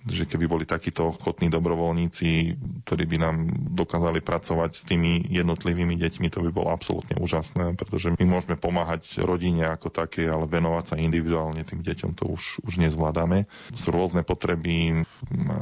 že 0.08 0.24
keby 0.28 0.46
boli 0.48 0.66
takíto 0.68 1.12
ochotní 1.12 1.52
dobrovoľníci, 1.52 2.58
ktorí 2.88 3.04
by 3.06 3.18
nám 3.20 3.36
dokázali 3.78 4.26
pracovať 4.26 4.72
s 4.74 4.84
tými 4.90 5.30
jednotlivými 5.30 5.94
deťmi, 6.02 6.28
to 6.34 6.42
by 6.42 6.50
bolo 6.50 6.74
absolútne 6.74 7.22
úžasné, 7.22 7.78
pretože 7.78 8.18
my 8.18 8.26
môžeme 8.26 8.58
pomáhať 8.58 9.22
rodine 9.22 9.70
ako 9.70 9.94
také, 9.94 10.26
ale 10.26 10.50
venovať 10.50 10.86
sa 10.90 10.96
individuálne 10.98 11.62
tým 11.62 11.86
deťom 11.86 12.18
to 12.18 12.26
už, 12.34 12.66
už 12.66 12.82
nezvládame. 12.82 13.46
Sú 13.78 13.94
rôzne 13.94 14.26
potreby, 14.26 15.06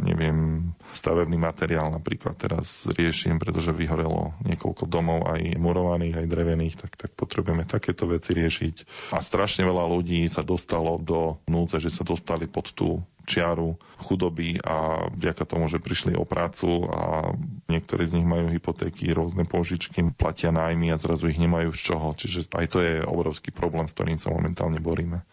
neviem, 0.07 0.71
stavebný 0.95 1.35
materiál 1.35 1.91
napríklad 1.91 2.39
teraz 2.39 2.87
riešim, 2.87 3.35
pretože 3.35 3.75
vyhorelo 3.75 4.31
niekoľko 4.47 4.87
domov, 4.87 5.27
aj 5.27 5.59
murovaných, 5.59 6.23
aj 6.23 6.31
drevených, 6.31 6.75
tak, 6.79 6.91
tak 6.95 7.11
potrebujeme 7.19 7.67
takéto 7.67 8.07
veci 8.07 8.31
riešiť. 8.31 8.75
A 9.11 9.19
strašne 9.19 9.67
veľa 9.67 9.83
ľudí 9.91 10.23
sa 10.31 10.45
dostalo 10.45 10.95
do 11.01 11.43
núdze, 11.51 11.83
že 11.83 11.91
sa 11.91 12.07
dostali 12.07 12.47
pod 12.47 12.71
tú 12.71 13.03
čiaru 13.25 13.75
chudoby 14.05 14.61
a 14.61 15.09
vďaka 15.09 15.43
tomu, 15.49 15.65
že 15.65 15.81
prišli 15.81 16.13
o 16.13 16.23
prácu 16.23 16.85
a 16.87 17.33
niektorí 17.67 18.04
z 18.05 18.15
nich 18.21 18.27
majú 18.27 18.49
hypotéky, 18.49 19.11
rôzne 19.11 19.45
požičky, 19.45 20.01
platia 20.13 20.53
nájmy 20.53 20.93
a 20.93 21.01
zrazu 21.01 21.29
ich 21.29 21.41
nemajú 21.41 21.73
z 21.73 21.81
čoho. 21.93 22.07
Čiže 22.13 22.49
aj 22.53 22.67
to 22.69 22.79
je 22.81 22.93
obrovský 23.03 23.49
problém, 23.51 23.89
s 23.89 23.93
ktorým 23.97 24.17
sa 24.17 24.33
momentálne 24.33 24.77
boríme. 24.79 25.25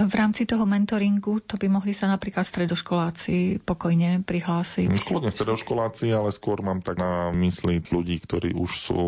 V 0.00 0.14
rámci 0.16 0.48
toho 0.48 0.64
mentoringu 0.64 1.44
to 1.44 1.60
by 1.60 1.68
mohli 1.68 1.92
sa 1.92 2.08
napríklad 2.08 2.46
stredoškoláci 2.46 3.60
pokojne 3.60 4.24
prihlásiť. 4.24 4.88
Kľudne 5.02 5.28
stredoškoláci, 5.28 6.08
ale 6.14 6.32
skôr 6.32 6.64
mám 6.64 6.80
tak 6.80 6.96
na 6.96 7.28
mysli 7.36 7.84
ľudí, 7.84 8.16
ktorí 8.22 8.56
už 8.56 8.70
sú 8.70 9.02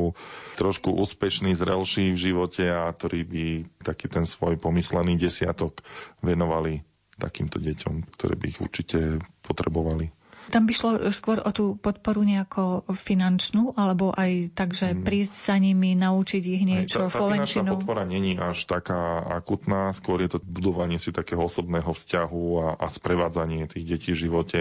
trošku 0.61 0.93
úspešní, 0.93 1.57
zrelší 1.57 2.13
v 2.13 2.19
živote 2.19 2.69
a 2.69 2.93
ktorí 2.93 3.25
by 3.25 3.45
taký 3.81 4.11
ten 4.11 4.29
svoj 4.29 4.61
pomyslený 4.61 5.17
desiatok 5.17 5.81
venovali 6.21 6.85
takýmto 7.17 7.63
deťom, 7.63 8.13
ktoré 8.19 8.35
by 8.37 8.45
ich 8.51 8.61
určite 8.61 9.23
potrebovali. 9.41 10.11
Tam 10.51 10.67
by 10.67 10.73
šlo 10.75 10.91
skôr 11.15 11.39
o 11.39 11.51
tú 11.55 11.79
podporu 11.79 12.27
nejako 12.27 12.89
finančnú, 12.91 13.79
alebo 13.79 14.11
aj 14.11 14.57
tak, 14.57 14.75
že 14.75 14.97
prísť 14.97 15.35
za 15.35 15.57
nimi, 15.61 15.95
naučiť 15.95 16.43
ich 16.43 16.63
niečo, 16.67 17.07
tá, 17.07 17.13
tá 17.13 17.23
slovenčinu? 17.23 17.79
podpora 17.79 18.03
není 18.03 18.35
až 18.35 18.67
taká 18.67 19.23
akutná, 19.39 19.95
skôr 19.95 20.23
je 20.25 20.35
to 20.35 20.39
budovanie 20.43 20.99
si 20.99 21.15
takého 21.15 21.47
osobného 21.47 21.89
vzťahu 21.89 22.45
a, 22.59 22.67
a 22.79 22.87
sprevádzanie 22.91 23.71
tých 23.71 23.85
detí 23.87 24.11
v 24.15 24.23
živote. 24.29 24.61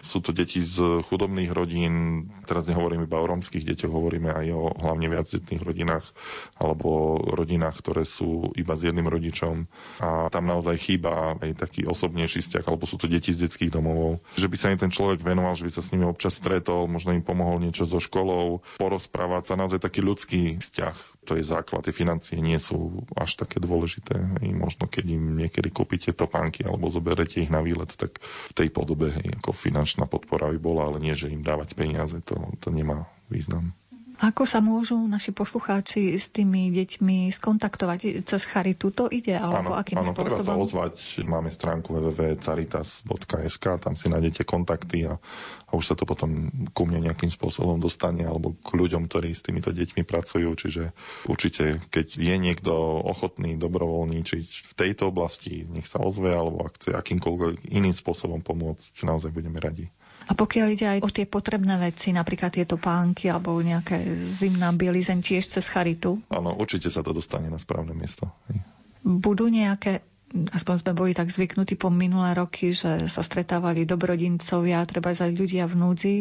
Sú 0.00 0.24
to 0.24 0.32
deti 0.32 0.64
z 0.64 1.04
chudobných 1.04 1.52
rodín, 1.52 2.26
teraz 2.48 2.64
nehovorím 2.70 3.04
iba 3.04 3.20
o 3.20 3.28
rómskych 3.28 3.64
deťoch, 3.64 3.92
hovoríme 3.92 4.32
aj 4.32 4.46
o 4.52 4.72
hlavne 4.80 5.08
viacdetných 5.12 5.62
rodinách 5.64 6.06
alebo 6.56 7.20
rodinách, 7.32 7.80
ktoré 7.80 8.08
sú 8.08 8.52
iba 8.54 8.74
s 8.76 8.84
jedným 8.86 9.08
rodičom 9.08 9.68
a 10.00 10.28
tam 10.28 10.44
naozaj 10.46 10.76
chýba 10.78 11.36
aj 11.40 11.58
taký 11.58 11.84
osobnejší 11.88 12.44
vzťah, 12.44 12.64
alebo 12.68 12.84
sú 12.86 13.00
to 13.00 13.10
deti 13.10 13.34
z 13.34 13.48
detských 13.48 13.72
domovov. 13.72 14.20
Že 14.38 14.48
by 14.48 14.56
sa 14.56 14.72
im 14.72 14.78
ten 14.78 14.92
človek 14.92 15.24
venoval, 15.28 15.52
že 15.54 15.68
by 15.68 15.72
sa 15.76 15.82
s 15.84 15.92
nimi 15.92 16.08
občas 16.08 16.40
stretol, 16.40 16.88
možno 16.88 17.12
im 17.12 17.20
pomohol 17.20 17.60
niečo 17.60 17.84
so 17.84 18.00
školou, 18.00 18.64
porozprávať 18.80 19.52
sa, 19.52 19.60
naozaj 19.60 19.84
taký 19.84 20.00
ľudský 20.00 20.56
vzťah. 20.58 20.96
To 21.28 21.36
je 21.36 21.44
základ, 21.44 21.84
tie 21.84 21.92
financie 21.92 22.40
nie 22.40 22.56
sú 22.56 23.04
až 23.12 23.36
také 23.36 23.60
dôležité. 23.60 24.16
I 24.40 24.56
možno 24.56 24.88
keď 24.88 25.04
im 25.12 25.36
niekedy 25.36 25.68
kúpite 25.68 26.16
topánky 26.16 26.64
alebo 26.64 26.88
zoberete 26.88 27.44
ich 27.44 27.52
na 27.52 27.60
výlet, 27.60 27.92
tak 27.92 28.16
v 28.22 28.54
tej 28.56 28.68
podobe 28.72 29.12
ako 29.44 29.52
finančná 29.52 30.08
podpora 30.08 30.48
by 30.56 30.58
bola, 30.58 30.88
ale 30.88 31.04
nie, 31.04 31.12
že 31.12 31.28
im 31.28 31.44
dávať 31.44 31.76
peniaze, 31.76 32.16
to, 32.24 32.56
to 32.64 32.72
nemá 32.72 33.04
význam. 33.28 33.76
Ako 34.18 34.50
sa 34.50 34.58
môžu 34.58 34.98
naši 35.06 35.30
poslucháči 35.30 36.18
s 36.18 36.26
tými 36.34 36.74
deťmi 36.74 37.30
skontaktovať? 37.30 38.26
Cez 38.26 38.42
Charitu 38.50 38.90
to 38.90 39.06
ide? 39.06 39.38
Alebo 39.38 39.70
áno, 39.70 39.78
akým 39.78 40.02
áno, 40.02 40.10
spôsobom? 40.10 40.26
treba 40.26 40.42
sa 40.42 40.58
ozvať. 40.58 41.22
Máme 41.22 41.54
stránku 41.54 41.94
www.caritas.sk, 41.94 43.64
tam 43.78 43.94
si 43.94 44.10
nájdete 44.10 44.42
kontakty 44.42 45.06
a, 45.06 45.22
a 45.66 45.70
už 45.70 45.84
sa 45.86 45.94
to 45.94 46.02
potom 46.02 46.50
ku 46.74 46.82
mne 46.82 47.06
nejakým 47.06 47.30
spôsobom 47.30 47.78
dostane 47.78 48.26
alebo 48.26 48.58
k 48.58 48.74
ľuďom, 48.74 49.06
ktorí 49.06 49.30
s 49.30 49.46
týmito 49.46 49.70
deťmi 49.70 50.02
pracujú. 50.02 50.50
Čiže 50.50 50.90
určite, 51.30 51.78
keď 51.86 52.18
je 52.18 52.34
niekto 52.42 52.74
ochotný 53.06 53.54
dobrovoľníčiť 53.54 54.46
v 54.66 54.72
tejto 54.74 55.14
oblasti, 55.14 55.62
nech 55.62 55.86
sa 55.86 56.02
ozve 56.02 56.34
alebo 56.34 56.66
ak 56.66 56.74
chce 56.74 56.90
akýmkoľvek 56.90 57.70
iným 57.70 57.94
spôsobom 57.94 58.42
pomôcť, 58.42 58.98
naozaj 59.06 59.30
budeme 59.30 59.62
radi. 59.62 59.94
A 60.28 60.36
pokiaľ 60.36 60.66
ide 60.76 60.86
aj 60.86 60.98
o 61.00 61.08
tie 61.08 61.24
potrebné 61.24 61.80
veci, 61.80 62.12
napríklad 62.12 62.52
tieto 62.52 62.76
pánky 62.76 63.32
alebo 63.32 63.56
nejaké 63.56 64.28
zimná 64.28 64.68
bielizeň 64.76 65.24
tiež 65.24 65.48
cez 65.48 65.64
charitu? 65.64 66.20
Áno, 66.28 66.52
určite 66.52 66.92
sa 66.92 67.00
to 67.00 67.16
dostane 67.16 67.48
na 67.48 67.56
správne 67.56 67.96
miesto. 67.96 68.28
Budú 69.00 69.48
nejaké 69.48 70.04
aspoň 70.28 70.74
sme 70.84 70.92
boli 70.92 71.12
tak 71.16 71.32
zvyknutí 71.32 71.80
po 71.80 71.88
minulé 71.88 72.36
roky, 72.36 72.76
že 72.76 73.08
sa 73.08 73.24
stretávali 73.24 73.88
dobrodincovia, 73.88 74.84
treba 74.84 75.16
aj 75.16 75.32
ľudia 75.32 75.64
v 75.64 75.74
núdzi. 75.80 76.16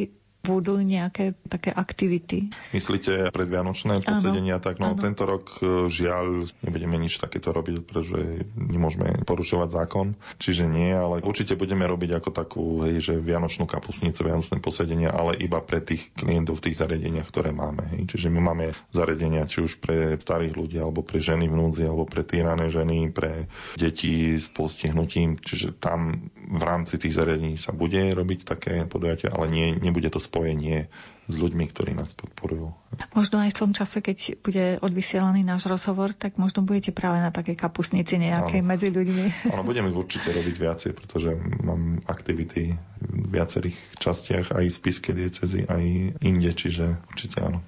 Budú 0.47 0.79
nejaké 0.79 1.35
také 1.51 1.75
aktivity. 1.75 2.55
Myslíte 2.71 3.35
predvianočné 3.35 3.99
posedenia? 3.99 4.63
Tak 4.63 4.79
no, 4.79 4.95
áno. 4.95 4.99
tento 4.99 5.27
rok 5.27 5.59
e, 5.59 5.91
žiaľ 5.91 6.47
nebudeme 6.63 6.95
nič 6.95 7.19
takéto 7.19 7.51
robiť, 7.51 7.83
pretože 7.83 8.47
nemôžeme 8.55 9.27
porušovať 9.27 9.69
zákon. 9.69 10.07
Čiže 10.39 10.71
nie, 10.71 10.95
ale 10.95 11.19
určite 11.19 11.59
budeme 11.59 11.83
robiť 11.83 12.23
ako 12.23 12.29
takú, 12.31 12.65
hej, 12.87 13.03
že 13.03 13.13
vianočnú 13.19 13.67
kapusnicu, 13.67 14.23
vianočné 14.23 14.63
posedenia, 14.63 15.11
ale 15.11 15.35
iba 15.35 15.59
pre 15.59 15.83
tých 15.83 16.15
klientov 16.15 16.63
v 16.63 16.71
tých 16.71 16.79
zariadeniach, 16.79 17.27
ktoré 17.27 17.51
máme. 17.51 17.83
Hej. 17.97 18.15
Čiže 18.15 18.27
my 18.31 18.39
máme 18.39 18.65
zariadenia 18.95 19.49
či 19.51 19.67
už 19.67 19.83
pre 19.83 20.15
starých 20.15 20.55
ľudí, 20.55 20.77
alebo 20.79 21.03
pre 21.03 21.19
ženy 21.19 21.51
v 21.51 21.59
núdzi, 21.59 21.83
alebo 21.83 22.07
pre 22.07 22.23
týrané 22.23 22.71
ženy, 22.71 23.11
pre 23.11 23.51
deti 23.75 24.39
s 24.39 24.47
postihnutím. 24.47 25.35
Čiže 25.43 25.75
tam 25.75 26.31
v 26.47 26.61
rámci 26.63 26.95
tých 26.95 27.19
zariadení 27.19 27.59
sa 27.59 27.75
bude 27.75 27.99
robiť 28.15 28.39
také 28.47 28.87
podujatia, 28.87 29.35
ale 29.35 29.51
nie, 29.51 29.75
nebude 29.75 30.07
to 30.07 30.23
spojenie 30.27 30.91
s 31.27 31.35
ľuďmi, 31.35 31.67
ktorí 31.67 31.91
nás 31.91 32.15
podporujú. 32.15 32.71
Možno 33.11 33.43
aj 33.43 33.51
v 33.51 33.59
tom 33.59 33.71
čase, 33.75 33.99
keď 33.99 34.39
bude 34.39 34.65
odvysielaný 34.79 35.43
náš 35.43 35.67
rozhovor, 35.67 36.15
tak 36.15 36.39
možno 36.39 36.63
budete 36.63 36.95
práve 36.95 37.19
na 37.19 37.35
takej 37.35 37.59
kapusnici 37.59 38.15
nejakej 38.15 38.63
Áno. 38.63 38.69
medzi 38.71 38.87
ľuďmi. 38.87 39.25
Áno, 39.53 39.67
budeme 39.67 39.91
určite 39.91 40.31
robiť 40.31 40.55
viacej, 40.55 40.91
pretože 40.95 41.35
mám 41.63 41.99
aktivity 42.07 42.79
v 43.03 43.27
viacerých 43.27 43.77
častiach 43.99 44.55
aj 44.55 44.65
z 44.71 44.77
Piskej 44.79 45.13
diecezy, 45.19 45.61
aj 45.67 45.83
inde, 46.23 46.51
čiže 46.55 46.95
určite 47.11 47.43
áno. 47.43 47.59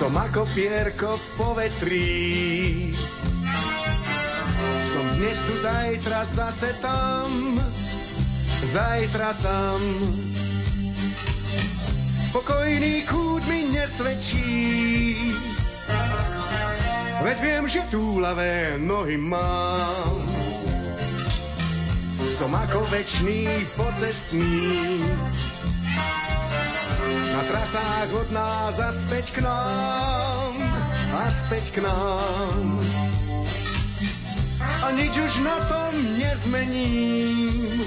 Som 0.00 0.16
ako 0.16 0.48
pierko 0.56 1.12
v 1.12 1.26
povetrí. 1.36 2.08
Som 4.88 5.04
dnes 5.20 5.36
tu, 5.44 5.52
zajtra 5.60 6.24
zase 6.24 6.72
tam. 6.80 7.60
Zajtra 8.64 9.36
tam. 9.44 9.76
Pokojný 12.32 13.04
kút 13.04 13.44
mi 13.44 13.76
nesvedčí. 13.76 14.56
Veď 17.20 17.36
viem, 17.44 17.64
že 17.68 17.84
túlavé 17.92 18.80
nohy 18.80 19.20
mám. 19.20 20.16
Som 22.24 22.56
ako 22.56 22.88
večný 22.88 23.68
pocestný. 23.76 25.04
Na 27.10 27.42
trasách 27.46 28.10
od 28.14 28.28
nás 28.30 28.78
a 28.78 28.90
späť 28.94 29.34
k 29.34 29.38
nám, 29.42 30.54
a 31.14 31.26
späť 31.30 31.74
k 31.74 31.78
nám. 31.82 32.66
A 34.80 34.86
nič 34.94 35.14
už 35.16 35.42
na 35.42 35.56
tom 35.66 35.92
nezmením. 36.18 37.82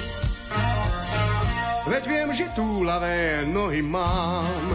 Veď 1.84 2.04
viem, 2.08 2.30
že 2.34 2.48
túlavé 2.56 3.44
nohy 3.48 3.84
mám. 3.84 4.66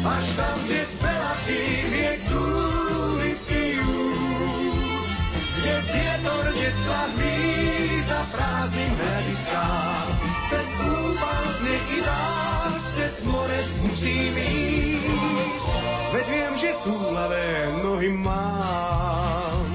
Až 0.00 0.26
tam, 0.38 0.56
kde 0.64 0.80
z 0.86 0.94
pelasí 0.96 1.62
riek 1.92 2.20
túry 2.30 3.36
pijú, 3.44 3.98
kde 5.60 5.74
vietor 5.90 6.44
detstva 6.56 7.00
hvízda 8.10 8.26
prázdnym 8.34 8.92
hľadiskám. 8.98 10.06
Cez 10.50 10.66
úpal 10.82 11.44
sneh 11.46 11.84
i 11.94 12.00
dážď, 12.02 12.84
cez 12.98 13.14
more 13.22 13.60
musím 13.86 14.34
ísť. 14.34 15.70
Veď 16.10 16.26
viem, 16.26 16.54
že 16.58 16.70
túlavé 16.82 17.70
nohy 17.86 18.10
mám. 18.10 19.68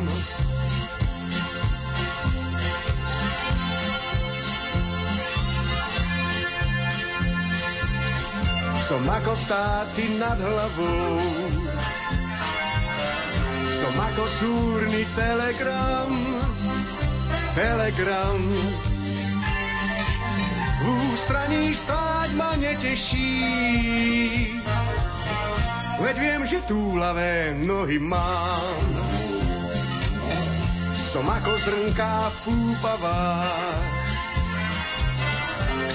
Som 8.85 9.01
ako 9.01 9.33
vtáci 9.47 10.19
nad 10.21 10.37
hlavou, 10.37 11.17
som 13.73 13.95
ako 13.97 14.23
súrny 14.29 15.09
telegram, 15.17 16.13
telegram. 17.55 18.39
V 20.75 20.87
ústraní 21.15 21.71
stáť 21.71 22.29
ma 22.35 22.53
neteší, 22.59 23.41
veď 26.03 26.15
viem, 26.19 26.41
že 26.43 26.67
túlavé 26.67 27.55
nohy 27.55 27.97
mám. 27.97 28.85
Som 31.07 31.25
ako 31.31 31.55
zrnká 31.63 32.27
v 32.27 32.37
púpavách, 32.43 33.87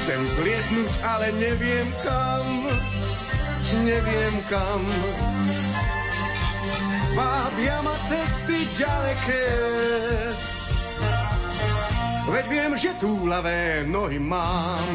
chcem 0.01 0.21
vzlietnúť, 0.33 0.93
ale 1.05 1.27
neviem 1.37 1.89
kam, 2.01 2.45
neviem 3.85 4.35
kam. 4.49 4.81
Vábia 7.13 7.85
ma 7.85 7.95
cesty 8.09 8.65
ďaleké, 8.81 9.45
veď 12.41 12.49
viem, 12.49 12.73
že 12.73 12.97
túlavé 12.97 13.85
nohy 13.85 14.17
mám. 14.17 14.93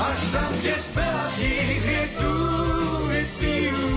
Až 0.00 0.20
tam, 0.32 0.48
kde 0.64 0.74
z 0.80 0.88
pelasí 0.96 1.52
riek 1.84 2.10
túry 2.16 3.22
pijú, 3.36 3.92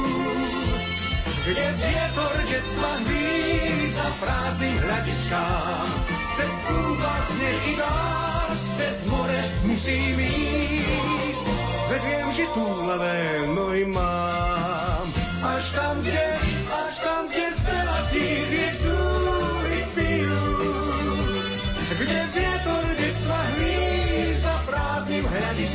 kde 1.47 1.66
vietor 1.80 2.36
detstva 2.52 2.91
hvízda 3.08 4.08
prázdnym 4.20 4.78
hľadiskám. 4.84 5.88
Cez 6.36 6.54
kúpa 6.68 7.16
sneh 7.24 7.64
i 7.72 7.74
dážď, 7.80 8.64
cez 8.76 8.97
more 9.08 9.41
musím 9.64 10.20
ísť. 10.20 11.47
Veď 11.88 12.02
viem, 12.04 12.28
že 12.36 12.45
túlavé 12.52 13.47
nohy 13.47 13.88
mám. 13.88 15.08
Až 15.39 15.72
tam, 15.72 16.04
kde, 16.04 16.28
až 16.68 16.93
tam, 16.99 17.32
kde 17.32 17.47
z 17.47 17.60
pelasí 17.64 18.28
riek 18.52 18.76
túry 18.84 19.11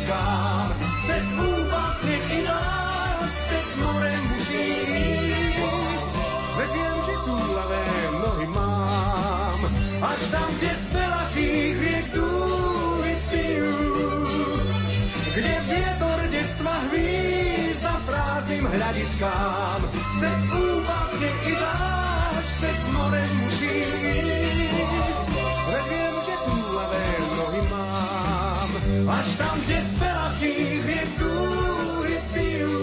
hľadiskám. 0.06 0.68
Cez 1.06 1.24
kúpa 1.34 1.84
sneh 1.98 2.26
i 2.30 2.40
dážď, 2.46 3.36
cez 3.50 3.68
more 3.82 4.14
musím 4.30 4.88
ísť. 4.94 6.10
Veď 6.56 6.70
viem, 6.72 6.98
že 7.02 7.14
túlavé 7.26 7.84
nohy 8.22 8.46
mám. 8.54 9.60
Až 9.96 10.20
tam, 10.30 10.48
kde 10.58 10.72
z 10.74 10.84
pelasích 10.94 11.74
riek 11.80 12.06
túry 12.14 13.14
pijú. 13.30 13.74
Kde 15.36 15.54
vietor 15.68 16.20
detstva 16.32 16.74
hvízda 16.88 17.94
prázdnym 18.08 18.64
hľadiskám. 18.64 19.80
Cez 20.22 20.36
úpas 20.54 21.08
sneh 21.18 21.38
i 21.50 21.54
dážď, 21.58 22.48
cez 22.62 22.78
more 22.94 23.20
musím 23.20 23.45
Až 29.06 29.38
tam, 29.38 29.54
kde 29.62 29.78
z 29.78 29.90
pelasích 30.02 30.82
riek 30.82 31.10
túry 31.14 32.16
pijú. 32.34 32.74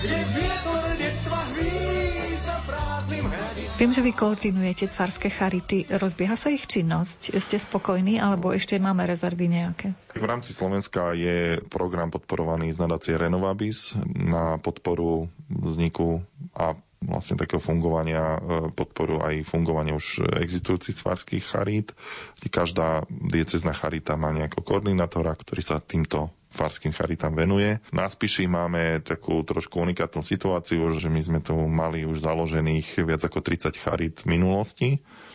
Kde 0.00 0.18
vietor 0.32 0.84
detstva 0.96 1.40
hvízda 1.52 2.56
prázdnym 2.64 3.24
hľadiskám. 3.28 3.76
Viem, 3.76 3.92
že 3.92 4.00
vy 4.00 4.12
koordinujete 4.16 4.84
farské 4.88 5.28
charity. 5.28 5.84
Rozbieha 5.92 6.40
sa 6.40 6.48
ich 6.48 6.64
činnosť? 6.64 7.36
Ste 7.36 7.60
spokojní, 7.60 8.16
alebo 8.16 8.56
ešte 8.56 8.80
máme 8.80 9.04
rezervy 9.04 9.52
nejaké? 9.52 9.92
V 10.16 10.24
rámci 10.24 10.56
Slovenska 10.56 11.12
je 11.12 11.60
program 11.68 12.08
podporovaný 12.08 12.72
z 12.72 12.80
nadácie 12.80 13.20
Renovabis 13.20 13.92
na 14.08 14.56
podporu 14.56 15.28
vzniku 15.52 16.24
a 16.56 16.72
vlastne 17.06 17.38
takého 17.38 17.58
fungovania, 17.58 18.38
e, 18.38 18.40
podporu 18.72 19.20
aj 19.22 19.46
fungovanie 19.46 19.92
už 19.94 20.26
existujúcich 20.38 20.94
svarských 20.94 21.44
charít, 21.44 21.94
kde 22.40 22.48
každá 22.48 22.88
diecezná 23.10 23.74
charita 23.74 24.14
má 24.14 24.30
nejakého 24.30 24.62
koordinátora, 24.62 25.34
ktorý 25.34 25.62
sa 25.62 25.78
týmto 25.82 26.30
farským 26.52 26.92
charitám 26.92 27.32
venuje. 27.32 27.80
Na 27.90 28.04
Spiši 28.06 28.44
máme 28.44 29.00
takú 29.00 29.40
trošku 29.40 29.80
unikátnu 29.80 30.20
situáciu, 30.20 30.92
že 30.92 31.08
my 31.08 31.20
sme 31.24 31.40
tu 31.40 31.56
mali 31.56 32.04
už 32.04 32.20
založených 32.20 33.08
viac 33.08 33.24
ako 33.24 33.40
30 33.40 33.72
charit 33.80 34.20
v 34.20 34.36
minulosti, 34.36 34.88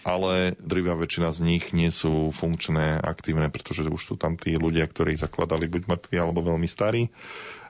ale 0.06 0.54
drvia 0.62 0.94
väčšina 0.94 1.34
z 1.34 1.40
nich 1.42 1.74
nie 1.74 1.90
sú 1.90 2.30
funkčné, 2.30 3.02
aktívne, 3.02 3.50
pretože 3.50 3.90
už 3.90 4.02
sú 4.02 4.16
tam 4.16 4.38
tí 4.38 4.56
ľudia, 4.56 4.86
ktorí 4.86 5.18
zakladali 5.18 5.66
buď 5.66 5.90
mŕtvi 5.90 6.16
alebo 6.22 6.46
veľmi 6.46 6.70
starí 6.70 7.10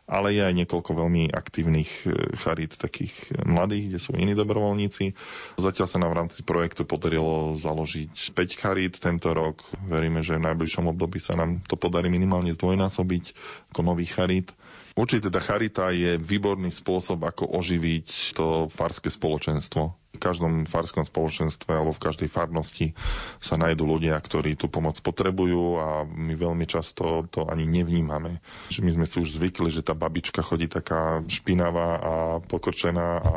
ale 0.08 0.32
je 0.32 0.42
aj 0.42 0.56
niekoľko 0.64 0.92
veľmi 0.96 1.36
aktívnych 1.36 2.08
e, 2.08 2.16
charít 2.40 2.80
takých 2.80 3.12
mladých, 3.44 3.92
kde 3.92 4.00
sú 4.00 4.16
iní 4.16 4.34
dobrovoľníci. 4.34 5.12
Zatiaľ 5.60 5.88
sa 5.92 6.00
nám 6.00 6.16
v 6.16 6.20
rámci 6.24 6.40
projektu 6.48 6.88
podarilo 6.88 7.60
založiť 7.60 8.32
5 8.32 8.62
charít 8.64 8.96
tento 9.04 9.36
rok. 9.36 9.68
Veríme, 9.84 10.24
že 10.24 10.40
v 10.40 10.48
najbližšom 10.48 10.88
období 10.96 11.20
sa 11.20 11.36
nám 11.36 11.60
to 11.68 11.76
podarí 11.76 12.08
minimálne 12.08 12.56
zdvojnásobiť 12.56 13.36
ako 13.76 13.82
nových 13.84 14.16
charít. 14.16 14.56
Určite 14.98 15.30
tá 15.30 15.38
charita 15.38 15.94
je 15.94 16.18
výborný 16.18 16.74
spôsob, 16.74 17.22
ako 17.22 17.54
oživiť 17.54 18.34
to 18.34 18.66
farské 18.72 19.14
spoločenstvo. 19.14 19.94
V 20.16 20.20
každom 20.24 20.66
farskom 20.66 21.06
spoločenstve 21.06 21.78
alebo 21.78 21.94
v 21.94 22.04
každej 22.10 22.30
farnosti 22.32 22.98
sa 23.38 23.54
nájdú 23.54 23.86
ľudia, 23.86 24.18
ktorí 24.18 24.58
tú 24.58 24.66
pomoc 24.66 24.98
potrebujú 24.98 25.78
a 25.78 25.88
my 26.10 26.34
veľmi 26.34 26.66
často 26.66 27.30
to 27.30 27.46
ani 27.46 27.70
nevnímame. 27.70 28.42
Že 28.74 28.82
my 28.82 28.92
sme 28.98 29.06
si 29.06 29.22
už 29.22 29.38
zvykli, 29.38 29.70
že 29.70 29.86
tá 29.86 29.94
babička 29.94 30.42
chodí 30.42 30.66
taká 30.66 31.22
špinavá 31.30 31.90
a 32.02 32.14
pokrčená 32.42 33.08
a 33.22 33.36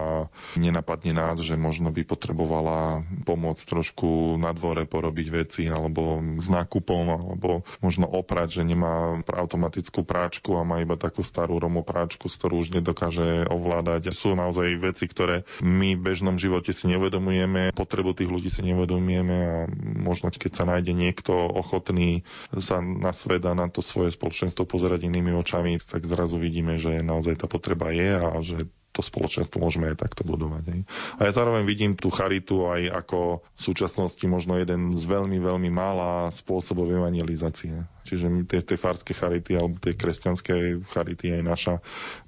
nenapadne 0.57 1.13
nás, 1.13 1.43
že 1.45 1.61
možno 1.61 1.93
by 1.93 2.01
potrebovala 2.07 3.05
pomôcť 3.29 3.63
trošku 3.67 4.41
na 4.41 4.57
dvore 4.57 4.89
porobiť 4.89 5.27
veci 5.29 5.69
alebo 5.69 6.23
s 6.41 6.49
nákupom 6.49 7.05
alebo 7.13 7.67
možno 7.85 8.09
oprať, 8.09 8.61
že 8.61 8.69
nemá 8.69 9.21
automatickú 9.29 10.01
práčku 10.07 10.57
a 10.57 10.65
má 10.65 10.81
iba 10.81 10.97
takú 10.97 11.21
starú 11.21 11.61
romopráčku, 11.61 12.31
z 12.31 12.35
ktorú 12.41 12.55
už 12.65 12.73
nedokáže 12.73 13.45
ovládať. 13.53 14.13
Sú 14.17 14.33
naozaj 14.33 14.81
veci, 14.81 15.05
ktoré 15.05 15.45
my 15.61 15.97
v 15.97 16.01
bežnom 16.01 16.41
živote 16.41 16.60
živote 16.61 16.77
si 16.77 16.93
neuvedomujeme, 16.93 17.73
potrebu 17.73 18.13
tých 18.13 18.29
ľudí 18.29 18.53
si 18.53 18.61
neuvedomujeme 18.69 19.37
a 19.41 19.57
možno 20.05 20.29
keď 20.29 20.53
sa 20.53 20.69
nájde 20.69 20.93
niekto 20.93 21.33
ochotný 21.33 22.29
sa 22.53 22.85
na 22.85 23.17
svet 23.17 23.41
a 23.49 23.57
na 23.57 23.73
to 23.73 23.81
svoje 23.81 24.13
spoločenstvo 24.13 24.69
pozerať 24.69 25.09
inými 25.09 25.33
očami, 25.41 25.81
tak 25.81 26.05
zrazu 26.05 26.37
vidíme, 26.37 26.77
že 26.77 27.01
naozaj 27.01 27.41
tá 27.41 27.47
potreba 27.49 27.89
je 27.97 28.13
a 28.13 28.37
že 28.45 28.69
to 28.93 29.01
spoločenstvo 29.01 29.63
môžeme 29.63 29.89
aj 29.89 30.05
takto 30.05 30.27
budovať. 30.27 30.65
Aj. 30.69 30.81
A 31.17 31.21
ja 31.25 31.33
zároveň 31.33 31.65
vidím 31.65 31.97
tú 31.97 32.13
charitu 32.13 32.69
aj 32.69 32.93
ako 33.07 33.41
v 33.41 33.61
súčasnosti 33.61 34.25
možno 34.29 34.61
jeden 34.61 34.93
z 34.93 35.03
veľmi, 35.09 35.41
veľmi 35.41 35.71
mála 35.73 36.29
spôsobov 36.29 36.93
evangelizácie. 36.93 37.89
Čiže 38.05 38.27
my 38.27 38.41
tie, 38.49 38.61
tie 38.65 38.79
farské 38.81 39.13
charity 39.13 39.57
alebo 39.57 39.77
tie 39.79 39.95
kresťanské 39.95 40.81
charity 40.91 41.37
aj 41.37 41.43
naša, 41.45 41.75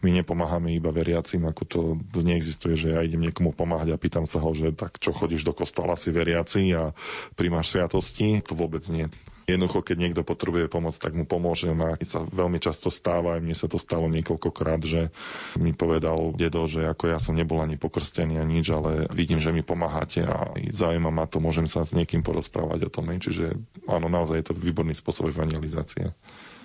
my 0.05 0.11
nepomáhame 0.12 0.77
iba 0.77 0.93
veriacim, 0.93 1.43
ako 1.49 1.62
to, 1.64 1.81
to 2.12 2.20
neexistuje, 2.20 2.75
že 2.77 2.89
ja 2.95 3.01
idem 3.03 3.25
niekomu 3.25 3.57
pomáhať 3.57 3.95
a 3.95 4.01
pýtam 4.01 4.29
sa 4.29 4.39
ho, 4.43 4.51
že 4.53 4.75
tak 4.77 5.01
čo 5.01 5.11
chodíš 5.11 5.43
do 5.43 5.57
kostola, 5.57 5.99
si 5.99 6.12
veriaci 6.14 6.73
a 6.77 6.93
príjmaš 7.35 7.75
sviatosti, 7.75 8.45
to 8.45 8.55
vôbec 8.55 8.85
nie. 8.93 9.09
Jednoducho, 9.43 9.83
keď 9.83 9.97
niekto 9.99 10.23
potrebuje 10.23 10.70
pomoc, 10.70 10.95
tak 10.95 11.18
mu 11.18 11.27
pomôžem 11.27 11.75
a 11.83 11.99
sa 12.07 12.23
veľmi 12.23 12.62
často 12.62 12.95
stáva, 12.95 13.35
aj 13.39 13.43
mne 13.43 13.57
sa 13.59 13.66
to 13.66 13.75
stalo 13.75 14.07
niekoľkokrát, 14.07 14.81
že 14.87 15.11
mi 15.59 15.75
povedal 15.75 16.31
dedo, 16.39 16.70
že 16.70 16.87
ako 16.87 17.11
ja 17.11 17.18
som 17.18 17.35
nebol 17.35 17.59
ani 17.59 17.75
pokrstený 17.75 18.39
ani 18.39 18.62
nič, 18.62 18.70
ale 18.70 19.11
vidím, 19.11 19.43
že 19.43 19.51
mi 19.51 19.66
pomáhate 19.66 20.23
a 20.23 20.55
zaujíma 20.55 21.11
ma 21.11 21.27
to, 21.27 21.43
môžem 21.43 21.66
sa 21.66 21.83
s 21.83 21.91
niekým 21.91 22.23
porozprávať 22.23 22.87
o 22.87 22.91
tom. 22.93 23.11
Čiže 23.12 23.59
áno, 23.91 24.07
naozaj 24.07 24.37
je 24.41 24.47
to 24.47 24.55
výborný 24.55 24.95
spôsob 24.95 25.35
evangelizácie. 25.62 26.14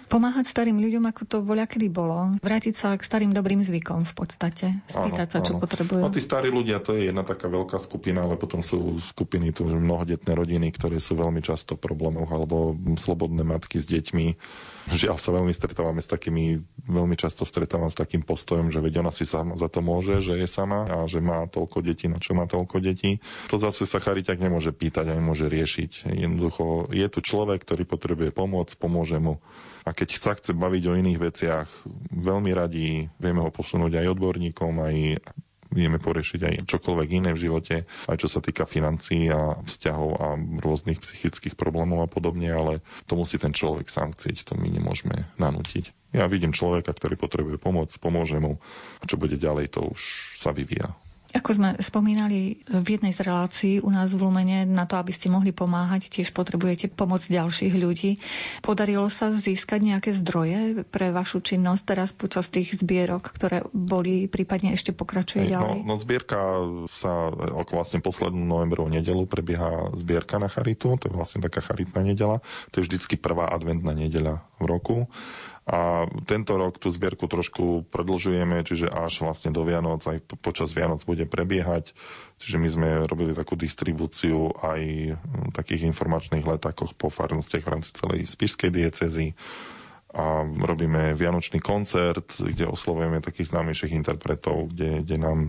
Pomáhať 0.08 0.48
starým 0.48 0.80
ľuďom, 0.80 1.04
ako 1.12 1.22
to 1.28 1.38
voľa 1.44 1.68
kedy 1.68 1.92
bolo. 1.92 2.40
Vrátiť 2.40 2.74
sa 2.74 2.96
k 2.96 3.04
starým 3.04 3.36
dobrým 3.36 3.60
zvykom 3.60 4.08
v 4.08 4.14
podstate. 4.16 4.72
Spýtať 4.88 5.28
áno, 5.28 5.34
sa, 5.36 5.40
čo 5.44 5.54
áno. 5.56 5.62
potrebujú. 5.62 6.00
No 6.00 6.08
tí 6.08 6.24
starí 6.24 6.48
ľudia, 6.48 6.80
to 6.80 6.96
je 6.96 7.12
jedna 7.12 7.28
taká 7.28 7.52
veľká 7.52 7.76
skupina, 7.76 8.24
ale 8.24 8.40
potom 8.40 8.64
sú 8.64 8.96
skupiny, 9.04 9.52
tu 9.52 9.68
mnohodetné 9.68 10.32
rodiny, 10.32 10.72
ktoré 10.72 11.04
sú 11.04 11.20
veľmi 11.20 11.44
často 11.44 11.76
v 11.76 11.84
problémoch, 11.84 12.32
alebo 12.32 12.72
slobodné 12.96 13.44
matky 13.44 13.84
s 13.84 13.86
deťmi. 13.92 14.28
Žiaľ 14.88 15.18
sa 15.20 15.36
veľmi 15.36 15.52
stretávame 15.52 16.00
s 16.00 16.08
takými, 16.08 16.64
veľmi 16.88 17.20
často 17.20 17.44
stretávam 17.44 17.92
s 17.92 18.00
takým 18.00 18.24
postojom, 18.24 18.72
že 18.72 18.80
veď 18.80 19.04
ona 19.04 19.12
si 19.12 19.28
sama 19.28 19.60
za 19.60 19.68
to 19.68 19.84
môže, 19.84 20.24
že 20.24 20.40
je 20.40 20.48
sama 20.48 20.88
a 20.88 20.98
že 21.12 21.20
má 21.20 21.44
toľko 21.52 21.84
detí, 21.84 22.08
na 22.08 22.24
čo 22.24 22.32
má 22.32 22.48
toľko 22.48 22.80
detí. 22.80 23.20
To 23.52 23.60
zase 23.60 23.84
sa 23.84 24.00
chariťak 24.00 24.40
nemôže 24.40 24.72
pýtať 24.72 25.12
a 25.12 25.18
nemôže 25.20 25.52
riešiť. 25.52 26.08
Jednoducho 26.08 26.88
je 26.96 27.08
tu 27.12 27.20
človek, 27.20 27.68
ktorý 27.68 27.84
potrebuje 27.84 28.32
pomoc, 28.32 28.72
pomôže 28.80 29.20
mu 29.20 29.44
a 29.88 29.96
keď 29.96 30.20
sa 30.20 30.36
chce 30.36 30.52
baviť 30.52 30.84
o 30.92 30.98
iných 31.00 31.20
veciach, 31.20 31.68
veľmi 32.12 32.52
radi 32.52 33.08
vieme 33.24 33.40
ho 33.40 33.48
posunúť 33.48 34.04
aj 34.04 34.20
odborníkom, 34.20 34.74
aj 34.84 34.96
vieme 35.72 36.00
poriešiť 36.00 36.42
aj 36.44 36.56
čokoľvek 36.68 37.10
iné 37.24 37.32
v 37.32 37.44
živote, 37.48 37.76
aj 38.08 38.18
čo 38.20 38.28
sa 38.28 38.44
týka 38.44 38.68
financií 38.68 39.32
a 39.32 39.60
vzťahov 39.64 40.10
a 40.20 40.28
rôznych 40.60 41.00
psychických 41.00 41.56
problémov 41.56 42.04
a 42.04 42.12
podobne, 42.12 42.52
ale 42.52 42.84
to 43.08 43.16
musí 43.16 43.40
ten 43.40 43.56
človek 43.56 43.88
sám 43.88 44.16
chcieť, 44.16 44.52
to 44.52 44.54
my 44.60 44.68
nemôžeme 44.68 45.28
nanútiť. 45.40 46.16
Ja 46.16 46.28
vidím 46.32 46.56
človeka, 46.56 46.92
ktorý 46.96 47.20
potrebuje 47.20 47.60
pomoc, 47.60 47.92
pomôže 48.00 48.40
mu 48.40 48.60
a 49.00 49.08
čo 49.08 49.20
bude 49.20 49.36
ďalej, 49.40 49.76
to 49.76 49.88
už 49.92 50.36
sa 50.40 50.56
vyvíja. 50.56 50.96
Ako 51.38 51.54
sme 51.54 51.70
spomínali 51.78 52.66
v 52.66 52.88
jednej 52.98 53.14
z 53.14 53.22
relácií 53.22 53.74
u 53.78 53.94
nás 53.94 54.18
v 54.18 54.26
Lumene, 54.26 54.66
na 54.66 54.90
to, 54.90 54.98
aby 54.98 55.14
ste 55.14 55.30
mohli 55.30 55.54
pomáhať, 55.54 56.10
tiež 56.10 56.34
potrebujete 56.34 56.90
pomoc 56.90 57.22
ďalších 57.22 57.78
ľudí. 57.78 58.18
Podarilo 58.66 59.06
sa 59.14 59.30
získať 59.30 59.86
nejaké 59.86 60.10
zdroje 60.18 60.82
pre 60.90 61.14
vašu 61.14 61.46
činnosť 61.46 61.84
teraz 61.86 62.10
počas 62.10 62.50
tých 62.50 62.74
zbierok, 62.74 63.30
ktoré 63.30 63.70
boli, 63.70 64.26
prípadne 64.26 64.74
ešte 64.74 64.98
pokračuje 64.98 65.54
ďalej? 65.54 65.86
No, 65.86 65.94
no 65.94 66.02
zbierka 66.02 66.42
sa, 66.90 67.30
ako 67.30 67.72
vlastne 67.78 68.02
poslednú 68.02 68.42
novembrovú 68.42 68.90
nedelu 68.90 69.30
prebieha 69.30 69.94
zbierka 69.94 70.42
na 70.42 70.50
charitu, 70.50 70.98
to 70.98 71.06
je 71.06 71.14
vlastne 71.14 71.46
taká 71.46 71.62
charitná 71.62 72.02
nedela. 72.02 72.42
To 72.74 72.82
je 72.82 72.90
vždycky 72.90 73.14
prvá 73.14 73.54
adventná 73.54 73.94
nedeľa 73.94 74.42
v 74.58 74.66
roku. 74.66 74.98
A 75.68 76.08
tento 76.24 76.56
rok 76.56 76.80
tú 76.80 76.88
zbierku 76.88 77.28
trošku 77.28 77.84
predlžujeme, 77.92 78.64
čiže 78.64 78.88
až 78.88 79.20
vlastne 79.20 79.52
do 79.52 79.68
Vianoc, 79.68 80.00
aj 80.08 80.24
počas 80.40 80.72
Vianoc 80.72 81.04
bude 81.04 81.28
prebiehať. 81.28 81.92
Čiže 82.40 82.56
my 82.56 82.70
sme 82.72 82.90
robili 83.04 83.36
takú 83.36 83.60
distribúciu 83.60 84.56
aj 84.64 85.14
takých 85.52 85.92
informačných 85.92 86.48
letákoch 86.48 86.96
po 86.96 87.12
farnostiach 87.12 87.68
v 87.68 87.72
rámci 87.76 87.92
celej 87.92 88.32
spišskej 88.32 88.72
diecezy 88.72 89.36
a 90.16 90.48
robíme 90.48 91.20
vianočný 91.20 91.60
koncert, 91.60 92.32
kde 92.40 92.64
oslovujeme 92.64 93.20
takých 93.20 93.52
známejších 93.52 93.92
interpretov, 93.92 94.72
kde, 94.72 95.04
kde 95.04 95.18
nám 95.20 95.40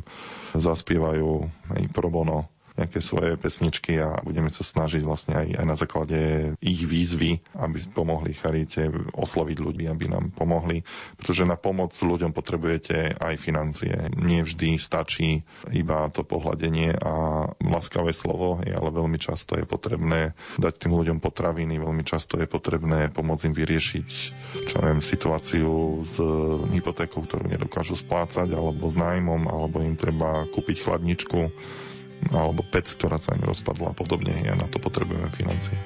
zaspievajú 0.59 1.47
aj 1.79 1.83
pro 1.95 2.11
bono 2.11 2.51
nejaké 2.79 3.03
svoje 3.03 3.35
pesničky 3.35 3.99
a 3.99 4.23
budeme 4.23 4.49
sa 4.49 4.63
snažiť 4.63 5.03
vlastne 5.03 5.35
aj, 5.35 5.49
aj 5.59 5.67
na 5.67 5.77
základe 5.77 6.19
ich 6.63 6.83
výzvy, 6.87 7.43
aby 7.59 7.77
pomohli 7.91 8.31
Charite 8.33 8.89
osloviť 9.13 9.59
ľudí, 9.59 9.85
aby 9.91 10.07
nám 10.07 10.31
pomohli, 10.31 10.87
pretože 11.19 11.43
na 11.43 11.59
pomoc 11.59 11.91
ľuďom 11.91 12.31
potrebujete 12.31 13.19
aj 13.19 13.35
financie. 13.37 14.15
Nie 14.15 14.47
vždy 14.47 14.79
stačí 14.79 15.43
iba 15.75 16.07
to 16.15 16.23
pohľadenie 16.23 16.95
a 16.95 17.13
láskavé 17.59 18.15
slovo, 18.15 18.63
ale 18.63 18.89
veľmi 18.95 19.19
často 19.19 19.59
je 19.59 19.67
potrebné 19.67 20.39
dať 20.57 20.75
tým 20.87 20.95
ľuďom 20.95 21.19
potraviny, 21.19 21.83
veľmi 21.83 22.07
často 22.07 22.39
je 22.39 22.47
potrebné 22.47 23.11
pomôcť 23.11 23.51
im 23.51 23.55
vyriešiť 23.55 24.09
čo 24.69 24.77
viem, 24.81 25.01
situáciu 25.05 26.05
s 26.05 26.17
hypotékou, 26.73 27.25
ktorú 27.25 27.49
nedokážu 27.49 27.97
splácať, 27.97 28.53
alebo 28.53 28.89
s 28.89 28.97
nájmom, 28.97 29.49
alebo 29.49 29.81
im 29.85 29.97
treba 29.97 30.49
kúpiť 30.49 30.85
chladničku 30.85 31.41
alebo 32.33 32.67
pec, 32.67 32.91
ktorá 32.91 33.17
sa 33.17 33.35
im 33.39 33.45
rozpadla 33.47 33.93
a 33.93 33.97
podobne 33.97 34.35
a 34.47 34.55
na 34.59 34.67
to 34.67 34.83
potrebujeme 34.83 35.31
financie. 35.31 35.77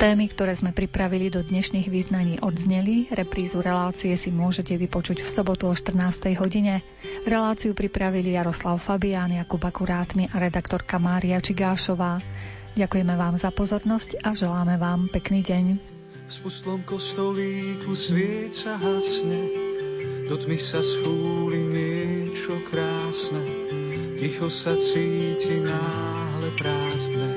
Témy, 0.00 0.32
ktoré 0.32 0.56
sme 0.56 0.72
pripravili 0.72 1.28
do 1.28 1.44
dnešných 1.44 1.92
význaní 1.92 2.40
odzneli, 2.40 3.12
reprízu 3.12 3.60
relácie 3.60 4.16
si 4.16 4.32
môžete 4.32 4.72
vypočuť 4.80 5.20
v 5.20 5.28
sobotu 5.28 5.68
o 5.68 5.76
14. 5.76 6.40
hodine. 6.40 6.80
Reláciu 7.28 7.76
pripravili 7.76 8.32
Jaroslav 8.32 8.80
Fabián, 8.80 9.28
Jakub 9.28 9.60
Akurátny 9.60 10.32
a 10.32 10.40
redaktorka 10.40 10.96
Mária 10.96 11.36
Čigášová. 11.36 12.16
Ďakujeme 12.80 13.12
vám 13.12 13.36
za 13.36 13.52
pozornosť 13.52 14.24
a 14.24 14.32
želáme 14.32 14.80
vám 14.80 15.12
pekný 15.12 15.44
deň. 15.44 15.64
V 15.76 16.32
spustlom 16.32 16.80
kostolíku 16.88 17.92
svieca 17.92 18.80
hasne, 18.80 19.52
do 20.32 20.40
tmy 20.40 20.56
sa 20.56 20.80
schúli 20.80 21.60
niečo 21.60 22.56
krásne 22.72 23.69
Ticho 24.20 24.52
sa 24.52 24.76
cíti 24.76 25.64
náhle 25.64 26.52
prázdne, 26.60 27.32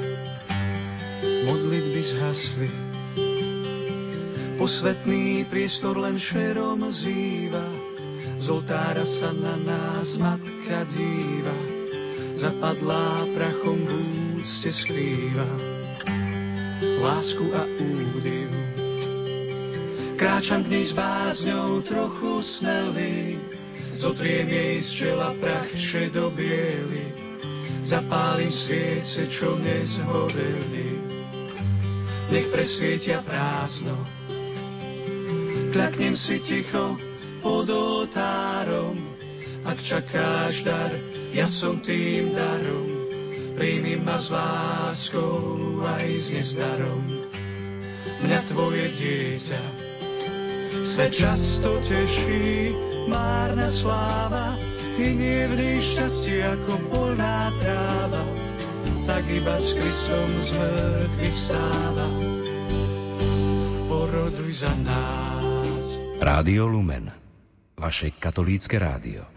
modlitby 1.47 2.01
zhasli. 2.03 2.71
Posvetný 4.59 5.47
priestor 5.47 5.95
len 5.95 6.19
šerom 6.19 6.83
zýva, 6.91 7.63
z 8.35 8.45
oltára 8.51 9.07
sa 9.07 9.31
na 9.31 9.55
nás 9.63 10.19
matka 10.19 10.83
díva, 10.91 11.55
zapadlá 12.35 13.31
prachom 13.31 13.79
v 13.79 13.91
úcte 14.43 14.67
skrýva. 14.67 15.47
Lásku 16.99 17.47
a 17.47 17.63
údiv. 17.79 18.51
Kráčam 20.19 20.67
k 20.67 20.75
nej 20.75 20.83
s 20.83 20.91
bázňou 20.91 21.79
trochu 21.79 22.43
smelý, 22.43 23.39
Zotriem 23.93 24.49
jej 24.49 24.81
z 24.81 24.89
čela 24.89 25.37
prach 25.37 25.69
šedo 25.77 26.33
biely, 26.33 27.13
zapálim 27.85 28.49
sviece, 28.49 29.29
čo 29.29 29.53
nezhoreli. 29.53 30.97
Nech 32.33 32.49
presvietia 32.49 33.21
prázdno, 33.21 33.93
kľaknem 35.77 36.17
si 36.17 36.41
ticho 36.41 36.97
pod 37.45 37.69
oltárom. 37.69 38.97
Ak 39.61 39.77
čakáš 39.77 40.65
dar, 40.65 40.89
ja 41.29 41.45
som 41.45 41.77
tým 41.77 42.33
darom, 42.33 42.89
príjmi 43.53 44.01
ma 44.01 44.17
s 44.17 44.33
láskou 44.33 45.85
aj 45.85 46.09
s 46.17 46.25
nezdarom. 46.33 47.29
Mňa 48.25 48.39
tvoje 48.49 48.89
dieťa, 48.89 49.63
Svet 50.83 51.13
často 51.13 51.79
teší, 51.85 52.73
márna 53.07 53.67
sláva, 53.69 54.55
nie 54.97 55.49
vždy 55.49 55.81
šťastie 55.81 56.39
ako 56.43 56.73
polná 56.93 57.49
tráva, 57.59 58.23
tak 59.09 59.23
iba 59.27 59.55
s 59.57 59.73
Kristom 59.75 60.29
z 60.39 60.47
mŕtvych 60.55 61.37
stáva. 61.37 62.07
Poroduj 63.89 64.51
za 64.63 64.73
nás. 64.85 65.85
Rádio 66.23 66.71
Lumen, 66.71 67.11
vaše 67.75 68.15
katolícke 68.15 68.79
rádio. 68.79 69.27